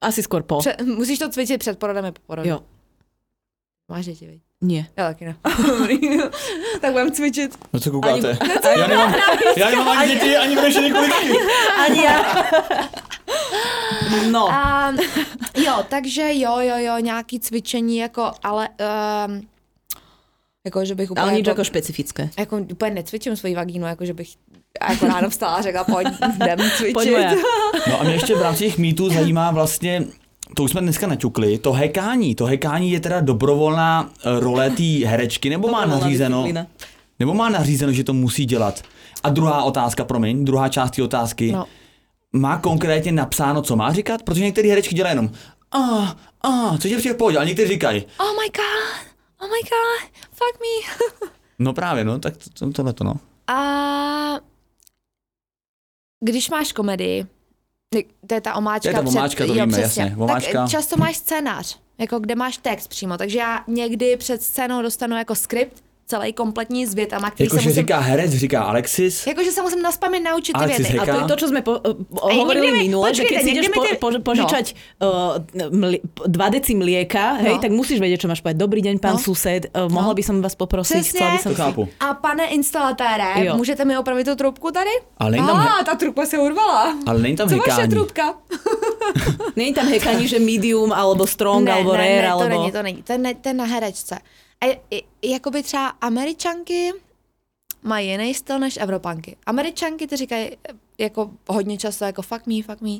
Asi 0.00 0.22
skôr 0.22 0.42
po. 0.42 0.58
Pře- 0.58 0.76
musíš 0.84 1.18
to 1.18 1.28
cvičit 1.28 1.58
před 1.60 1.78
porodem 1.78 2.04
i 2.04 2.12
po 2.12 2.20
porodu. 2.26 2.48
Jo, 2.48 2.60
Máš 3.88 4.04
děti, 4.06 4.26
viď? 4.26 4.40
nie. 4.60 4.86
Já 4.96 5.08
taky 5.08 5.24
ne. 5.24 5.36
tak 6.80 6.92
budem 6.92 7.12
cvičit. 7.12 7.58
No 7.72 7.80
co 7.80 7.90
koukáte? 7.90 8.38
Ani- 8.40 8.80
Já 8.80 8.86
nemám, 8.86 9.14
já 9.56 9.70
nemám 9.70 9.88
ani 9.98 10.12
děti, 10.14 10.36
ani 10.36 10.56
vrešený 10.56 10.92
kuličky. 10.92 11.32
Ani 11.86 12.02
ja. 12.04 12.42
No, 14.30 14.48
A, 14.50 14.92
jo, 15.56 15.84
takže 15.88 16.30
jo, 16.34 16.56
jo, 16.60 16.76
jo, 16.78 16.98
nějaký 16.98 17.40
cvičení, 17.40 17.96
jako, 17.96 18.30
ale 18.42 18.68
um, 19.28 19.48
jako, 20.64 20.84
že 20.84 20.94
bych 20.94 21.10
úplně, 21.10 21.22
ale 21.22 21.32
nič 21.32 21.46
jako, 21.46 21.60
ako 21.60 21.64
špecifické. 21.64 22.30
jako, 22.38 22.56
úplně 22.56 22.90
necvičím 22.90 23.36
svoji 23.36 23.54
vagínu, 23.54 23.86
jako, 23.86 24.04
že 24.04 24.14
bych 24.14 24.28
jako 24.90 25.06
ráno 25.06 25.30
vstala 25.30 25.54
a 25.54 25.62
řekla, 25.62 25.84
pojď, 25.84 26.08
jdem 26.34 26.58
cvičit. 26.76 26.94
Moja. 26.94 27.34
No 27.88 28.00
a 28.00 28.02
mě 28.02 28.12
ještě 28.12 28.34
v 28.34 28.42
rámci 28.42 28.64
těch 28.64 28.78
mýtů 28.78 29.10
zajímá 29.10 29.50
vlastně, 29.50 30.04
to 30.56 30.62
už 30.62 30.70
jsme 30.70 30.80
dneska 30.80 31.06
naťukli, 31.06 31.58
to 31.58 31.72
hekání. 31.72 32.34
To 32.34 32.44
hekání 32.44 32.90
je 32.90 33.00
teda 33.00 33.20
dobrovolná 33.20 34.10
eh, 34.24 34.40
role 34.40 34.70
té 34.70 35.06
herečky, 35.06 35.50
nebo 35.50 35.68
má 35.68 35.86
nařízeno, 35.86 36.36
disciplína. 36.38 36.66
nebo 37.18 37.34
má 37.34 37.48
nařízeno, 37.48 37.92
že 37.92 38.04
to 38.04 38.12
musí 38.12 38.44
dělat. 38.44 38.82
A 39.22 39.30
druhá 39.30 39.62
otázka, 39.62 40.04
promiň, 40.04 40.44
druhá 40.44 40.68
část 40.68 40.90
té 40.90 41.02
otázky. 41.02 41.52
No. 41.52 41.64
Má 42.32 42.58
konkrétně 42.58 43.12
napsáno, 43.12 43.62
co 43.62 43.76
má 43.76 43.92
říkat? 43.92 44.22
Protože 44.22 44.44
některé 44.44 44.68
herečky 44.68 44.94
dělají 44.94 45.12
jenom 45.12 45.30
a, 45.72 46.16
a, 46.42 46.78
co 46.78 46.88
tě 46.88 46.96
přijde 46.96 47.14
v 47.14 47.16
pohodě, 47.18 47.38
a 47.38 47.44
někteří 47.44 47.72
říkají, 47.72 48.04
Oh 48.20 48.26
my 48.26 48.48
god, 48.56 49.11
oh 49.42 49.48
my 49.48 49.60
god, 49.62 50.10
fuck 50.30 50.60
me. 50.60 51.06
no 51.58 51.72
právě, 51.72 52.04
no, 52.04 52.18
tak 52.18 52.36
to, 52.36 52.50
to, 52.50 52.72
tohle 52.72 52.92
to, 52.92 53.04
no. 53.04 53.14
A 53.46 54.40
když 56.20 56.50
máš 56.50 56.72
komedii, 56.72 57.26
to 58.26 58.34
je 58.34 58.40
ta 58.40 58.54
omáčka. 58.54 58.92
To 58.92 58.98
je 58.98 59.02
ta 59.02 59.08
omáčka, 59.08 59.46
to 59.46 59.54
jo, 59.54 59.64
víme, 59.64 59.78
přesně. 59.82 60.02
jasně, 60.02 60.16
omáčka. 60.18 60.62
Tak 60.62 60.70
často 60.70 60.96
máš 60.96 61.16
scénář, 61.16 61.78
jako 61.98 62.18
kde 62.18 62.34
máš 62.34 62.56
text 62.56 62.88
přímo, 62.88 63.18
takže 63.18 63.38
já 63.38 63.64
někdy 63.68 64.16
před 64.16 64.42
scénou 64.42 64.82
dostanu 64.82 65.16
jako 65.16 65.34
skript, 65.34 65.84
celý 66.12 66.32
kompletní 66.36 66.84
s 66.84 66.92
větama, 66.94 67.30
který 67.32 67.48
se 67.48 67.56
Jakože 67.56 67.68
musím... 67.72 67.82
říká 67.82 67.98
herec, 68.00 68.30
říká 68.36 68.60
Alexis, 68.68 69.26
Jakože 69.26 69.50
se 69.52 69.62
musím 69.62 69.82
naspamět 69.82 70.22
naučit 70.28 70.52
ty 70.52 70.64
věty. 70.66 70.82
Hek- 70.84 71.00
A 71.02 71.04
to 71.08 71.18
je 71.18 71.24
to, 71.32 71.36
čo 71.40 71.46
sme 71.48 71.60
po, 71.64 71.72
uh, 71.80 71.96
hovorili 72.20 72.68
niekde 72.68 72.76
mi- 72.76 72.84
minule, 72.92 73.08
že 73.16 73.22
si 73.24 73.48
niekde 73.48 73.72
mi 73.72 73.72
po, 73.72 73.82
po, 73.96 74.08
požičať 74.20 74.66
uh, 75.00 75.40
mli, 75.72 75.98
2 76.28 76.56
deci 76.56 76.72
mlieka, 76.76 77.40
hej, 77.40 77.56
No. 77.56 77.62
tak 77.64 77.70
musíš 77.72 77.96
vedieť, 77.96 78.20
čo 78.20 78.28
máš 78.28 78.44
povedať. 78.44 78.60
Dobrý 78.60 78.80
deň, 78.84 79.00
pán 79.00 79.16
No. 79.16 79.24
sused, 79.24 79.72
uh, 79.72 79.88
mohla 79.88 80.12
by 80.12 80.22
som 80.22 80.36
vás 80.44 80.52
poprosiť, 80.52 81.00
Přesně. 81.00 81.16
chcela 81.16 81.30
by 81.32 81.38
som 81.40 81.52
to 81.54 81.60
chápu. 81.62 81.82
A 82.00 82.14
pane 82.14 82.44
instalatére, 82.52 83.28
Jo. 83.48 83.56
můžete 83.56 83.84
mi 83.84 83.96
opravit 83.96 84.24
tu 84.28 84.34
trubku 84.36 84.68
tady? 84.70 84.90
Ale 85.18 85.30
není 85.30 85.46
tam 85.46 85.56
ah, 85.56 85.84
ta 85.84 85.94
trubka 85.94 86.26
se 86.26 86.36
urvala. 86.38 86.92
ale 87.06 87.18
není 87.18 87.36
tam 87.36 87.48
Co 87.48 87.56
vaše 87.56 87.70
hekání. 87.72 87.90
trubka? 87.90 88.34
Není 89.56 89.72
tam 89.74 89.86
hekanie, 89.88 90.28
že 90.28 90.38
medium, 90.38 90.92
alebo 90.92 91.26
strong, 91.26 91.64
ne, 91.64 91.72
alebo 91.72 91.92
ne, 91.92 91.98
rare, 91.98 92.22
ne, 92.22 92.28
to 92.28 92.32
alebo... 92.34 92.48
není, 92.48 92.68
to 92.72 92.82
není. 92.82 93.00
To 93.02 93.12
je, 93.12 93.18
ne- 93.18 93.34
to 93.34 93.46
je 93.48 93.54
na 93.54 93.64
herečce. 93.64 94.16
A 94.62 94.80
jakoby 95.22 95.62
třeba 95.62 95.88
američanky 95.88 96.92
mají 97.82 98.08
jiný 98.08 98.34
styl 98.34 98.58
než 98.58 98.76
evropanky. 98.80 99.36
Američanky 99.46 100.06
ty 100.06 100.16
říkají 100.16 100.50
eh, 100.52 100.56
jako 100.98 101.30
hodně 101.48 101.78
často 101.78 102.04
jako 102.04 102.22
fuck 102.22 102.46
me, 102.46 102.62
fuck 102.62 102.80
me, 102.80 102.90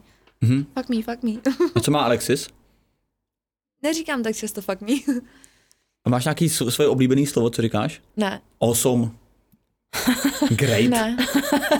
Mhm. 0.40 0.64
fuck 0.78 0.88
me, 0.88 1.02
fuck 1.02 1.22
me. 1.22 1.30
A 1.74 1.80
co 1.80 1.90
má 1.90 2.02
Alexis? 2.02 2.48
Neříkám 3.82 4.22
tak 4.22 4.36
často 4.36 4.62
fuck 4.62 4.80
me. 4.80 4.92
A 6.04 6.10
máš 6.10 6.24
nějaký 6.24 6.48
svoje 6.48 6.88
oblíbený 6.88 7.26
slovo, 7.26 7.50
co 7.50 7.62
říkáš? 7.62 8.00
ne, 8.16 8.40
Awesome. 8.60 9.10
Great. 10.50 10.90
ne. 10.90 11.16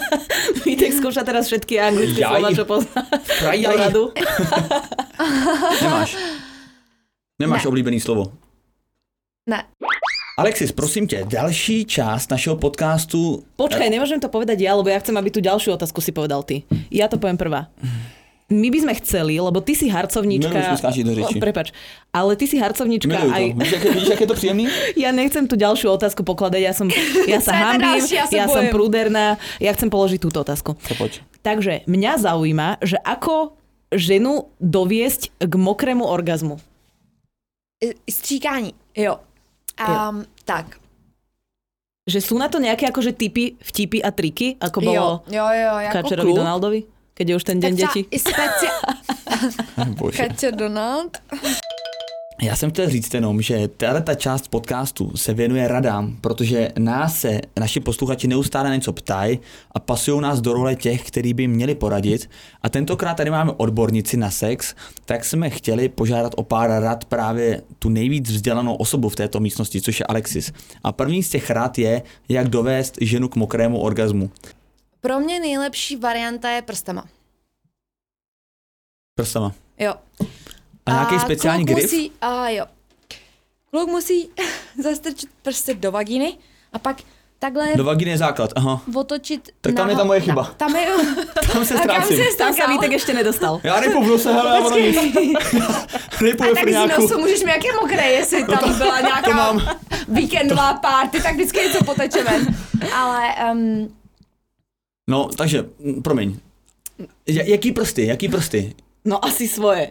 Vítek 0.66 0.92
skúša 0.92 1.25
teraz 1.25 1.47
všetky 1.49 1.81
anglické 1.81 2.21
Jaj. 2.23 2.31
slova, 2.31 2.49
čo 2.55 2.64
pozná. 2.68 3.03
Frajaj. 3.40 3.73
do 3.73 3.79
radu. 3.81 4.03
Nemáš. 5.83 6.11
Nemáš 7.40 7.62
Ne. 7.64 7.68
oblíbený 7.68 7.99
slovo. 8.01 8.33
Ne. 9.46 9.64
Alexis, 10.38 10.72
prosím 10.72 11.07
tě, 11.07 11.24
další 11.28 11.85
část 11.85 12.31
našeho 12.31 12.57
podcastu. 12.57 13.42
Počkaj, 13.59 13.90
nemôžem 13.90 14.22
to 14.22 14.31
povedať 14.31 14.62
ja, 14.62 14.78
lebo 14.78 14.87
ja 14.87 15.02
chcem, 15.02 15.18
aby 15.18 15.35
tu 15.35 15.42
ďalšiu 15.42 15.74
otázku 15.74 15.98
si 15.98 16.14
povedal 16.14 16.46
ty. 16.46 16.62
Ja 16.94 17.11
to 17.11 17.18
poviem 17.18 17.35
prvá. 17.35 17.66
My 18.52 18.70
by 18.70 18.78
sme 18.87 18.94
chceli, 19.02 19.42
lebo 19.42 19.59
ty 19.59 19.74
si 19.74 19.90
harcovníčka... 19.90 20.52
Milujem, 20.52 21.05
do 21.05 21.14
řeči. 21.14 21.37
Prepač, 21.42 21.68
ale 22.14 22.38
ty 22.38 22.46
si 22.46 22.57
harcovníčka 22.62 23.11
Miluju 23.11 23.33
aj... 23.35 23.44
to. 23.50 23.59
Víš, 23.59 23.72
jak, 23.72 23.83
víš, 23.83 24.09
jak 24.09 24.20
je 24.20 24.28
to 24.31 24.37
příjemný? 24.38 24.64
Ja 25.02 25.11
nechcem 25.11 25.44
tú 25.50 25.59
ďalšiu 25.59 25.90
otázku 25.90 26.22
pokladať, 26.22 26.61
ja 26.62 26.72
som, 26.72 26.87
ja 27.26 27.40
sa 27.42 27.52
hambím? 27.52 27.98
Ja 28.14 28.24
ja 28.31 28.46
som 28.46 28.62
prúderná, 28.70 29.42
ja 29.59 29.74
chcem 29.74 29.90
položiť 29.90 30.22
túto 30.22 30.38
otázku. 30.46 30.78
To 30.78 30.94
pojď. 30.94 31.18
Takže 31.42 31.83
mňa 31.90 32.12
zaujíma, 32.22 32.68
že 32.78 32.94
ako 33.02 33.59
ženu 33.90 34.55
doviesť 34.62 35.35
k 35.42 35.52
mokrému 35.59 36.07
orgazmu. 36.07 36.62
Stříkání, 38.07 38.70
jo. 38.94 39.18
Um, 39.80 40.26
tak. 40.44 40.78
Že 42.04 42.18
sú 42.20 42.35
na 42.35 42.50
to 42.50 42.58
nejaké 42.58 42.90
akože 42.90 43.14
typy, 43.14 43.54
vtipy 43.62 44.02
a 44.02 44.11
triky, 44.11 44.58
ako 44.58 44.78
bolo 44.82 45.22
Jo, 45.30 45.46
jo, 45.48 45.48
jo, 45.54 45.74
jako 45.87 45.94
Kačerovi 45.94 46.32
kluk. 46.35 46.38
Donaldovi, 46.42 46.80
keď 47.14 47.24
je 47.28 47.35
už 47.38 47.44
ten 47.46 47.58
deň 47.62 47.72
detí? 47.78 48.00
Kačer 50.18 50.52
Donald. 50.52 51.22
Já 52.40 52.57
jsem 52.57 52.71
chtěl 52.71 52.90
říct 52.90 53.14
jenom, 53.14 53.42
že 53.42 53.68
ta 54.05 54.14
část 54.14 54.49
podcastu 54.49 55.16
se 55.16 55.35
věnuje 55.35 55.68
radám, 55.68 56.16
protože 56.21 56.73
nás 56.79 57.21
se 57.21 57.40
naši 57.61 57.81
posluchači 57.81 58.29
neustále 58.29 58.68
na 58.68 58.75
něco 58.75 58.92
ptají 58.92 59.38
a 59.73 59.79
pasují 59.79 60.21
nás 60.21 60.40
do 60.40 60.53
role 60.53 60.77
těch, 60.77 61.07
který 61.07 61.35
by 61.35 61.47
měli 61.47 61.75
poradit. 61.75 62.31
A 62.62 62.68
tentokrát 62.68 63.14
tady 63.14 63.31
máme 63.31 63.53
odbornici 63.53 64.16
na 64.16 64.31
sex, 64.31 64.75
tak 65.05 65.25
jsme 65.25 65.51
chtěli 65.51 65.88
požádat 65.88 66.33
o 66.37 66.42
pár 66.42 66.83
rad 66.83 67.05
právě 67.05 67.62
tu 67.79 67.88
nejvíc 67.88 68.31
vzdělanou 68.31 68.75
osobu 68.75 69.09
v 69.09 69.16
této 69.16 69.40
místnosti, 69.40 69.81
což 69.81 70.01
je 70.01 70.07
Alexis. 70.07 70.53
A 70.85 70.92
první 70.92 71.23
z 71.23 71.31
těch 71.31 71.51
rad 71.51 71.79
je, 71.79 72.03
jak 72.29 72.49
dovést 72.49 72.99
ženu 73.01 73.29
k 73.29 73.37
mokrému 73.37 73.81
orgazmu. 73.81 74.31
Pro 75.01 75.21
mě 75.21 75.40
nejlepší 75.40 75.97
varianta 75.97 76.51
je 76.51 76.62
prstama. 76.62 77.09
Prstama. 79.14 79.53
Jo. 79.79 79.95
A 80.87 80.90
nějaký 80.92 81.18
speciální 81.21 81.64
kluk 81.66 81.79
grif? 81.79 81.92
Musí, 81.92 82.12
a 82.21 82.49
jo. 82.49 82.66
Kluk 83.71 83.88
musí 83.88 84.29
zastrčit 84.83 85.31
prsty 85.42 85.75
do 85.75 85.92
vagíny 85.92 86.38
a 86.73 86.79
pak 86.79 86.97
takhle 87.38 87.77
Do 87.77 87.85
vagíny 87.85 88.11
je 88.11 88.18
základ, 88.18 88.51
aha. 88.57 88.83
otočit 88.95 89.49
Tak 89.61 89.75
tam 89.75 89.88
je 89.88 89.95
naho- 89.95 90.03
ta 90.03 90.07
moje 90.07 90.21
chyba. 90.21 90.42
Na, 90.42 90.49
tam 90.57 90.77
je... 90.77 90.87
Tam 91.53 91.64
se 91.64 91.75
A 91.75 91.79
kam 91.79 92.03
ztrácím. 92.03 92.16
jsi 92.16 92.37
Tam 92.38 92.49
sa 92.49 92.55
stakal? 92.55 92.73
Vítek 92.75 92.92
ešte 92.92 93.12
nedostal. 93.14 93.61
Já 93.62 93.81
v 93.81 94.07
nose, 94.07 94.33
hele, 94.33 94.51
a 94.59 94.61
ono 94.66 94.79
nic. 94.79 94.97
Nejpůjdu 96.23 96.51
A 96.51 96.55
ve 96.55 96.55
tak 96.55 96.59
z 96.59 96.62
frňáku. 96.62 97.03
nosu 97.03 97.18
můžeš 97.18 97.42
mi 97.45 97.51
jak 97.51 97.64
je 97.64 97.73
mokré, 97.73 98.07
jestli 98.12 98.45
tam 98.47 98.79
byla 98.79 99.01
nějaká 99.01 99.31
mám. 99.37 99.62
víkendová 100.09 100.75
party, 100.75 101.23
tak 101.23 101.35
vždycky 101.35 101.59
něco 101.61 101.85
poteče 101.85 102.25
ven. 102.25 102.47
Ale 102.95 103.35
um, 103.53 103.95
No, 105.09 105.29
takže, 105.37 105.64
mm, 105.79 106.03
promiň. 106.03 106.37
Ja- 107.27 107.45
Jaký 107.45 107.73
prsty, 107.73 108.07
jaký 108.07 108.29
prsty? 108.29 108.75
No 109.05 109.25
asi 109.25 109.49
svoje. 109.49 109.90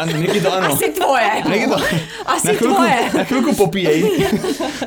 A 0.00 0.04
Niky 0.06 0.40
to 0.40 0.52
ano. 0.52 0.72
asi 0.72 0.88
tvoje. 0.88 1.30
Niky 1.48 1.66
to, 1.66 1.76
Asi 2.26 2.46
na 2.46 2.52
chvilku, 2.52 2.74
tvoje. 2.74 3.10
na 3.16 3.24
chvilku 3.24 3.54
popíjej. 3.54 4.02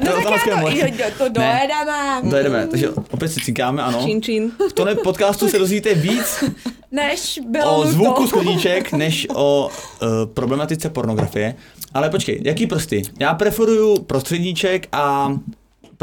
No 0.05 0.21
to 0.21 0.29
tak 0.29 0.43
to, 0.43 0.49
jo, 0.49 0.85
to 1.17 1.29
dojedeme. 1.29 2.21
Dojedeme, 2.23 2.67
takže 2.67 2.89
opět 2.89 3.29
si 3.29 3.39
cinkáme, 3.41 3.83
ano. 3.83 4.03
Čin, 4.05 4.21
čin. 4.21 4.51
V 4.69 4.73
tomhle 4.73 4.95
podcastu 4.95 5.49
se 5.49 5.59
dozvíte 5.59 5.93
víc 5.93 6.43
Než 6.91 7.39
bylo 7.47 7.77
o 7.77 7.85
zvuku 7.87 8.27
sklíček, 8.27 8.91
než 8.91 9.27
o 9.35 9.69
uh, 10.01 10.07
problematice 10.33 10.89
pornografie. 10.89 11.55
Ale 11.93 12.09
počkej, 12.09 12.41
jaký 12.43 12.67
prsty? 12.67 13.01
Já 13.19 13.33
preferuju 13.33 13.99
prostředníček 14.03 14.87
a 14.91 15.33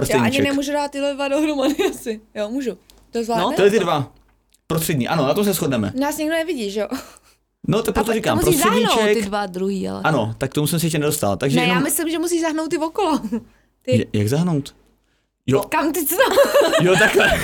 Já 0.08 0.22
ani 0.22 0.42
nemůžu 0.42 0.72
dát 0.72 0.90
tyhle 0.90 1.14
dva 1.14 1.28
dohromady 1.28 1.74
asi. 1.90 2.20
Jo, 2.34 2.48
můžu. 2.48 2.78
To 3.10 3.24
zvládne? 3.24 3.44
No, 3.44 3.52
Tyhle 3.52 3.70
ty 3.70 3.78
dva. 3.78 4.12
Prostřední, 4.66 5.08
ano, 5.08 5.26
na 5.26 5.34
to 5.34 5.44
se 5.44 5.52
shodneme. 5.52 5.92
Nás 6.00 6.16
nikdo 6.18 6.34
nevidí, 6.34 6.70
že 6.70 6.80
jo? 6.80 6.88
No, 7.68 7.82
to 7.82 7.92
proto 7.92 8.12
říkám, 8.12 8.38
to 8.38 8.46
musí 8.46 8.58
zahnout 8.58 8.78
ty 8.78 8.84
prostředníček. 8.86 9.24
dva 9.28 9.46
druhý, 9.46 9.88
ale... 9.88 10.00
Ano, 10.04 10.34
tak 10.38 10.54
tomu 10.54 10.66
jsem 10.66 10.80
se 10.80 10.86
ještě 10.86 10.98
nedostal. 10.98 11.36
Takže 11.36 11.56
ne, 11.56 11.62
jenom, 11.62 11.76
já 11.76 11.82
myslím, 11.82 12.10
že 12.10 12.18
musíš 12.18 12.40
zahnout 12.40 12.68
ty 12.70 12.78
okolo. 12.78 13.18
Ty, 13.82 13.96
J- 13.96 14.04
jak 14.12 14.28
zahnout? 14.28 14.74
Jo, 15.46 15.60
kam 15.68 15.92
ty 15.92 16.06
co? 16.06 16.16
jo, 16.82 16.94
takhle. 16.98 17.30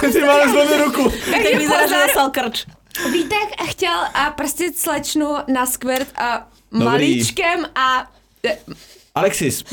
Jsem 0.00 0.12
si 0.12 0.20
mal 0.20 0.48
zlomil 0.50 0.84
ruku. 0.84 1.08
Vítek 1.10 1.58
vyzerá, 1.58 1.86
že 1.86 1.94
dostal 2.06 2.30
krč. 2.30 2.66
Vítek 3.12 3.62
chtěl 3.70 3.98
a 4.14 4.30
prostě 4.30 4.72
slečnu 4.76 5.34
na 5.48 5.66
skvirt 5.66 6.08
a 6.16 6.48
malíčkem 6.70 7.66
a 7.74 8.10
Alexis, 9.16 9.64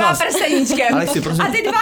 vás, 0.00 0.18
prsteníčkem. 0.22 0.94
Alexi, 0.94 1.20
prosím- 1.20 1.42
A 1.42 1.48
ty 1.50 1.62
dva 1.62 1.78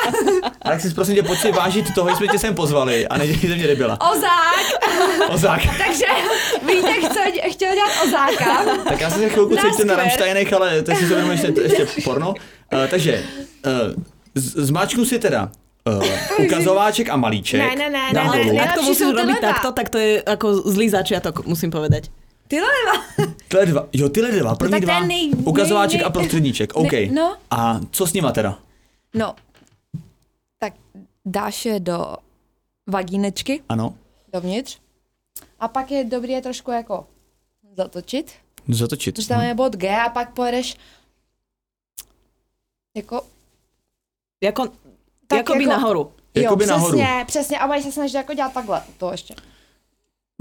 Alexis, 0.62 0.92
prosím 0.94 1.14
tě, 1.14 1.22
pojď 1.22 1.38
si 1.40 1.52
vážit 1.52 1.94
toho, 1.94 2.10
že 2.10 2.16
jsme 2.16 2.28
tě 2.28 2.38
sem 2.38 2.54
pozvali 2.54 3.06
a 3.06 3.18
nedělejte 3.18 3.46
mě 3.54 3.66
debila. 3.66 3.98
ozák. 4.12 4.90
Ozák. 5.28 5.60
Takže 5.86 6.04
Vítek 6.66 6.96
chtěl, 7.10 7.50
chtěl 7.52 7.74
dělat 7.74 7.92
ozáka. 8.04 8.64
Tak 8.88 9.00
já 9.00 9.10
se 9.10 9.28
chvilku 9.28 9.54
Na 9.54 9.62
cítím 9.62 9.86
na. 9.86 9.96
Rammsteinech, 9.96 10.52
ale 10.52 10.82
teď 10.82 10.98
si 10.98 11.06
se 11.06 11.14
ještě, 11.32 11.60
ještě 11.62 11.86
porno. 12.04 12.28
Uh, 12.28 12.86
takže, 12.90 13.24
uh, 13.66 14.02
z- 14.34 14.54
zmáčknu 14.66 15.04
si 15.04 15.18
teda 15.18 15.50
uh, 15.88 16.04
ukazováček 16.46 17.08
a 17.10 17.16
malíček. 17.16 17.60
Ne, 17.60 17.66
ne, 17.76 17.90
ne, 17.90 18.02
ne, 18.06 18.12
nahoru. 18.14 18.44
ne, 18.44 18.52
ne. 18.52 18.60
Ak 18.60 18.74
to 18.74 18.82
Najlepší 18.82 18.86
musíš 18.86 19.02
sú 19.02 19.10
robiť 19.12 19.26
tyhle 19.26 19.40
dva. 19.42 19.48
takto, 19.52 19.68
tak 19.72 19.86
to 19.90 19.98
je 19.98 20.22
ako 20.22 20.46
zlý 20.70 20.86
začiatok, 20.88 21.34
musím 21.46 21.70
povedať. 21.74 22.06
Tyhle 22.50 22.68
dva. 22.84 23.26
Tyhle 23.48 23.66
dva, 23.66 23.88
jo, 23.92 24.08
tyhle 24.08 24.30
dva, 24.32 24.54
první 24.54 24.74
je 24.74 24.80
dva, 24.80 25.00
nej- 25.00 25.30
ukazováček 25.44 26.00
nej- 26.00 26.06
a 26.06 26.10
prostředníček, 26.10 26.76
OK. 26.76 26.92
Ne- 26.92 27.06
no. 27.06 27.36
A 27.50 27.80
co 27.90 28.06
s 28.06 28.12
nima 28.12 28.32
teda? 28.32 28.58
No, 29.14 29.34
tak 30.58 30.72
dáš 31.24 31.64
je 31.66 31.80
do 31.80 32.16
vagínečky, 32.86 33.62
Ano, 33.68 33.94
dovnitř. 34.32 34.78
A 35.60 35.68
pak 35.68 35.90
je 35.90 36.04
dobré 36.04 36.32
je 36.32 36.42
trošku 36.42 36.70
jako 36.70 37.06
zatočit. 37.76 38.32
zatočit. 38.68 39.16
Což 39.16 39.26
tam 39.26 39.40
je 39.42 39.54
bod 39.54 39.76
G 39.76 39.96
a 39.96 40.08
pak 40.08 40.34
pojedeš 40.34 40.76
jako 42.96 43.22
Jako, 44.42 44.66
Tak 45.26 45.36
jakoby 45.36 45.62
jako- 45.64 45.72
nahoru. 45.72 46.12
Jakoby 46.34 46.64
jo, 46.64 46.70
nahoru. 46.70 46.98
přesně, 46.98 47.24
přesně, 47.26 47.58
a 47.58 47.66
budeš 47.66 47.84
se 47.84 47.92
snažit 47.92 48.16
jako 48.16 48.34
dělat 48.34 48.52
takhle, 48.52 48.82
to 48.98 49.12
ještě. 49.12 49.34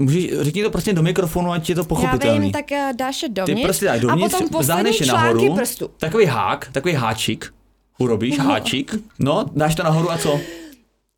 Můžeš, 0.00 0.30
řekni 0.40 0.62
to 0.62 0.70
prostě 0.70 0.92
do 0.92 1.02
mikrofonu, 1.02 1.52
ať 1.52 1.68
je 1.68 1.74
to 1.74 1.80
Já 1.80 1.84
pochopitelný. 1.84 2.40
vím, 2.40 2.52
tak 2.52 2.72
eh, 2.72 2.92
dáš 2.96 3.22
je 3.22 3.28
Ty 3.28 3.34
dovnitř. 3.34 3.62
prostě 3.62 3.84
dáš 3.86 3.98
a 3.98 4.00
dovnitř, 4.00 4.32
potom 4.32 4.48
poslední 4.48 4.66
zahneš 4.66 5.00
je 5.00 5.06
nahoru. 5.06 5.54
prstu. 5.54 5.90
Takový 5.98 6.24
hák, 6.24 6.68
takový 6.72 6.94
háčik. 6.94 7.54
Urobíš 7.98 8.38
háčik. 8.38 8.94
No, 9.18 9.44
dáš 9.52 9.74
to 9.74 9.82
nahoru 9.82 10.10
a 10.10 10.18
co? 10.18 10.40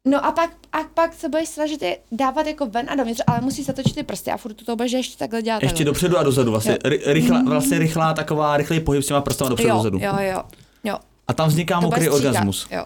No 0.07 0.25
a 0.27 0.33
pak, 0.33 0.51
a 0.73 0.79
pak 0.95 1.15
se 1.15 1.29
budeš 1.29 1.49
snažit 1.49 1.83
je 1.83 1.99
dávat 2.13 2.47
jako 2.47 2.67
ven 2.67 2.87
a 2.91 2.95
dovnitř, 2.95 3.21
ale 3.27 3.41
musíš 3.41 3.67
zatočit 3.67 3.95
ty 3.95 4.03
prsty 4.03 4.31
a 4.31 4.37
furt 4.37 4.55
to 4.55 4.77
budeš 4.77 4.93
ještě 4.93 5.19
takhle 5.19 5.43
dělat. 5.43 5.63
Ještě 5.63 5.73
takhle. 5.75 5.85
dopředu 5.85 6.19
a 6.19 6.23
dozadu. 6.23 6.51
Vlastně, 6.51 6.79
ry, 6.85 7.01
rychlá, 7.07 7.43
vlastně 7.47 7.79
rychlá 7.79 8.15
taková, 8.15 8.57
rychlý 8.57 8.81
pohyb 8.81 9.03
s 9.03 9.07
těma 9.07 9.21
prstama 9.21 9.49
dopředu 9.49 9.71
a 9.73 9.77
dozadu. 9.77 9.99
jo, 10.03 10.13
jo, 10.21 10.43
jo. 10.85 10.97
A 11.29 11.33
tam 11.33 11.49
vzniká 11.49 11.75
To 11.75 11.81
mokrý 11.87 12.09
orgasmus. 12.09 12.67
Jo. 12.71 12.85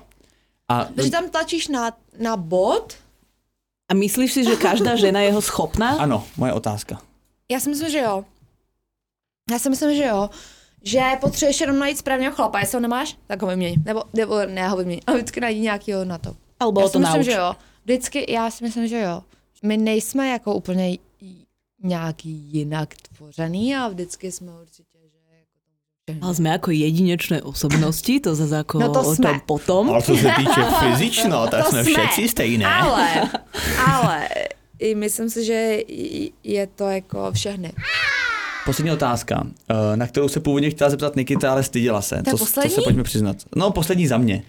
A 0.68 0.84
Protože 0.84 1.10
tam 1.10 1.28
tlačíš 1.30 1.68
na, 1.68 1.90
na 2.20 2.36
bod, 2.36 2.94
A 3.88 3.94
myslíš 3.94 4.32
si, 4.32 4.44
že 4.44 4.56
každá 4.56 4.96
žena 4.96 5.20
je 5.20 5.32
ho 5.32 5.42
schopná? 5.42 5.90
ano, 5.98 6.24
moje 6.36 6.52
otázka. 6.52 7.00
já 7.50 7.60
si 7.60 7.68
myslím, 7.68 7.90
že 7.90 7.98
jo. 7.98 8.24
Já 9.50 9.58
si 9.58 9.70
myslím, 9.70 9.96
že 9.96 10.04
jo. 10.04 10.30
Že 10.82 11.02
potřebuješ 11.20 11.60
jenom 11.60 11.78
najít 11.78 11.98
správného 11.98 12.34
chlapa, 12.34 12.60
jestli 12.60 12.76
ho 12.76 12.80
nemáš, 12.80 13.16
tak 13.26 13.42
ho 13.42 13.48
vyměň. 13.48 13.82
Nebo, 13.84 14.02
nebo 14.12 14.46
ne 14.46 14.68
ho 14.68 14.76
vyměň, 14.76 15.00
ale 15.06 15.16
vždycky 15.16 15.40
najdi 15.40 15.60
nějakýho 15.60 16.04
na 16.04 16.18
to. 16.18 16.36
Alebo 16.60 16.80
já 16.80 16.86
si 16.86 16.92
to 16.92 16.98
myslím, 16.98 17.16
nauč. 17.16 17.24
že 17.24 17.32
jo. 17.32 17.56
Vždycky, 17.84 18.32
já 18.32 18.50
si 18.50 18.64
myslím, 18.64 18.86
že 18.86 19.00
jo. 19.00 19.22
My 19.62 19.76
nejsme 19.76 20.28
jako 20.28 20.54
úplně 20.54 20.98
nějaký 21.82 22.30
jinak 22.30 22.94
tvořený 22.94 23.76
a 23.76 23.88
vždycky 23.88 24.32
jsme 24.32 24.52
určitě, 24.62 24.85
jako 26.06 26.22
Ale 26.26 26.34
sme 26.38 26.50
ako 26.54 26.70
jedinečné 26.70 27.42
osobnosti, 27.42 28.22
to 28.22 28.38
zase 28.38 28.54
ako 28.62 28.78
No 28.78 28.88
to 28.94 29.02
o 29.02 29.14
tom 29.18 29.42
potom. 29.42 29.90
Ale 29.90 30.02
co 30.02 30.14
se 30.16 30.30
týče 30.38 30.62
fyzično, 30.80 31.46
tak 31.50 31.64
To 31.64 31.70
jsme 31.70 31.84
jsme. 31.84 31.92
všetci 31.92 32.28
stejné. 32.28 32.66
Ale, 32.66 33.30
ale, 33.86 34.28
i 34.78 34.94
myslím 34.94 35.30
si, 35.30 35.44
že 35.44 35.82
je 36.44 36.66
to 36.66 36.84
jako 36.86 37.32
všechny. 37.34 37.72
Poslední 38.64 38.92
otázka, 38.92 39.46
eh, 39.70 39.96
na 39.96 40.06
kterou 40.06 40.28
se 40.28 40.40
původně 40.40 40.70
chtěla 40.70 40.90
zeptat 40.90 41.16
Nikita, 41.16 41.50
ale 41.52 41.62
styděla 41.62 42.02
se. 42.02 42.22
To, 42.22 42.30
to 42.30 42.36
poslední? 42.36 42.70
se 42.70 42.82
pojďme 42.82 43.02
přiznat. 43.02 43.36
No, 43.56 43.70
poslední 43.70 44.06
za 44.06 44.18
mě. 44.18 44.42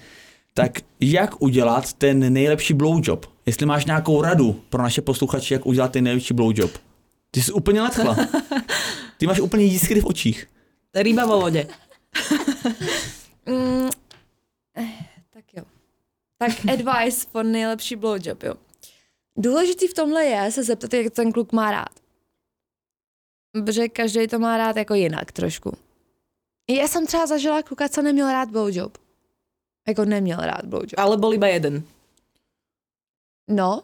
Tak 0.53 0.71
jak 1.01 1.41
udělat 1.41 1.93
ten 1.93 2.33
nejlepší 2.33 2.73
blowjob? 2.73 3.25
Jestli 3.45 3.65
máš 3.65 3.85
nějakou 3.85 4.21
radu 4.21 4.61
pro 4.69 4.81
naše 4.83 5.01
posluchače, 5.01 5.53
jak 5.53 5.65
udělat 5.65 5.91
ten 5.91 6.03
nejlepší 6.03 6.33
blowjob? 6.33 6.71
Ty 7.31 7.41
jsi 7.41 7.51
úplně 7.51 7.79
nadchla. 7.79 8.17
Ty 9.17 9.27
máš 9.27 9.39
úplně 9.39 9.65
jiskry 9.65 10.01
v 10.01 10.05
očích. 10.05 10.47
Ryba 10.95 11.25
vo 11.25 11.39
vode. 11.41 11.67
Mm, 13.49 13.89
eh, 14.77 15.05
tak 15.29 15.45
jo. 15.53 15.63
Tak 16.38 16.51
advice 16.73 17.27
for 17.31 17.45
nejlepší 17.45 17.95
blowjob, 17.95 18.43
jo. 18.43 18.53
Důležitý 19.38 19.88
v 19.88 19.93
tomhle 19.93 20.25
je 20.25 20.51
se 20.51 20.63
zeptat, 20.63 20.93
jak 20.93 21.13
ten 21.13 21.31
kluk 21.31 21.51
má 21.51 21.71
rád. 21.71 21.89
Protože 23.51 23.88
každý 23.89 24.27
to 24.27 24.39
má 24.39 24.57
rád 24.57 24.75
jako 24.77 24.93
jinak 24.93 25.31
trošku. 25.31 25.77
Já 26.69 26.88
jsem 26.88 27.07
třeba 27.07 27.27
zažila 27.27 27.63
kluka, 27.63 27.89
co 27.89 28.01
neměl 28.01 28.31
rád 28.31 28.49
blowjob. 28.49 28.97
Jako 29.88 30.05
neměl 30.05 30.38
rád 30.39 30.65
blowjob. 30.65 30.93
Ale 30.97 31.17
bol 31.17 31.33
iba 31.33 31.47
jeden. 31.47 31.83
No, 33.49 33.81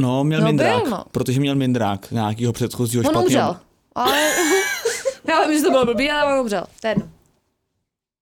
No, 0.00 0.24
měl 0.24 0.40
No, 0.40 0.46
mindrák, 0.46 0.82
byl, 0.82 0.90
no. 0.90 1.04
protože 1.10 1.40
měl 1.40 1.54
mindrák 1.54 2.10
nějakýho 2.10 2.52
předchozího 2.52 3.00
on 3.00 3.04
špatného. 3.04 3.26
umřel. 3.26 3.60
Ale 3.94 4.32
já 5.30 5.48
vím, 5.48 5.58
že 5.58 5.64
to 5.64 5.70
bylo 5.70 5.84
blbý, 5.84 6.10
ale 6.10 6.34
on 6.34 6.40
umřel. 6.40 6.64
Ten. 6.80 7.12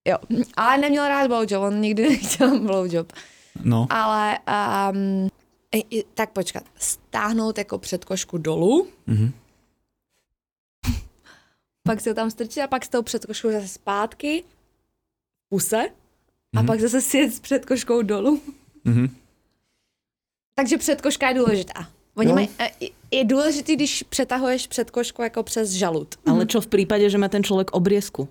Jo, 0.08 0.16
ale 0.56 0.78
neměl 0.78 1.08
rád 1.08 1.28
blowjob, 1.28 1.62
on 1.62 1.80
nikdy 1.80 2.02
nechtěl 2.08 2.58
blowjob. 2.60 3.12
No, 3.64 3.86
Ale 3.90 4.38
um, 4.92 5.28
tak 6.14 6.30
počkat, 6.30 6.64
stáhnout 6.78 7.58
jako 7.58 7.78
předkošku 7.78 8.38
dolů, 8.38 8.88
mhm. 9.06 9.32
pak 11.82 12.00
se 12.00 12.10
ho 12.10 12.14
tam 12.14 12.30
strčit 12.30 12.62
a 12.62 12.66
pak 12.66 12.84
s 12.84 12.88
tou 12.88 13.02
předkoškou 13.02 13.50
zase 13.52 13.68
zpátky, 13.68 14.44
v 15.46 15.48
puse, 15.48 15.88
a 16.56 16.58
Mhm. 16.58 16.66
pak 16.66 16.80
zase 16.80 17.00
sjet 17.00 17.34
s 17.34 17.40
předkoškou 17.40 18.02
dolů. 18.02 18.42
Mhm. 18.84 19.16
Takže 20.54 20.78
předkoška 20.78 21.28
je 21.28 21.34
důležitá. 21.34 21.88
Oni 22.14 22.28
Jo. 22.28 22.34
mají, 22.34 22.48
e, 22.58 22.70
je- 23.12 23.18
je 23.18 23.24
důležitý, 23.24 23.76
když 23.76 24.02
přetahuješ 24.02 24.66
předkošku 24.66 25.22
jako 25.22 25.42
přes 25.42 25.70
žalud. 25.70 26.08
Ale 26.26 26.46
čo 26.46 26.60
v 26.60 26.66
prípade, 26.66 27.10
že 27.10 27.18
má 27.18 27.28
ten 27.28 27.44
človek 27.44 27.70
obriezku? 27.72 28.28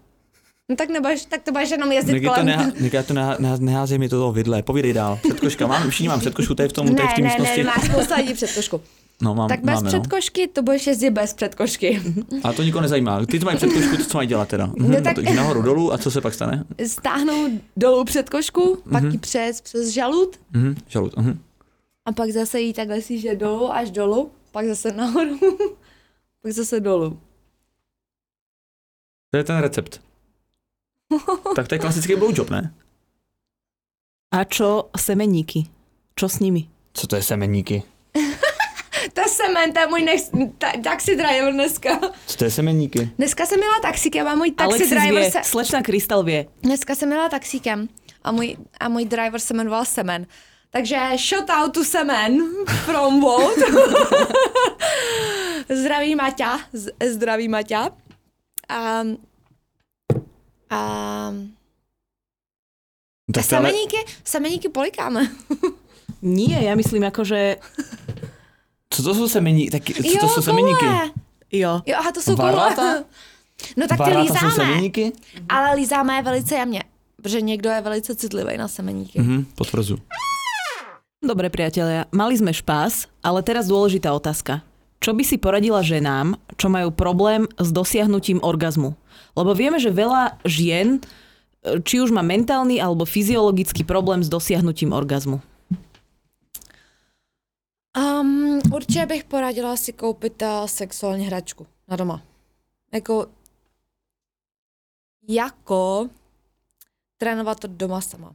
No 0.69 0.75
tak 0.75 0.89
nebudeš, 0.89 1.25
tak 1.25 1.43
to 1.43 1.51
budeš 1.51 1.71
jenom 1.71 1.91
jezdit 1.91 2.13
Nikita, 2.13 2.31
kolem. 2.33 2.45
neha, 2.45 2.71
Nikita, 2.79 3.03
to 3.03 3.13
neha, 3.13 3.35
neha, 3.39 3.57
neházej 3.59 3.97
mi 3.97 4.09
to 4.09 4.15
toho 4.19 4.31
vidle. 4.31 4.63
Povídej 4.63 4.93
dál. 4.93 5.19
Předkoška, 5.23 5.67
mám, 5.67 5.89
všichni 5.89 6.07
mám 6.07 6.19
předkošku, 6.19 6.55
tady 6.55 6.69
v 6.69 6.73
tom, 6.73 6.87
tady 6.87 6.95
v 6.95 7.05
ne, 7.07 7.13
té 7.15 7.21
ne, 7.21 7.27
místnosti. 7.27 7.63
ne, 7.63 7.63
máš 7.63 7.85
spousta 7.91 8.15
lidí 8.15 8.33
předkošku. 8.33 8.81
No, 9.21 9.35
mám, 9.35 9.49
Tak 9.49 9.59
bez 9.63 9.75
máme, 9.75 9.91
no. 9.91 9.99
předkošky 9.99 10.47
to 10.47 10.61
budeš 10.63 10.87
jezdit 10.87 11.09
bez 11.09 11.33
předkošky. 11.33 12.01
Ale 12.43 12.53
to 12.53 12.63
nikoho 12.63 12.81
nezajímá. 12.81 13.25
Ty, 13.25 13.39
co 13.39 13.45
mají 13.45 13.57
předkošku, 13.57 13.97
to 13.97 14.03
co 14.05 14.17
mají 14.17 14.27
dělat 14.27 14.47
teda? 14.49 14.65
Mhm, 14.65 14.91
No 14.91 15.01
tak- 15.01 15.15
Takže 15.15 15.33
nahoru, 15.33 15.61
dolů 15.61 15.93
a 15.93 15.97
co 15.97 16.11
se 16.11 16.21
pak 16.21 16.33
stane? 16.33 16.63
Stáhnout 16.87 17.51
dolů 17.77 18.03
předkošku, 18.03 18.77
pak 18.91 19.03
Mhm. 19.03 19.11
ji 19.11 19.17
přes, 19.17 19.61
přes 19.61 19.87
žalud 19.89 20.39
Mhm, 20.53 20.75
žalud. 20.87 21.17
Mhm. 21.17 21.39
a 22.05 22.11
pak 22.11 22.29
zase 22.31 22.59
jí 22.59 22.73
takhle 22.73 23.01
síže 23.01 23.35
dolů 23.35 23.73
až 23.73 23.91
dolů, 23.91 24.29
pak 24.57 24.65
zase 24.65 24.91
nahoru, 24.91 25.39
pak 26.41 26.51
zase 26.51 26.79
dolů. 26.79 27.21
To 29.31 29.37
je 29.37 29.43
ten 29.43 29.57
recept. 29.57 30.01
tak 31.55 31.67
to 31.67 31.75
je 31.75 31.79
klasický 31.79 32.15
blowjob, 32.15 32.49
ne? 32.49 32.73
A 34.33 34.43
čo 34.43 34.89
semeníky? 34.97 35.69
Čo 36.17 36.29
s 36.29 36.39
nimi? 36.41 36.69
Co 36.93 37.07
to 37.07 37.15
je 37.15 37.23
semeníky? 37.23 37.83
To 39.13 39.21
je 39.21 39.29
semen, 39.29 39.73
to 39.73 39.79
je 39.79 39.87
můj 39.87 40.03
next, 40.03 40.31
ta, 40.57 40.71
taxi 40.83 41.15
driver 41.15 41.53
dneska. 41.53 41.99
Co 42.25 42.37
to 42.37 42.43
je 42.43 42.51
semeníky? 42.51 43.09
Dneska 43.17 43.45
jsem 43.45 43.59
měla 43.59 43.79
taxíkem 43.81 44.27
a 44.27 44.35
můj 44.35 44.51
taxi 44.51 44.73
Alexis 44.73 44.89
driver 44.89 45.21
vie, 45.21 45.31
se... 45.31 45.39
slečna 45.43 45.81
Kristal 45.81 46.23
vie. 46.23 46.45
Dneska 46.61 46.95
jsem 46.95 47.09
měla 47.09 47.29
taxíkem 47.29 47.89
a 48.23 48.31
můj, 48.31 48.57
a 48.79 48.89
můj 48.89 49.05
driver 49.05 49.39
se 49.39 49.53
jmenoval 49.53 49.85
Semen. 49.85 50.27
Takže 50.71 50.97
shout 51.17 51.49
out 51.49 51.73
to 51.73 51.83
Semen 51.83 52.41
from 52.85 53.21
Volt. 53.21 53.57
zdraví 55.69 56.15
Maťa, 56.15 56.59
z, 56.73 56.89
zdraví 57.13 57.47
Maťa. 57.47 57.89
A, 58.69 59.03
a, 60.69 60.69
a 60.69 61.33
Tak 63.33 63.47
to 63.47 63.55
ale, 63.55 63.69
semeníky, 63.71 63.97
semeníky 64.23 64.69
polikáme. 64.69 65.27
Nie, 66.21 66.65
ja 66.65 66.73
myslím 66.75 67.03
ako, 67.05 67.23
že 67.23 67.57
co 68.89 69.03
to 69.03 69.15
jsou 69.15 69.27
semeníky? 69.27 69.71
Tak, 69.71 69.83
co 69.85 70.17
to 70.19 70.27
jsou 70.27 70.41
semeníky? 70.41 70.85
jo. 71.51 71.81
Jo, 71.85 71.95
aha, 71.99 72.11
to 72.11 72.21
jsou 72.21 72.35
Varlata? 72.35 72.75
koule. 72.75 73.03
No 73.77 73.87
tak 73.87 73.97
ty 73.97 74.03
Varáta 74.03 74.25
jsou 74.25 74.33
lízáme, 74.33 74.51
semeníky? 74.55 75.11
ale 75.49 75.75
lízáme 75.75 76.15
je 76.15 76.21
velice 76.23 76.55
jemně, 76.55 76.83
protože 77.21 77.41
někdo 77.41 77.69
je 77.69 77.81
velice 77.81 78.15
citlivý 78.15 78.57
na 78.57 78.67
semeníky. 78.67 79.21
Mhm, 79.21 79.45
potvrzu. 79.55 79.97
Dobre, 81.27 81.51
priatelia, 81.51 82.07
mali 82.15 82.39
sme 82.39 82.55
špás, 82.55 83.11
ale 83.19 83.43
teraz 83.43 83.67
dôležitá 83.67 84.15
otázka. 84.15 84.63
Čo 85.03 85.11
by 85.11 85.27
si 85.27 85.35
poradila 85.35 85.83
ženám, 85.83 86.39
čo 86.55 86.71
majú 86.71 86.87
problém 86.95 87.51
s 87.59 87.67
dosiahnutím 87.67 88.39
orgazmu? 88.39 88.95
Lebo 89.35 89.51
vieme, 89.51 89.75
že 89.75 89.91
veľa 89.91 90.39
žien, 90.47 91.03
či 91.83 91.99
už 91.99 92.15
má 92.15 92.23
mentálny 92.23 92.79
alebo 92.79 93.03
fyziologický 93.03 93.83
problém 93.83 94.23
s 94.23 94.31
dosiahnutím 94.31 94.95
orgazmu. 94.95 95.43
Um, 97.91 98.63
určitě 98.71 99.05
bych 99.05 99.23
poradila 99.23 99.75
si 99.75 99.93
koupit 99.93 100.41
uh, 100.41 100.65
sexuální 100.65 101.27
hračku 101.27 101.67
na 101.87 101.95
doma. 101.95 102.21
Jako, 102.93 103.27
jako 105.27 106.09
trénovat 107.17 107.59
to 107.59 107.67
doma 107.67 108.01
sama. 108.01 108.31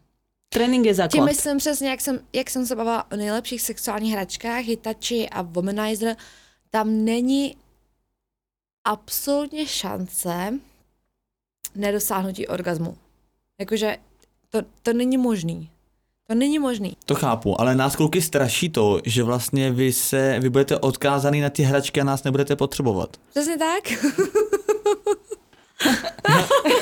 Trénink 0.53 0.86
je 0.86 0.92
Tím 0.92 0.96
základ. 0.96 1.24
myslím 1.24 1.59
přesně, 1.59 1.90
jak 1.90 2.00
jsem, 2.00 2.20
jak 2.32 2.50
jsem 2.50 2.66
se 2.66 2.76
bavila 2.76 3.12
o 3.12 3.16
nejlepších 3.16 3.62
sexuálních 3.62 4.12
hračkách, 4.12 4.64
Hitachi 4.64 5.28
a 5.28 5.42
Womanizer, 5.42 6.16
tam 6.70 7.05
není 7.05 7.57
absolutně 8.84 9.66
šance 9.66 10.59
nedosáhnutí 11.74 12.46
orgazmu. 12.46 12.96
Jakože 13.61 13.96
to, 14.50 14.62
to 14.82 14.92
není 14.92 15.16
možný. 15.16 15.70
To 16.28 16.34
není 16.34 16.59
možný. 16.59 16.96
To 17.07 17.14
chápu, 17.14 17.61
ale 17.61 17.74
nás 17.74 17.96
kluky 17.96 18.22
straší 18.22 18.68
to, 18.68 19.00
že 19.05 19.22
vlastně 19.22 19.70
vy 19.70 19.92
se, 19.92 20.36
vy 20.40 20.50
budete 20.50 20.78
odkázaný 20.78 21.40
na 21.40 21.50
ty 21.50 21.62
hračky 21.62 22.00
a 22.00 22.05
nás 22.05 22.24
nebudete 22.24 22.57
potřebovat. 22.57 23.16
Přesně 23.30 23.59
tak. 23.59 23.84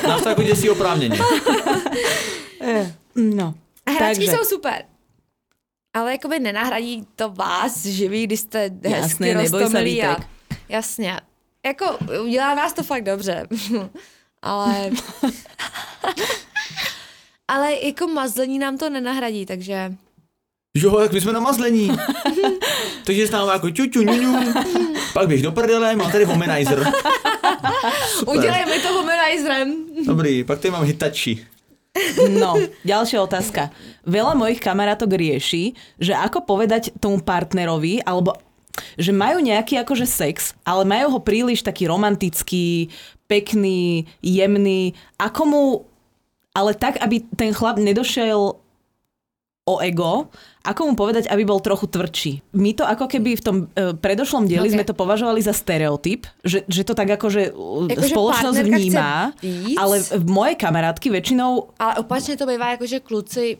Nás 0.07 0.23
to 0.23 0.29
jako 0.29 0.43
děsí 0.43 0.69
oprávněně. 0.69 1.19
No. 3.15 3.53
A 3.85 3.91
hračky 3.91 4.25
Takže. 4.25 4.31
jsou 4.31 4.45
super. 4.45 4.85
Ale 5.93 6.11
jakoby 6.11 6.39
nenahradí 6.39 7.07
to 7.15 7.29
vás 7.29 7.85
živý, 7.85 8.27
když 8.27 8.39
jste 8.39 8.71
hezky 8.85 9.27
Jasné, 9.27 10.07
a... 10.07 10.17
Jasně. 10.69 11.19
Jako, 11.65 11.97
udělá 12.23 12.55
nás 12.55 12.73
to 12.73 12.83
fakt 12.83 13.03
dobře. 13.03 13.47
ale... 14.41 14.75
ale 17.47 17.73
jako 17.73 18.07
mazlení 18.07 18.59
nám 18.59 18.77
to 18.77 18.89
nenahradí, 18.89 19.45
takže... 19.45 19.93
Jo, 20.77 20.97
tak 20.97 21.13
my 21.13 21.21
jsme 21.21 21.33
na 21.33 21.39
mazlení. 21.39 21.91
Takže 23.05 23.27
stáváme 23.27 23.53
jako 23.53 23.69
čuču, 23.69 24.01
ňuňu. 24.01 24.53
Pak 25.13 25.27
běž 25.27 25.41
do 25.41 25.51
prdele, 25.51 25.95
mám 25.95 26.11
tady 26.11 26.25
womanizer. 26.25 26.91
Udělej 28.27 28.65
mi 28.65 28.79
to 28.79 28.93
womanizerem. 28.93 29.75
Dobrý, 30.05 30.43
pak 30.43 30.59
tady 30.59 30.71
mám 30.71 30.83
Hitachi. 30.83 31.47
No, 32.31 32.55
ďalšia 32.87 33.19
otázka. 33.19 33.67
Veľa 34.07 34.33
mojich 34.35 34.63
kamarátok 34.63 35.11
rieši, 35.11 35.75
že 35.99 36.15
ako 36.15 36.47
povedať 36.47 36.95
tomu 37.03 37.19
partnerovi, 37.19 37.99
alebo 38.07 38.39
že 38.95 39.11
majú 39.11 39.43
nejaký 39.43 39.83
akože 39.83 40.07
sex, 40.07 40.55
ale 40.63 40.87
majú 40.87 41.17
ho 41.17 41.19
príliš 41.19 41.59
taký 41.59 41.91
romantický, 41.91 42.87
pekný, 43.27 44.07
jemný. 44.23 44.95
Ako 45.19 45.41
mu, 45.43 45.63
ale 46.55 46.71
tak, 46.79 46.95
aby 47.03 47.27
ten 47.35 47.51
chlap 47.51 47.75
nedošel 47.75 48.55
o 49.61 49.75
ego, 49.83 50.31
ako 50.61 50.81
mu 50.87 50.93
povedať, 50.93 51.25
aby 51.25 51.41
bol 51.41 51.57
trochu 51.57 51.89
tvrdší. 51.89 52.31
My 52.53 52.77
to 52.77 52.85
ako 52.85 53.09
keby 53.09 53.33
v 53.33 53.41
tom 53.41 53.55
e, 53.73 53.93
predošlom 53.97 54.45
dieli 54.45 54.69
Ok. 54.69 54.73
sme 54.77 54.83
to 54.85 54.93
považovali 54.93 55.41
za 55.41 55.53
stereotyp, 55.53 56.29
že, 56.45 56.61
že 56.69 56.85
to 56.85 56.93
tak 56.93 57.09
akože 57.17 57.41
e, 57.49 57.89
Jakože 57.97 58.13
spoločnosť 58.13 58.57
chce 58.61 58.69
vnímá, 58.69 59.33
ale 59.75 59.95
v 60.05 60.23
moje 60.29 60.53
kamarátky 60.55 61.09
väčšinou 61.11 61.73
Ale 61.79 61.93
opačně 62.05 62.37
to 62.37 62.45
bývá 62.45 62.77
jako, 62.77 62.85
že 62.85 62.99
kluci 62.99 63.57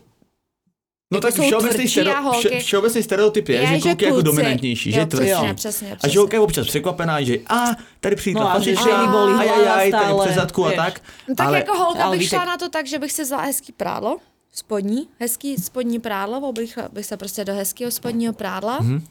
No 1.11 1.17
Jako 1.17 1.27
tak 1.27 1.33
všeobecný, 1.43 1.69
tvrdší 1.75 1.89
stereo, 1.91 2.15
a 2.15 2.31
vše, 2.31 2.49
všeobecný 2.59 3.03
stereotyp 3.03 3.49
je, 3.49 3.59
že 3.67 3.79
kluk 3.83 4.01
je 4.01 4.07
jako 4.07 4.19
kluci- 4.19 4.23
dominantnější, 4.23 4.91
že 4.91 4.99
jo, 4.99 5.03
je 5.03 5.07
tvrdší. 5.07 5.31
Přesně, 5.31 5.53
přesně, 5.53 5.91
A 5.91 5.95
přesně. 5.95 6.13
že 6.13 6.19
holka 6.19 6.35
je 6.37 6.39
občas 6.39 6.67
překvapená, 6.67 7.21
že 7.21 7.35
a 7.51 7.65
tady 7.99 8.15
přijít 8.15 8.33
No 8.33 8.41
na 8.47 8.51
a 8.55 8.59
že 8.59 8.75
bolí 9.11 9.33
ajajaj, 9.33 9.91
tady 9.91 10.03
stále, 10.05 10.25
přes 10.25 10.35
zadku 10.35 10.65
a 10.65 10.67
vieš. 10.67 10.77
tak. 10.79 11.01
No 11.29 11.35
tak 11.35 11.47
ale 11.47 11.57
jako 11.57 11.73
holka 11.77 12.03
ale 12.03 12.15
bych 12.17 12.19
víte- 12.25 12.35
šla 12.35 12.45
na 12.45 12.57
to 12.57 12.69
tak, 12.69 12.87
že 12.87 12.99
bych 12.99 13.11
si 13.11 13.23
vzala 13.23 13.43
hezký 13.43 13.71
prádlo, 13.75 14.17
spodní, 14.51 15.07
hezký 15.19 15.57
spodní 15.57 15.99
prádlo, 15.99 16.49
oblichla 16.49 16.89
bych 16.93 17.05
se 17.05 17.17
prostě 17.17 17.45
do 17.45 17.53
hezkého 17.53 17.91
spodního 17.91 18.33
prádla. 18.33 18.77
Mhm. 18.81 18.97
Mm-hmm. 18.97 19.01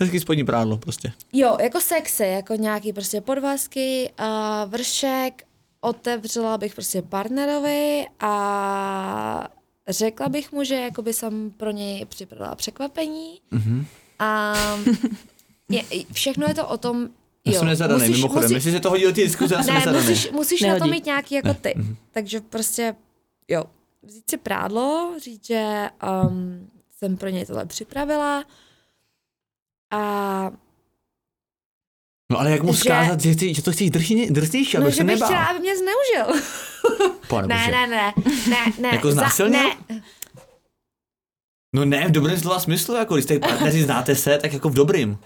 hezký 0.00 0.20
spodní 0.20 0.44
prádlo 0.44 0.76
prostě. 0.76 1.12
Jo, 1.32 1.56
jako 1.60 1.80
sexy, 1.80 2.22
jako 2.24 2.54
nějaký 2.54 2.92
prostě 2.92 3.20
podvazky, 3.20 4.10
a 4.18 4.64
vršek, 4.64 5.42
otevřela 5.80 6.58
bych 6.58 6.74
prostě 6.74 7.02
partnerovi 7.02 8.06
a 8.20 9.48
řekla 9.88 10.28
bych 10.28 10.52
mu, 10.52 10.64
že 10.64 10.74
jakoby 10.74 11.12
jsem 11.12 11.50
pro 11.50 11.70
něj 11.70 12.04
připravila 12.04 12.54
překvapení. 12.54 13.40
Mhm. 13.50 13.86
A 14.18 14.54
je, 15.68 15.82
všechno 16.12 16.46
je 16.48 16.54
to 16.54 16.68
o 16.68 16.76
tom, 16.78 17.08
Já 17.46 17.52
jo, 17.52 17.58
jsem 17.58 17.68
nezadaný, 17.68 18.00
musíš- 18.00 18.16
mimochodem. 18.16 18.42
musí- 18.42 18.54
Jestli 18.54 18.72
se 18.72 18.80
to 18.80 18.90
hodí 18.90 19.02
do 19.04 19.12
té 19.12 19.20
diskuze, 19.20 19.54
já 19.54 19.62
jsem 19.62 19.74
ne, 19.74 19.80
nezadaný. 19.80 20.08
musíš, 20.08 20.30
musíš 20.30 20.60
na 20.60 20.78
to 20.78 20.86
mít 20.86 21.04
nějaký 21.06 21.34
jako 21.34 21.54
ty. 21.54 21.74
Mhm. 21.76 21.96
Takže 22.10 22.40
prostě, 22.40 22.94
jo, 23.48 23.64
vzít 24.06 24.30
si 24.30 24.36
prádlo, 24.36 25.14
říct, 25.18 25.46
že 25.46 25.90
um, 26.28 26.70
jsem 26.98 27.16
pro 27.16 27.28
něj 27.28 27.46
tohle 27.46 27.66
připravila 27.66 28.44
a 29.92 30.50
No 32.32 32.38
ale 32.40 32.50
jak 32.50 32.62
mu 32.62 32.72
že- 32.72 32.78
zkázat, 32.80 33.20
že, 33.20 33.32
chci, 33.32 33.54
že 33.54 33.62
to 33.62 33.72
chceš 33.72 33.90
drsně, 33.90 34.30
drsnější, 34.30 34.76
aby 34.76 34.84
no, 34.84 34.90
se 34.90 34.96
že 34.96 35.04
bych 35.04 35.14
nebál. 35.14 35.28
chtěla, 35.28 35.46
aby 35.46 35.58
mě 35.58 35.72
zneužil. 35.76 36.42
Pane 37.28 37.46
ne, 37.48 37.70
ne, 37.70 37.86
ne, 37.86 38.12
ne, 38.48 38.72
ne. 38.78 38.88
Jako 38.92 39.10
znásilnil? 39.12 39.62
ne, 39.62 40.02
No 41.74 41.84
ne, 41.84 42.08
v 42.08 42.10
dobrém 42.10 42.38
slova 42.40 42.60
smyslu, 42.60 42.94
jako 42.94 43.14
když 43.14 43.24
jste 43.24 43.38
partneři 43.38 43.82
znáte 43.82 44.16
se, 44.16 44.38
tak 44.38 44.52
jako 44.52 44.68
v 44.68 44.74
dobrým. 44.74 45.18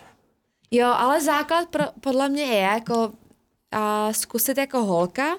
Jo, 0.70 0.87
ale 0.87 1.20
základ 1.20 1.68
pro, 1.68 1.85
podle 2.01 2.29
mě 2.29 2.43
je 2.43 2.61
jako 2.61 3.12
a 3.72 4.12
zkusit 4.12 4.59
jako 4.59 4.85
holka, 4.85 5.39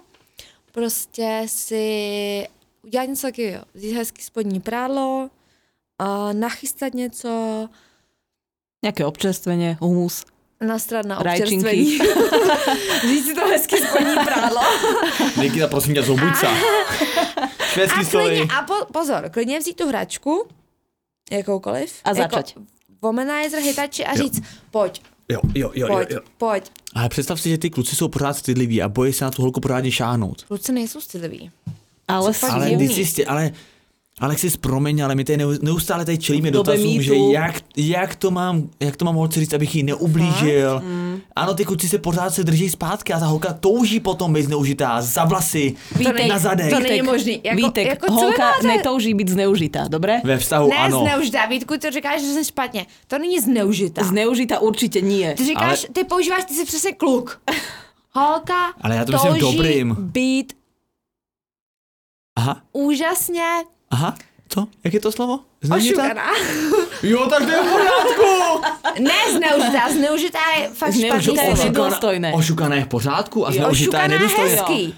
prostě 0.72 1.44
si 1.48 2.48
udělat 2.84 3.06
něco 3.06 3.28
takového, 3.28 3.64
vzít 3.74 3.94
hezký 3.94 4.22
spodní 4.22 4.60
prádlo, 4.60 5.30
a 6.00 6.34
nachystat 6.34 6.94
něco, 6.94 7.30
nejaké 8.86 9.06
občerstvenie, 9.06 9.78
humus. 9.82 10.26
nastrat 10.62 11.06
na 11.06 11.20
občerstvení. 11.20 12.00
Vzít 13.04 13.24
si 13.24 13.34
to 13.36 13.48
hezký 13.48 13.78
spodní 13.78 14.16
prádlo. 14.26 14.62
Nikita, 15.42 15.68
prosím 15.68 15.94
tě, 15.94 16.04
zobujca. 16.04 16.48
Švédský 17.74 18.06
stoly. 18.06 18.26
klidně, 18.38 18.56
a 18.56 18.62
po, 18.64 18.74
pozor, 18.94 19.30
klidně 19.30 19.60
vzít 19.60 19.76
tu 19.78 19.88
hračku, 19.88 20.48
jakoukoliv. 21.32 21.94
A 22.04 22.14
začať. 22.14 22.56
Jako 22.56 22.68
womanizer, 23.02 23.62
hitači 23.62 24.06
a 24.06 24.12
Jo. 24.18 24.24
říct, 24.24 24.44
pojď, 24.72 25.02
Jo, 25.32 25.40
jo, 25.56 25.72
jo, 25.76 25.88
jo, 25.88 25.88
pojď, 25.88 26.10
jo. 26.12 26.20
pojď. 26.38 26.72
Ale 26.96 27.10
představ 27.10 27.42
si, 27.42 27.50
že 27.50 27.58
ty 27.58 27.70
kluci 27.70 27.96
jsou 27.96 28.08
pořád 28.08 28.38
citliví 28.38 28.82
a 28.82 28.90
bojí 28.90 29.14
se 29.14 29.26
na 29.26 29.32
tu 29.32 29.42
holku 29.42 29.60
pořádně 29.62 29.92
šáhnout. 29.92 30.44
Kluci 30.44 30.72
nejsou 30.72 31.02
stydliví. 31.02 31.52
Ale, 32.10 32.34
fakt 32.34 32.52
Ale 32.52 32.70
jistě, 32.72 33.26
ale 33.26 33.52
Alexis, 34.22 34.58
promiň, 34.58 35.04
ale 35.04 35.16
my 35.16 35.24
tady 35.24 35.38
neu- 35.46 35.60
neustále 35.62 36.06
tady 36.06 36.18
čelíme 36.18 36.52
dotazům, 36.52 37.02
že 37.02 37.16
jak, 37.16 37.56
jak, 37.78 38.16
to 38.16 38.32
mám, 38.32 38.70
jak 38.80 38.96
to 38.96 39.06
mám 39.06 39.16
holce 39.16 39.40
říct, 39.40 39.54
abych 39.54 39.76
jí 39.76 39.84
neublížil. 39.84 40.80
Mm. 40.86 41.20
Ano, 41.36 41.54
ty 41.54 41.66
kluci 41.66 41.90
se 41.90 41.98
pořád 41.98 42.34
se 42.34 42.44
drží 42.44 42.70
zpátky 42.70 43.14
a 43.14 43.20
ta 43.20 43.26
holka 43.26 43.54
touží 43.54 44.00
potom 44.00 44.34
být 44.34 44.44
zneužitá 44.44 45.02
za 45.02 45.26
vlasy, 45.26 45.76
Vítek, 45.96 46.28
na 46.28 46.40
zadek. 46.40 46.70
to 46.74 46.80
není 46.80 47.02
možný. 47.02 47.42
Jako, 47.44 47.56
Vítek, 47.58 47.88
jako 47.88 48.06
co 48.06 48.14
holka 48.14 48.44
máte? 48.52 48.68
netouží 48.68 49.14
být 49.14 49.30
zneužitá, 49.30 49.88
dobre? 49.88 50.22
Ve 50.24 50.38
vztahu 50.38 50.70
Ne, 50.70 50.76
ano. 50.78 51.00
zneužitá. 51.00 51.46
Vítku, 51.46 51.74
to 51.78 51.92
říkáš, 51.92 52.22
že 52.22 52.28
jsem 52.28 52.44
špatně. 52.44 52.86
To 53.08 53.18
není 53.20 53.40
zneužitá. 53.40 54.04
Zneužitá 54.04 54.60
určite 54.60 55.02
nie. 55.02 55.34
ty 55.34 55.46
říkáš, 55.46 55.84
Ale- 55.84 55.94
ty 55.94 56.04
používáš, 56.04 56.46
ty 56.46 56.54
jsi 56.54 56.66
přesně 56.66 56.92
kluk. 56.92 57.42
Holka 58.14 58.66
Ale 58.82 58.96
já 58.96 59.06
to 59.06 59.12
myslím 59.12 59.40
dobrým. 59.40 59.96
být 60.00 60.54
Aha, 62.40 62.62
úžasně 62.74 63.44
aha, 63.92 64.16
co? 64.50 64.68
Jak 64.84 64.94
je 64.94 65.00
to 65.00 65.12
slovo? 65.12 65.40
Zneužitá? 65.62 66.04
Jo, 67.04 67.28
tak 67.30 67.44
to 67.46 67.52
je 67.52 67.62
v 67.64 67.72
pořádku. 67.72 68.62
ne 69.00 69.14
zneužitá, 69.32 69.90
zneužitá 69.92 70.40
je 70.60 70.68
fakt 70.68 70.94
špatný 70.94 71.10
Zneužitá 71.10 71.42
je 71.44 71.56
slovo. 71.56 71.72
nedůstojné. 71.72 72.34
Ošukaná 72.34 72.76
je 72.76 72.84
v 72.84 72.88
pořádku 72.88 73.48
a 73.48 73.52
zneužitá 73.52 73.98
je 73.98 74.04
Ošukaná 74.04 74.18
nedůstojné. 74.20 74.52
hezký. 74.56 74.96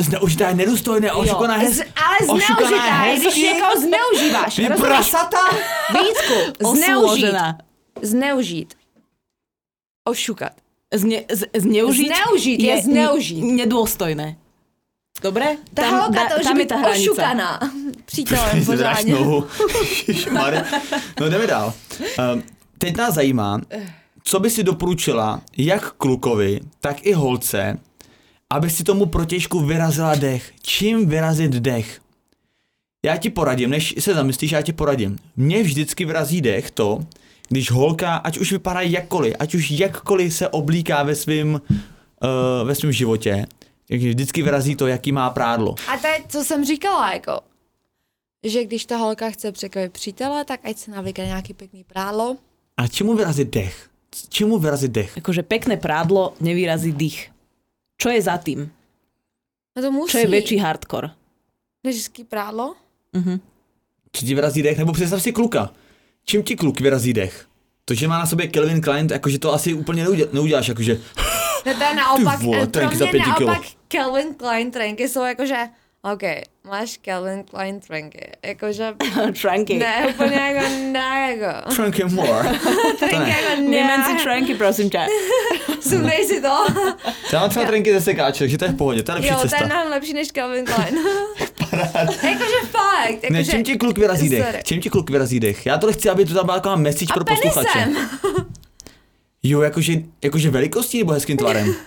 Zneužitá 0.00 0.48
je 0.48 0.54
nedůstojné, 0.54 1.12
ošukaná 1.12 1.56
je 1.56 1.68
hezky. 1.68 1.90
ale 2.06 2.16
zneužitá 2.40 3.04
je, 3.04 3.12
když 3.14 3.24
hezky. 3.26 3.40
někoho 3.40 3.72
zneužíváš. 3.80 4.58
Vy 4.58 4.66
prasata! 4.68 5.38
Vítku, 5.90 6.34
zneužít. 6.74 6.94
Osložená. 7.04 7.58
Zneužít. 8.02 8.74
Ošukat. 10.08 10.52
Zne, 10.94 11.24
z, 11.32 11.44
zneužiť, 11.56 12.06
Zneužít 12.16 12.60
je 12.60 12.82
zneužít. 12.82 13.42
nedôstojné. 13.44 14.36
Dobre? 15.24 15.56
Ta 15.74 15.82
tam, 15.82 16.00
holka 16.00 16.24
da- 16.24 16.28
to 16.28 16.40
už 16.40 16.44
tam 16.44 16.60
je 16.60 16.66
ta 16.66 16.76
hranica. 16.76 17.00
ošukaná. 17.12 17.60
Přítelem 18.04 18.64
pořádně. 18.66 19.12
nohu. 19.12 19.46
No 21.20 21.28
jdeme 21.28 21.46
dál. 21.46 21.72
Um, 22.34 22.42
teď 22.78 22.96
nás 22.96 23.14
zajímá, 23.14 23.60
co 24.24 24.40
by 24.40 24.50
si 24.50 24.62
doporučila 24.64 25.40
jak 25.56 25.92
klukovi, 25.92 26.60
tak 26.80 27.06
i 27.06 27.12
holce, 27.12 27.78
aby 28.50 28.70
si 28.70 28.84
tomu 28.84 29.06
protěžku 29.06 29.60
vyrazila 29.60 30.14
dech. 30.14 30.52
Čím 30.62 31.08
vyrazit 31.08 31.50
dech? 31.52 32.00
Já 33.04 33.16
ti 33.16 33.30
poradím, 33.30 33.70
než 33.70 33.94
se 33.98 34.14
zamyslíš, 34.14 34.52
já 34.52 34.62
ti 34.62 34.72
poradím. 34.72 35.18
Mně 35.36 35.62
vždycky 35.62 36.04
vyrazí 36.04 36.40
dech 36.40 36.70
to, 36.70 36.98
když 37.48 37.70
holka, 37.70 38.16
ať 38.16 38.38
už 38.38 38.52
vypadá 38.52 38.80
jakkoliv, 38.80 39.34
ať 39.38 39.54
už 39.54 39.70
jakkoliv 39.70 40.34
se 40.34 40.48
oblíká 40.48 41.02
ve 41.02 41.14
svém 41.14 41.54
uh, 41.54 41.58
ve 42.66 42.74
svém 42.74 42.92
životě, 42.92 43.46
jak 43.88 44.00
vždycky 44.00 44.42
vyrazí 44.42 44.76
to, 44.76 44.86
jaký 44.86 45.12
má 45.12 45.30
prádlo. 45.30 45.74
A 45.88 45.96
to 45.98 46.06
je, 46.06 46.22
co 46.28 46.44
jsem 46.44 46.64
říkala, 46.64 47.12
jako, 47.12 47.40
že 48.44 48.64
když 48.64 48.84
ta 48.84 48.96
holka 48.96 49.30
chce 49.30 49.52
překvapit 49.52 49.92
přítele, 49.92 50.44
tak 50.44 50.60
ať 50.64 50.76
se 50.78 50.90
navykne 50.90 51.26
nějaký 51.26 51.54
pěkný 51.54 51.84
prádlo, 51.84 52.36
A 52.76 52.86
čemu 52.88 53.14
vyrazí 53.14 53.44
dech? 53.44 53.90
Čemu 54.28 54.58
vyrazí 54.58 54.88
dech? 54.88 55.18
Akože 55.18 55.42
pekné 55.42 55.76
prádlo 55.76 56.34
nevyrazí 56.40 56.92
dých. 56.92 57.30
Čo 57.98 58.10
je 58.10 58.22
za 58.22 58.38
tým? 58.38 58.70
No 59.76 59.82
to 59.82 59.90
musí. 59.90 60.10
Čo 60.12 60.18
je 60.18 60.30
väčší 60.30 60.58
hardcore? 60.58 61.10
Než 61.84 61.96
hezký 61.96 62.24
prádlo? 62.24 62.74
Mhm. 63.12 63.40
Či 64.12 64.26
ti 64.26 64.34
vyrazí 64.34 64.62
dech? 64.62 64.78
Nebo 64.78 64.92
představ 64.92 65.22
si 65.22 65.32
kluka. 65.32 65.70
Čím 66.24 66.42
ti 66.42 66.56
kluk 66.56 66.80
vyrazí 66.80 67.12
dech? 67.12 67.46
To, 67.84 67.94
že 67.94 68.08
má 68.08 68.18
na 68.18 68.26
sobě 68.26 68.46
Kelvin 68.48 68.80
Klein, 68.80 69.06
jakože 69.10 69.38
to 69.38 69.52
asi 69.52 69.74
úplně 69.74 70.02
neuděl, 70.02 70.28
neuděláš, 70.32 70.68
jakože 70.68 71.00
No 71.66 71.74
to 71.74 71.82
je 71.84 71.94
naopak, 71.94 72.40
vole, 72.42 72.56
eh, 72.56 72.60
pro 72.60 72.70
trenky 72.70 72.96
za 72.96 73.04
mě 73.04 73.10
pěti 73.12 73.30
kilo. 73.36 73.50
naopak 73.50 73.66
Calvin 73.88 74.34
Klein 74.34 74.70
trenky 74.70 75.08
jsou 75.08 75.22
jakože, 75.24 75.56
OK, 76.12 76.22
máš 76.70 76.98
Calvin 77.04 77.44
Klein 77.44 77.80
trenky, 77.80 78.30
jakože, 78.44 78.94
Tranky. 79.42 79.74
ne, 79.78 80.06
úplně 80.08 80.36
jako 80.36 80.68
ne, 80.92 81.36
jako. 81.38 81.74
Frank 81.74 82.00
and 82.00 82.12
more. 82.12 82.48
Trenky 82.98 83.30
jako 83.30 83.56
Vymen 83.62 84.04
si 84.04 84.12
ne, 84.14 84.22
tranky, 84.22 84.54
prosím 84.54 84.90
tě. 84.90 85.06
sundej 85.80 86.24
si 86.26 86.40
to. 86.40 86.66
Já 87.32 87.40
mám 87.40 87.50
třeba 87.50 87.66
trenky 87.66 87.92
ze 87.92 88.00
sekáče, 88.00 88.38
takže 88.38 88.58
to 88.58 88.64
je 88.64 88.70
v 88.70 88.76
pohodě, 88.76 89.02
to 89.02 89.10
je 89.12 89.14
lepší 89.14 89.28
Jo, 89.30 89.36
to 89.36 89.42
je 89.44 89.48
cesta. 89.50 89.66
mnohem 89.66 89.88
lepší 89.90 90.12
než 90.12 90.28
Calvin 90.32 90.64
Klein. 90.64 90.98
jakože 92.22 92.60
fakt, 92.70 93.10
jakože, 93.10 93.30
Ne, 93.30 93.44
čím 93.44 93.64
ti 93.64 93.76
kluk 93.78 93.98
vyrazí 93.98 94.28
dech? 94.28 94.44
Sorry. 94.44 94.62
Čím 94.64 94.80
ti 94.80 94.90
kluk 94.90 95.10
vyrazí 95.10 95.40
dech? 95.40 95.66
Já 95.66 95.78
to 95.78 95.92
chci, 95.92 96.08
aby 96.10 96.24
to 96.24 96.34
tam 96.34 96.44
byla 96.46 96.56
taková 96.58 96.76
message 96.76 97.06
A 97.10 97.14
pro 97.14 97.24
posluchače. 97.24 97.88
Jo, 99.44 99.60
jakože, 99.60 99.92
jakože 100.24 100.50
velikostí 100.50 100.98
nebo 100.98 101.12
hezkým 101.12 101.36
tvarem? 101.36 101.74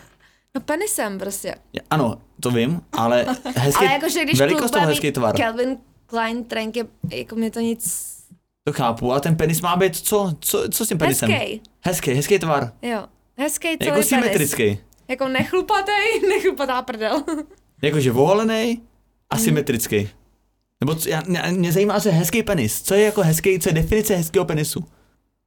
No 0.56 0.62
penisem 0.62 1.20
prostě. 1.20 1.56
Ano, 1.90 2.22
to 2.40 2.52
vím, 2.52 2.82
ale 2.92 3.26
hezký, 3.56 3.86
Ale 3.86 3.94
jakože 3.94 4.24
když 4.24 4.40
velikost 4.40 4.72
bude 4.72 4.86
hezký 4.86 5.12
tvar. 5.12 5.38
Calvin 5.38 5.78
Klein 6.06 6.44
trenky, 6.44 6.84
jako 7.14 7.36
mě 7.36 7.52
to 7.52 7.60
nic... 7.60 8.08
To 8.64 8.74
chápu, 8.74 9.14
a 9.14 9.20
ten 9.20 9.36
penis 9.36 9.62
má 9.62 9.76
být 9.76 9.96
co? 9.96 10.34
Co, 10.40 10.70
co 10.70 10.86
s 10.86 10.90
tím 10.90 10.98
penisem? 10.98 11.32
Hezký. 11.32 11.62
Hezký, 11.82 12.12
hezký 12.12 12.40
tvar. 12.40 12.72
Jo. 12.82 13.04
Hezký 13.38 13.68
celý 13.68 13.78
Jako 13.82 13.92
penis. 13.94 14.08
symetrický. 14.08 14.80
Jako 15.08 15.28
nechlupatej, 15.28 16.22
nechlupatá 16.30 16.82
prdel. 16.82 17.24
Jakože 17.82 18.12
voholený 18.12 18.82
a 19.30 19.38
symetrický. 19.38 20.10
Nebo 20.82 20.96
co, 20.96 21.10
já, 21.10 21.24
mě, 21.28 21.44
mě 21.52 21.72
zajímá 21.72 22.00
se 22.00 22.12
hezký 22.12 22.44
penis. 22.44 22.82
Co 22.82 22.94
je 22.94 23.04
jako 23.06 23.22
hezký, 23.22 23.60
co 23.60 23.70
je 23.70 23.74
definice 23.74 24.16
hezkého 24.16 24.46
penisu? 24.46 24.86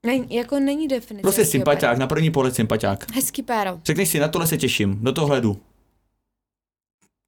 Ne, 0.06 0.18
jako 0.28 0.60
není 0.60 0.88
definice. 0.88 1.22
Prostě 1.22 1.44
sympatiák, 1.44 1.98
na 1.98 2.06
první 2.06 2.30
pohled 2.30 2.54
sympatiák. 2.54 3.12
Hezký 3.14 3.42
péro. 3.42 3.80
Řekneš 3.84 4.08
si, 4.08 4.18
na 4.20 4.28
tohle 4.28 4.46
se 4.46 4.56
těším, 4.56 4.98
do 5.02 5.12
toho 5.12 5.26
hledu. 5.26 5.60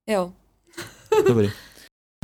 Jo. 0.09 0.33
Dobrý. 1.29 1.51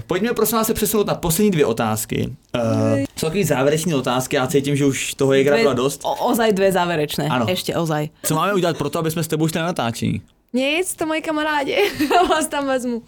Pojďme 0.07 0.35
prosím 0.35 0.59
vás 0.59 0.67
se 0.67 0.75
přesunout 0.75 1.07
na 1.07 1.15
poslední 1.15 1.51
dvě 1.51 1.67
otázky. 1.67 2.37
Uh, 2.55 2.99
jsou 3.17 3.27
takový 3.27 3.45
závěrečné 3.45 3.97
otázky, 3.97 4.37
já 4.37 4.47
cítím, 4.47 4.77
že 4.77 4.85
už 4.85 5.15
toho 5.15 5.33
je 5.33 5.45
byla 5.45 5.75
dost. 5.75 6.01
O, 6.05 6.15
ozaj 6.15 6.53
dve 6.53 6.73
záverečné. 6.73 7.29
Ano. 7.29 7.47
Ešte 7.49 7.77
ozaj. 7.77 8.09
Co 8.23 8.35
máme 8.35 8.55
udělat 8.55 8.79
pro 8.79 8.91
to, 8.91 8.99
aby 8.99 9.11
jsme 9.11 9.25
s 9.25 9.29
tebou 9.29 9.49
šli 9.49 9.61
na 9.61 9.67
natáčení? 9.67 10.23
Nic, 10.53 10.95
to 10.95 11.07
moji 11.07 11.23
kamarádi. 11.23 11.77
Já 12.15 12.23
vás 12.29 12.47
tam 12.49 12.67
vezmu. 12.67 13.03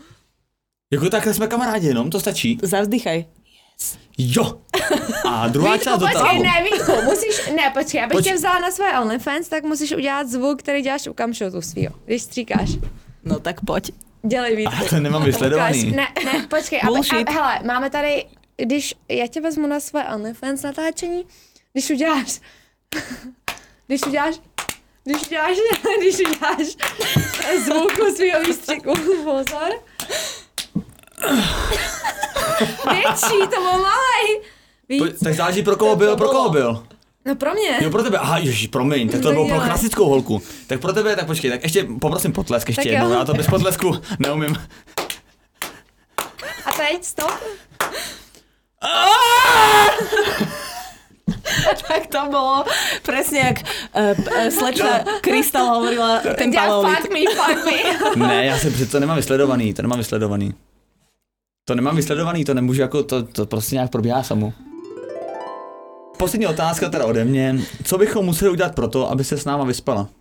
Jako 0.92 1.10
takhle 1.10 1.34
jsme 1.34 1.46
kamarádi 1.46 1.86
jenom, 1.86 2.10
to 2.10 2.20
stačí. 2.20 2.58
Zavzdychaj. 2.62 3.24
Jo! 4.18 4.60
A 5.28 5.48
druhá 5.48 5.72
Vítku, 5.72 5.84
část 5.84 5.98
počkej, 5.98 6.14
dotazu. 6.22 6.42
ne, 6.42 6.64
Vítku, 6.72 6.92
musíš, 7.04 7.50
ne, 7.56 7.70
počkej, 7.74 8.02
abych 8.02 8.16
Poč- 8.18 8.24
tě 8.24 8.34
vzala 8.34 8.58
na 8.58 8.70
svoje 8.70 8.98
OnlyFans, 8.98 9.48
tak 9.48 9.64
musíš 9.64 9.92
udělat 9.92 10.28
zvuk, 10.28 10.58
který 10.62 10.82
děláš 10.82 11.06
u 11.06 11.14
kamšotu 11.14 11.62
svýho, 11.62 11.94
když 12.04 12.22
stříkáš. 12.22 12.70
No 13.24 13.40
tak 13.40 13.60
poď. 13.66 13.90
Dělej 14.26 14.56
Vítku. 14.56 14.74
A 14.86 14.88
to 14.88 15.00
nemám 15.00 15.24
vysledovaný. 15.24 15.90
Ne, 15.90 16.08
ne, 16.24 16.46
počkej, 16.50 16.80
aby, 16.82 16.86
Bullshit. 16.92 17.28
a, 17.28 17.32
hele, 17.32 17.60
máme 17.64 17.90
tady, 17.90 18.26
když 18.56 18.94
já 19.08 19.26
tě 19.26 19.40
vezmu 19.40 19.66
na 19.66 19.80
svoje 19.80 20.04
OnlyFans 20.04 20.62
natáčení, 20.62 21.24
když 21.72 21.90
uděláš, 21.90 22.40
když 23.86 24.02
uděláš, 24.06 24.34
když 25.04 25.22
uděláš, 25.26 25.56
když 26.00 26.14
uděláš 26.20 26.66
zvuku 27.64 28.14
svého 28.16 28.40
výstřiku, 28.42 28.92
pozor. 29.24 29.70
Větší, 32.90 33.38
to 33.54 33.60
byl 33.60 33.78
malej. 33.78 34.40
Tak 35.24 35.34
záleží 35.34 35.62
pro 35.62 35.76
koho 35.76 35.96
byl, 35.96 36.16
pro 36.16 36.28
koho 36.28 36.50
bylo. 36.50 36.72
byl. 36.72 36.86
No 37.24 37.34
pro 37.36 37.52
mě. 37.54 37.78
Jo, 37.80 37.90
pro 37.90 38.02
tebe, 38.02 38.18
aha, 38.18 38.38
ježiš, 38.38 38.66
promiň, 38.66 39.08
tak 39.08 39.20
to 39.20 39.26
Tak 39.28 39.32
bylo 39.34 39.46
pro 39.46 39.54
dělej. 39.56 39.68
klasickou 39.70 40.04
holku. 40.08 40.42
Tak 40.66 40.80
pro 40.80 40.92
tebe, 40.92 41.16
tak 41.16 41.26
počkej, 41.26 41.50
tak 41.50 41.62
ještě 41.62 41.86
poprosím 42.00 42.32
potlesk 42.32 42.68
ještě 42.68 42.82
Tak 42.82 42.92
jednou, 42.92 43.08
jo. 43.08 43.18
já 43.18 43.24
to 43.24 43.34
bez 43.34 43.46
potlesku 43.46 43.94
neumím. 44.18 44.56
A 46.64 46.72
teď 46.76 47.04
stop. 47.04 47.30
Tak 51.88 52.06
to 52.06 52.30
bolo 52.30 52.64
presne 53.02 53.38
jak 53.38 53.56
uh, 53.94 54.24
uh, 54.44 54.48
slečna 54.50 55.04
Kristal 55.20 55.66
hovorila 55.66 56.18
ten 56.38 56.50
Dělá 56.50 56.66
paleolit. 56.66 56.98
fuck 56.98 57.10
me, 57.12 57.20
fuck 57.44 58.16
me. 58.16 58.26
Ne, 58.28 58.46
já 58.46 58.58
jsem 58.58 58.72
přece 58.72 58.90
to 58.90 59.00
nemám 59.00 59.16
vysledovaný, 59.16 59.74
to 59.74 59.82
nemám 59.82 59.98
vysledovaný. 59.98 60.54
To 61.70 61.74
nemám 61.74 61.96
vysledovaný, 61.96 62.44
to 62.44 62.54
nemůžu 62.54 62.80
jako, 62.80 63.02
to, 63.02 63.22
to 63.22 63.46
prostě 63.46 63.74
nějak 63.74 63.90
probíhá 63.90 64.22
samo. 64.22 64.52
Poslední 66.18 66.46
otázka 66.46 66.88
teda 66.88 67.04
ode 67.04 67.24
mě. 67.24 67.60
Co 67.84 67.98
bychom 67.98 68.24
museli 68.24 68.50
udělat 68.50 68.74
pro 68.74 68.88
to, 68.88 69.10
aby 69.10 69.24
se 69.24 69.38
s 69.38 69.44
náma 69.44 69.64
vyspala? 69.64 70.08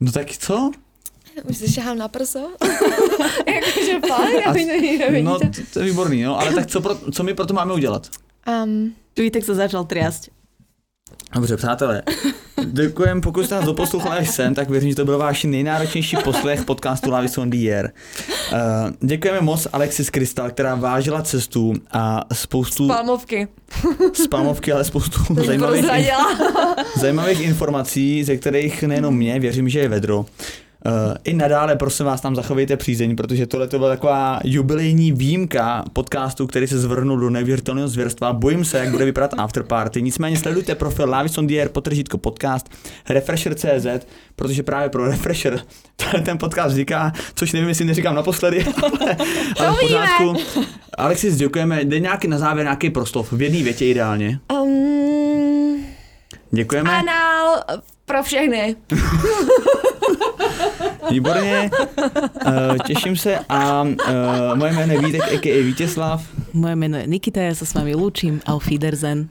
No 0.00 0.12
tak 0.12 0.30
co? 0.30 0.70
Už 1.44 1.56
si 1.56 1.72
šahám 1.72 1.98
na 1.98 2.08
prso. 2.08 2.38
Jakože 3.46 4.00
fakt, 4.08 4.30
já 4.46 4.52
to 4.52 5.22
No, 5.22 5.38
to, 5.38 5.46
to 5.72 5.78
je 5.80 5.84
výborný, 5.84 6.22
no, 6.22 6.40
ale 6.40 6.52
tak 6.54 6.66
co, 6.66 6.80
pro, 6.80 6.94
co 7.12 7.22
my 7.22 7.34
pro 7.34 7.46
to 7.46 7.54
máme 7.54 7.74
udělat? 7.74 8.08
Um, 8.64 8.94
Vítek 9.16 9.44
sa 9.44 9.54
začal 9.54 9.84
triasť. 9.84 10.30
Dobře, 11.34 11.56
přátelé. 11.56 12.02
Děkujem, 12.64 13.20
pokud 13.20 13.44
jste 13.44 13.54
nás 13.54 13.64
doposlouchali 13.64 14.18
až 14.18 14.30
sem, 14.30 14.54
tak 14.54 14.70
věřím, 14.70 14.90
že 14.90 14.96
to 14.96 15.04
byl 15.04 15.18
váš 15.18 15.44
nejnáročnější 15.44 16.16
poslech 16.24 16.64
podcastu 16.64 17.10
Lavis 17.10 17.38
on 17.38 17.50
the 17.50 17.56
Air. 17.56 17.90
Uh, 18.52 18.58
děkujeme 19.00 19.40
moc 19.40 19.68
Alexis 19.72 20.10
Krystal, 20.10 20.50
která 20.50 20.74
vážila 20.74 21.22
cestu 21.22 21.74
a 21.92 22.24
spoustu 22.32 22.88
palmovky. 22.88 23.48
spamovky, 24.12 24.72
ale 24.72 24.84
spoustu 24.84 25.20
zajímavých, 25.46 25.84
zajímavých 26.96 27.40
informací, 27.40 28.24
ze 28.24 28.36
kterých 28.36 28.82
nejenom 28.82 29.16
mě, 29.16 29.40
věřím, 29.40 29.68
že 29.68 29.78
je 29.78 29.88
vedro. 29.88 30.26
Uh, 30.86 31.14
I 31.24 31.34
nadále, 31.34 31.76
prosím 31.76 32.06
vás, 32.06 32.20
tam 32.20 32.36
zachovejte 32.36 32.76
přízeň, 32.76 33.16
protože 33.16 33.46
tohle 33.46 33.68
to 33.68 33.78
byla 33.78 33.90
taková 33.90 34.40
jubilejní 34.44 35.12
výjimka 35.12 35.84
podcastu, 35.92 36.46
který 36.46 36.66
se 36.66 36.78
zvrhnul 36.78 37.20
do 37.20 37.30
neuvěřitelného 37.30 37.88
zvěrstva. 37.88 38.32
Bojím 38.32 38.64
se, 38.64 38.78
jak 38.78 38.90
bude 38.90 39.04
vypadat 39.04 39.34
afterparty. 39.38 40.02
Nicméně 40.02 40.36
sledujte 40.36 40.74
profil 40.74 41.10
Lavis 41.10 41.38
on 41.38 41.46
the 41.46 41.54
Air, 41.54 41.68
potržítko 41.68 42.18
podcast, 42.18 42.70
Refresher.cz, 43.08 44.06
protože 44.36 44.62
právě 44.62 44.88
pro 44.88 45.06
Refresher 45.06 45.60
ten 46.24 46.38
podcast 46.38 46.76
říká, 46.76 47.12
což 47.34 47.52
nevím, 47.52 47.68
jestli 47.68 47.84
neříkám 47.84 48.14
naposledy, 48.14 48.64
ale, 48.82 49.16
ale 49.58 49.76
v 49.76 49.80
pořádku. 49.80 50.34
Alexis, 50.98 51.36
děkujeme. 51.36 51.84
Dej 51.84 52.00
nějaký 52.00 52.28
na 52.28 52.38
závěr 52.38 52.64
nějaký 52.64 52.90
proslov, 52.90 53.32
v 53.32 53.42
jedné 53.42 53.62
větě 53.62 53.86
ideálně. 53.86 54.40
Um, 54.52 55.84
Děkujeme. 56.50 56.90
anál 56.90 57.64
pro 58.10 58.22
všechny. 58.22 58.76
Výborně, 61.10 61.70
uh, 62.46 62.76
těším 62.86 63.16
se 63.16 63.38
a 63.48 63.82
uh, 63.82 63.88
moje 64.54 64.72
jméno 64.72 64.92
je 64.92 65.00
Vítek, 65.00 65.22
a.k.a. 65.22 65.62
Vítězslav. 65.62 66.22
Moje 66.52 66.76
meno 66.76 66.98
je 66.98 67.06
Nikita, 67.06 67.46
ja 67.46 67.54
sa 67.54 67.62
s 67.62 67.78
vami 67.78 67.94
lúčim. 67.94 68.42
Auf 68.42 68.66
Wiedersehen. 68.66 69.30